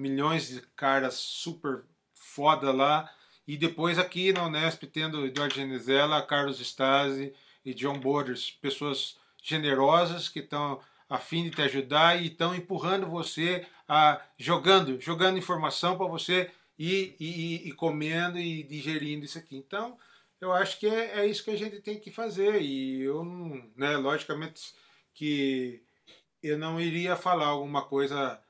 [0.02, 3.10] milhões de caras super foda lá.
[3.48, 7.34] E depois aqui na Unesp, tendo Eduardo Genizela, Carlos Stasi
[7.64, 10.80] e John Borders, pessoas generosas que estão
[11.10, 16.50] a fim de te ajudar e estão empurrando você a jogando, jogando informação para você
[16.80, 19.58] ir, ir, comendo e digerindo isso aqui.
[19.58, 19.98] Então,
[20.40, 22.62] eu acho que é, é isso que a gente tem que fazer.
[22.62, 23.24] E eu
[23.76, 24.74] né, logicamente
[25.14, 25.84] que
[26.42, 28.42] eu não iria falar alguma coisa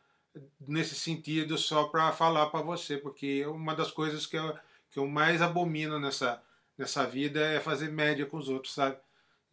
[0.60, 4.58] nesse sentido só para falar para você, porque uma das coisas que eu,
[4.90, 6.42] que eu mais abomino nessa,
[6.78, 8.98] nessa vida é fazer média com os outros, sabe?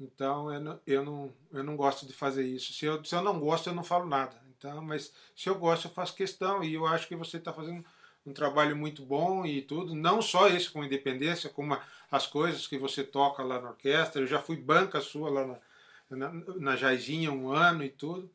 [0.00, 2.72] Então eu não, eu não, eu não gosto de fazer isso.
[2.72, 4.40] Se eu, se eu não gosto, eu não falo nada.
[4.56, 6.62] Então, mas se eu gosto, eu faço questão.
[6.62, 7.84] E eu acho que você está fazendo
[8.24, 9.94] um trabalho muito bom e tudo.
[9.94, 11.78] Não só esse com independência, como
[12.10, 14.22] as coisas que você toca lá na orquestra.
[14.22, 15.46] Eu já fui banca sua lá
[16.10, 18.30] na, na, na Jaizinha um ano e tudo.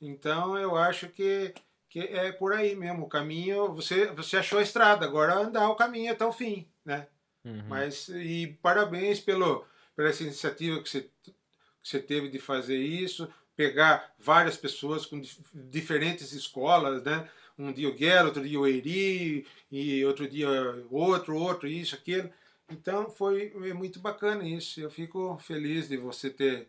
[0.00, 1.52] Então eu acho que,
[1.88, 3.04] que é por aí mesmo.
[3.04, 7.06] O caminho, você, você achou a estrada, agora andar o caminho até o fim, né?
[7.44, 7.64] Uhum.
[7.68, 9.64] Mas, e parabéns pelo,
[9.96, 11.34] pela essa iniciativa que você, que
[11.82, 15.20] você teve de fazer isso, pegar várias pessoas com
[15.54, 17.28] diferentes escolas, né?
[17.58, 20.48] Um dia o Guerra, outro dia o Eiri, e outro dia
[20.90, 22.30] outro, outro, isso, aquilo.
[22.70, 24.80] Então foi é muito bacana isso.
[24.80, 26.68] Eu fico feliz de você ter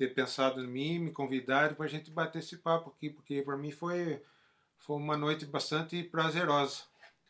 [0.00, 3.54] ter pensado em mim, me convidar para a gente bater esse papo aqui, porque para
[3.58, 4.22] mim foi,
[4.80, 6.82] foi uma noite bastante prazerosa.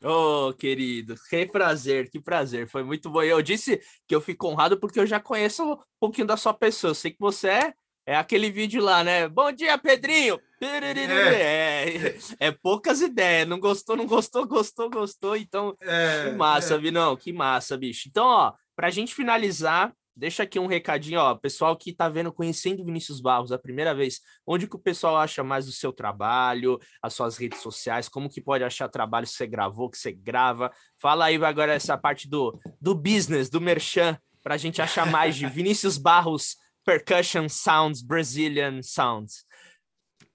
[0.03, 3.23] Oh, querido, que prazer, que prazer, foi muito bom.
[3.23, 6.93] Eu disse que eu fico honrado porque eu já conheço um pouquinho da sua pessoa.
[6.93, 7.75] Eu sei que você é,
[8.07, 9.29] é aquele vídeo lá, né?
[9.29, 10.41] Bom dia, Pedrinho!
[10.63, 11.97] É.
[11.97, 15.37] É, é poucas ideias, não gostou, não gostou, gostou, gostou.
[15.37, 16.79] Então, é, que massa, é.
[16.79, 18.09] Vinão, que massa, bicho.
[18.09, 22.85] Então, ó, pra gente finalizar, Deixa aqui um recadinho, ó, pessoal que está vendo, conhecendo
[22.85, 27.15] Vinícius Barros a primeira vez, onde que o pessoal acha mais do seu trabalho, as
[27.15, 30.71] suas redes sociais, como que pode achar trabalho que você gravou, que você grava?
[30.99, 35.37] Fala aí agora essa parte do, do business, do merchan, para a gente achar mais
[35.37, 39.45] de Vinícius Barros Percussion Sounds, Brazilian Sounds.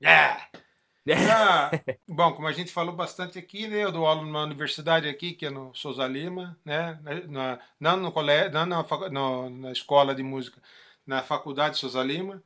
[0.02, 0.65] Yeah!
[1.14, 1.70] Ah,
[2.08, 5.46] bom, como a gente falou bastante aqui, né, eu dou aula numa universidade aqui, que
[5.46, 10.24] é no Souza Lima, né, na, não no colégio, não na, no, na escola de
[10.24, 10.60] música,
[11.06, 12.42] na faculdade Souza Lima.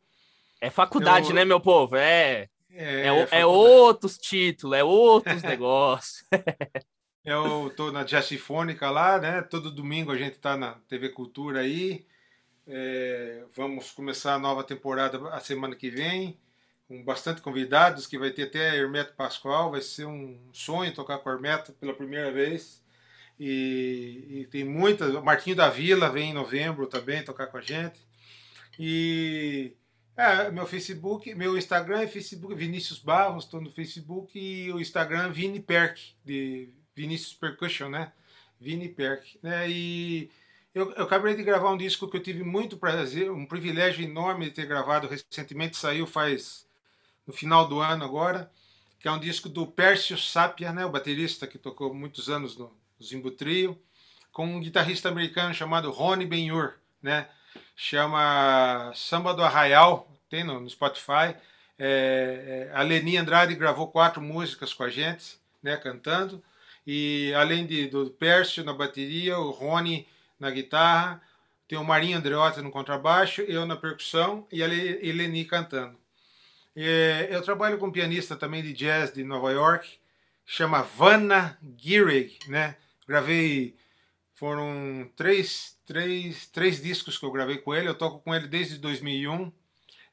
[0.60, 1.96] É faculdade, eu, né, meu povo?
[1.96, 6.28] É, é, é, é outros títulos, é outros negócios.
[7.24, 11.62] eu tô na Jazz Sinfônica lá, né, todo domingo a gente tá na TV Cultura
[11.62, 12.06] aí,
[12.68, 16.38] é, vamos começar a nova temporada a semana que vem
[16.90, 21.30] com bastante convidados, que vai ter até Hermeto Pascoal, vai ser um sonho tocar com
[21.30, 22.84] Hermeto pela primeira vez.
[23.40, 25.14] E, e tem muitas.
[25.14, 28.00] O Marquinho da Vila vem em novembro também tocar com a gente.
[28.80, 29.74] E
[30.18, 35.30] é, meu Facebook, meu Instagram é Facebook Vinícius Barros, estou no Facebook, e o Instagram
[35.30, 38.12] Vini Perk, de Vinícius Percussion, né?
[38.60, 39.38] Vini Perk.
[39.44, 39.70] Né?
[39.70, 40.32] E
[40.74, 44.46] eu, eu acabei de gravar um disco que eu tive muito prazer, um privilégio enorme
[44.46, 46.68] de ter gravado recentemente, saiu faz
[47.30, 48.52] no final do ano agora,
[49.00, 52.76] que é um disco do Pércio Sapia, né, o baterista que tocou muitos anos no
[53.02, 53.80] Zimbo Trio,
[54.32, 57.30] com um guitarrista americano chamado Ronnie Benhur, né,
[57.76, 61.36] chama Samba do Arraial, tem no, no Spotify.
[61.78, 66.44] É, é, a Leni Andrade gravou quatro músicas com a gente, né, cantando.
[66.86, 70.08] E além de, do Pércio na bateria, o Rony
[70.40, 71.22] na guitarra,
[71.68, 75.96] tem o Marinho Andreotti no contrabaixo, eu na percussão e a Leni cantando.
[76.76, 80.00] É, eu trabalho com um pianista também de jazz de Nova York,
[80.46, 82.76] chama Vanna Gehrig, né?
[83.08, 83.76] Gravei,
[84.34, 88.78] foram três, três, três discos que eu gravei com ele, eu toco com ele desde
[88.78, 89.52] 2001.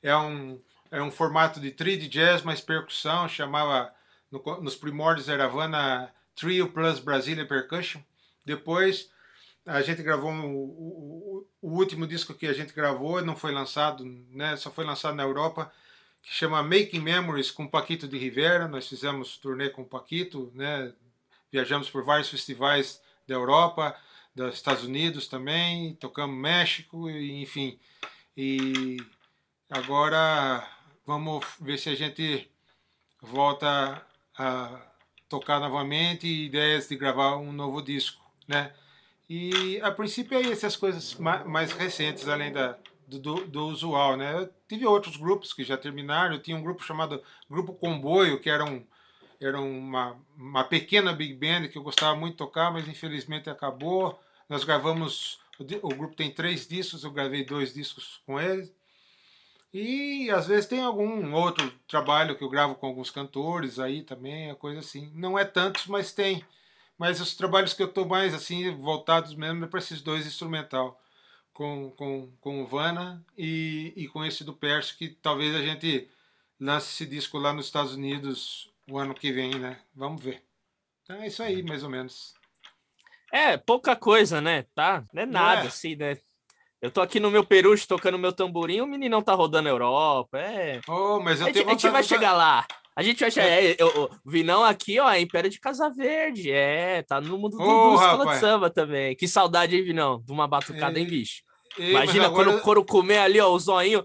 [0.03, 0.61] É um,
[0.91, 3.93] é um formato de trio de jazz, mais percussão, chamava,
[4.31, 8.01] no, nos primórdios era Vanna Trio Plus Brasília Percussion.
[8.45, 9.11] Depois
[9.67, 13.53] a gente gravou um, o, o, o último disco que a gente gravou, não foi
[13.53, 14.57] lançado, né?
[14.57, 15.71] Só foi lançado na Europa
[16.27, 18.67] que chama Making Memories com Paquito de Rivera.
[18.67, 20.93] Nós fizemos turnê com o Paquito, né?
[21.53, 23.97] Viajamos por vários festivais da Europa,
[24.35, 27.79] dos Estados Unidos também, tocamos México, enfim.
[28.37, 28.97] E
[29.71, 30.69] agora
[31.07, 32.51] vamos ver se a gente
[33.23, 34.05] volta
[34.37, 34.83] a
[35.29, 38.75] tocar novamente e ideias de gravar um novo disco, né?
[39.29, 44.41] E a princípio é essas coisas mais recentes, além da, do, do, do, usual, né?
[44.41, 46.35] Eu tive outros grupos que já terminaram.
[46.35, 48.85] Eu tinha um grupo chamado Grupo Comboio, que era, um,
[49.41, 54.21] era uma, uma pequena big band que eu gostava muito de tocar, mas infelizmente acabou.
[54.49, 58.75] Nós gravamos, o, o grupo tem três discos, eu gravei dois discos com eles.
[59.73, 64.51] E às vezes tem algum outro trabalho que eu gravo com alguns cantores aí também,
[64.51, 65.13] a coisa assim.
[65.15, 66.45] Não é tantos, mas tem.
[66.99, 70.99] Mas os trabalhos que eu estou mais assim voltados mesmo é para esses dois instrumental
[71.57, 76.07] com, com, com o Vana e, e com esse do Perso, que talvez a gente
[76.61, 79.79] lance esse disco lá nos Estados Unidos o ano que vem, né?
[79.95, 80.43] Vamos ver.
[81.03, 82.35] Então é isso aí, mais ou menos.
[83.33, 84.67] É, pouca coisa, né?
[84.75, 85.03] Tá?
[85.15, 85.67] Não é nada, é.
[85.69, 86.19] assim, né?
[86.81, 90.39] Eu tô aqui no meu peruche tocando meu tamborim, o meninão tá rodando a Europa.
[90.39, 90.83] É.
[90.87, 92.67] Oh, mas eu a, gente, a gente vai chegar lá.
[92.97, 97.03] A gente acha, é, é, o Vinão aqui, ó, é Império de Casa Verde, é,
[97.03, 99.15] tá no mundo do, Ô, do escola de samba também.
[99.15, 101.43] Que saudade, hein, Vinão, de uma batucada, É, hein, bicho?
[101.79, 104.03] Ei, Imagina agora- quando o couro comer ali, ó, o zoinho.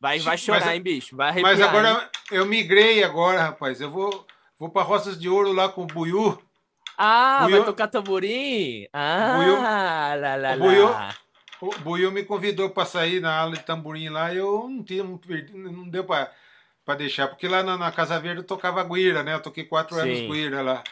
[0.00, 1.16] Vai, vai Mas- chorar, hein, bicho?
[1.16, 1.50] Vai arrepiar.
[1.52, 1.66] Mas hein?
[1.66, 3.80] agora eu migrei agora, rapaz.
[3.80, 4.26] Eu vou,
[4.58, 6.38] vou para Roças de Ouro lá com o Buiú.
[6.98, 8.86] Ah, Buiú- vai tocar tamborim?
[8.92, 10.56] Ah, Buiú- lá, lá, lá.
[10.56, 10.94] Buiú-
[11.60, 15.04] O Buiú me convidou para sair na aula de tamborim lá e eu não, tinha,
[15.04, 16.30] não, perdi- não deu para
[16.96, 17.28] deixar.
[17.28, 19.34] Porque lá na, na Casa Verde eu tocava guira, né?
[19.34, 20.30] Eu toquei quatro anos Sim.
[20.30, 20.82] guira lá.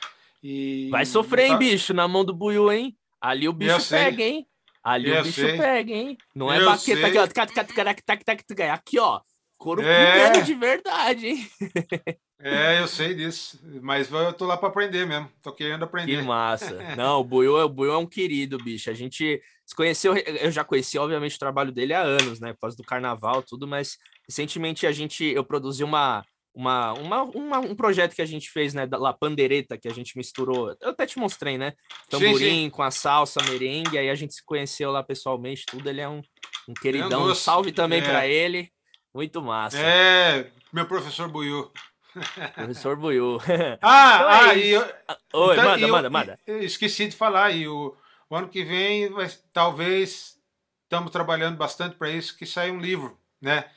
[0.43, 2.97] E Vai sofrer, hein, bicho, na mão do Buiu, hein?
[3.21, 3.99] Ali o bicho Eu sei.
[3.99, 4.47] pega, hein?
[4.85, 5.57] Ali o Eu bicho sei.
[5.59, 6.19] pega, hein?
[6.35, 7.05] Não é Eu baqueta sei.
[7.05, 8.73] aqui, ó.
[8.75, 9.21] Aqui, ó.
[9.57, 10.41] Couro É.
[10.43, 11.49] de verdade, hein?
[12.41, 13.59] É, eu sei disso.
[13.83, 15.29] Mas eu tô lá para aprender mesmo.
[15.43, 16.23] Tô querendo Que aprender.
[16.23, 16.79] massa.
[16.97, 18.89] Não, o Buiu, o Buiu é um querido, bicho.
[18.89, 22.55] A gente se conheceu, eu já conheci, obviamente, o trabalho dele há anos, né?
[22.55, 26.25] Por causa do carnaval, tudo, mas recentemente a gente, eu produzi uma,
[26.55, 28.87] uma, uma, uma- um projeto que a gente fez, né?
[28.87, 30.75] Da La Pandereta, que a gente misturou.
[30.81, 31.75] Eu até te mostrei, né?
[32.09, 35.87] Tamborim com a salsa, merengue, aí a gente se conheceu lá pessoalmente, tudo.
[35.87, 36.23] Ele é um,
[36.67, 37.25] um queridão.
[37.27, 38.03] Um salve também É.
[38.09, 38.71] para ele.
[39.15, 39.79] Muito massa.
[39.79, 41.71] É, meu professor Buiú.
[42.55, 43.39] Professor Buiu.
[43.83, 46.39] Ah, Então é ah, e eu, Oi, Então, manda, eu- manda, manda.
[46.47, 47.95] eu esqueci de falar, e o,
[48.31, 50.39] o ano que vem, vai, talvez,
[50.85, 53.71] estamos trabalhando bastante para isso, que sai um livro, né?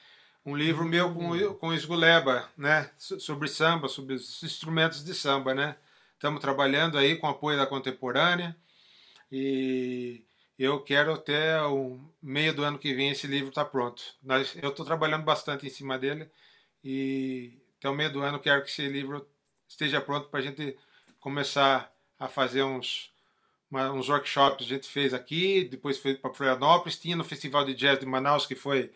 [0.45, 1.13] Um livro meu Hum.
[1.13, 2.89] com, com o Esguleba, né?
[2.97, 5.75] So- Sobre samba, sobre os instrumentos de samba, né?
[6.13, 8.55] Estamos trabalhando aí com apoio da Contemporânea
[9.31, 10.23] e
[10.57, 14.03] eu quero até o meio do ano que vem esse livro estar pronto.
[14.61, 16.29] Eu estou trabalhando bastante em cima dele
[16.83, 19.27] e até o meio do ano quero que esse livro
[19.67, 20.77] esteja pronto para a gente
[21.19, 23.10] começar a fazer uns,
[23.71, 24.65] uma- uns workshops.
[24.65, 28.45] A gente fez aqui, depois foi para Florianópolis, tinha no Festival de Jazz de Manaus
[28.45, 28.91] que foi,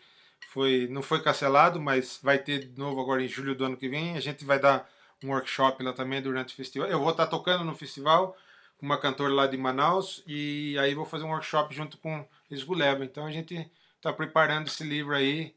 [0.52, 3.88] foi não foi cancelado, mas vai ter de novo agora em julho do ano que
[3.88, 4.16] vem.
[4.16, 4.88] A gente vai dar
[5.24, 6.88] um workshop lá também durante o festival.
[6.88, 8.36] Eu vou estar tocando no festival
[8.78, 13.04] com uma cantora lá de Manaus e aí vou fazer um workshop junto com Esguleba.
[13.04, 15.54] Então a gente está preparando esse livro aí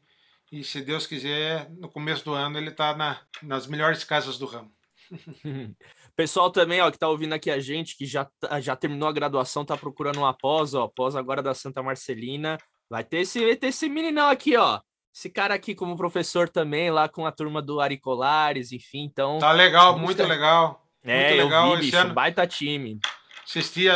[0.50, 4.46] e se Deus quiser, no começo do ano ele está na, nas melhores casas do
[4.46, 4.72] ramo.
[6.20, 9.12] Pessoal também, ó, que tá ouvindo aqui a gente, que já, tá- já terminou a
[9.12, 12.58] graduação, tá procurando uma pós, ó, pós agora da Santa Marcelina.
[12.90, 14.80] Vai ter esse, vai ter esse meninão aqui, ó.
[15.16, 19.38] Esse cara aqui como professor também, lá com a turma do Ari Colares, enfim, então...
[19.38, 20.86] Tá legal, muito legal.
[21.02, 22.12] é, muito eu legal vi, bicho, ano.
[22.12, 23.00] baita time.
[23.42, 23.94] Assistia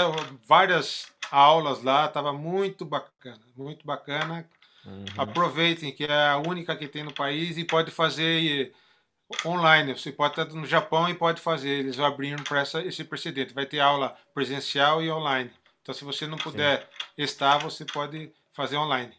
[0.49, 4.49] várias aulas lá, tava muito bacana, muito bacana.
[4.87, 5.05] Uhum.
[5.19, 8.73] Aproveitem que é a única que tem no país e pode fazer
[9.45, 9.93] online.
[9.97, 11.71] Você pode estar no Japão e pode fazer.
[11.71, 13.55] Eles abriram para esse precedente.
[13.55, 15.51] Vai ter aula presencial e online.
[15.83, 19.13] Então, se você não puder estar, você pode fazer online.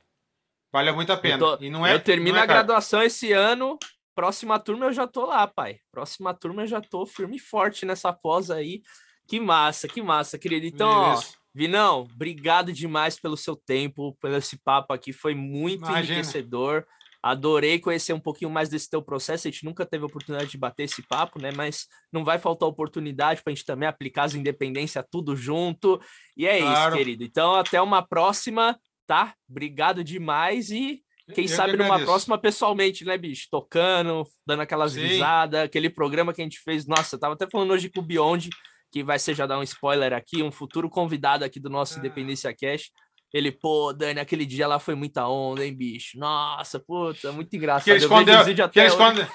[0.71, 1.35] Vale muito a pena.
[1.35, 3.77] Eu, tô- e não é, eu termino é a graduação esse ano,
[4.13, 5.79] próxima turma eu já tô lá, pai.
[5.91, 8.81] Próxima turma eu já tô firme e forte nessa pós aí.
[9.27, 10.65] Que massa, que massa, querido.
[10.65, 11.21] Então, ó.
[11.53, 15.99] Vinão, obrigado demais pelo seu tempo, pelo esse papo aqui, foi muito Imagina.
[16.19, 16.85] enriquecedor.
[17.27, 19.47] Adorei conhecer um pouquinho mais desse teu processo.
[19.47, 21.49] A gente nunca teve a oportunidade de bater esse papo, né?
[21.51, 25.99] Mas não vai faltar oportunidade para a gente também aplicar as independências tudo junto.
[26.37, 26.89] E é Claro.
[26.89, 27.23] isso, querido.
[27.23, 28.77] Então, até uma próxima,
[29.07, 29.33] tá?
[29.49, 31.01] Obrigado demais e
[31.33, 33.47] quem Eu sabe numa próxima pessoalmente, né, bicho?
[33.49, 35.01] Tocando, dando aquelas Sim.
[35.07, 36.85] risadas, aquele programa que a gente fez.
[36.85, 38.51] Nossa, eu tava até falando hoje com o Beyond,
[38.91, 41.99] que vai ser já dar um spoiler aqui, um futuro convidado aqui do nosso Ah.
[41.99, 42.91] Independência Cash.
[43.35, 46.17] Ele, pô, Dani, aquele dia lá foi muita onda, hein, bicho?
[46.17, 47.83] Nossa, puta, muito engraçado.
[47.83, 49.25] Que ele escondeu, que ele esconde,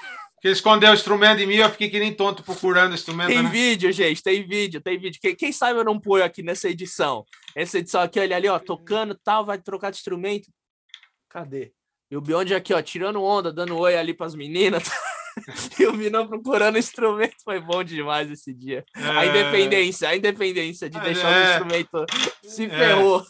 [0.41, 3.27] que ele escondeu o instrumento de mim, eu fiquei que nem tonto procurando o instrumento.
[3.27, 3.49] Tem né?
[3.51, 5.19] vídeo, gente, tem vídeo, tem vídeo.
[5.21, 7.23] Quem, quem sabe eu não ponho aqui nessa edição.
[7.55, 10.49] Essa edição aqui, olha ali, ó, tocando tal, vai trocar de instrumento.
[11.29, 11.71] Cadê?
[12.09, 14.81] E o Beyond aqui, ó, tirando onda, dando oi ali pras meninas.
[15.79, 17.35] e o Vinão procurando instrumento.
[17.43, 18.83] Foi bom demais esse dia.
[18.95, 21.01] A É, independência, a independência de É.
[21.01, 22.05] deixar o instrumento
[22.43, 22.69] se É.
[22.69, 23.23] ferrou.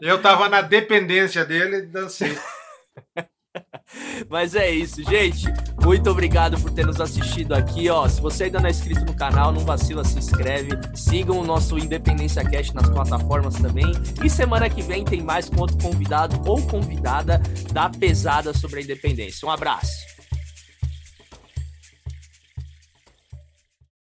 [0.00, 2.36] Eu tava na dependência dele e dancei.
[4.28, 5.46] Mas é isso, gente.
[5.82, 8.06] Muito obrigado por ter nos assistido aqui, ó.
[8.08, 10.70] Se você ainda não é inscrito no canal, não vacila, se inscreve.
[10.94, 13.92] Sigam o nosso Independência Cast nas plataformas também.
[14.22, 17.40] E semana que vem tem mais com outro convidado ou convidada
[17.72, 19.46] da pesada sobre a independência.
[19.46, 19.92] Um abraço.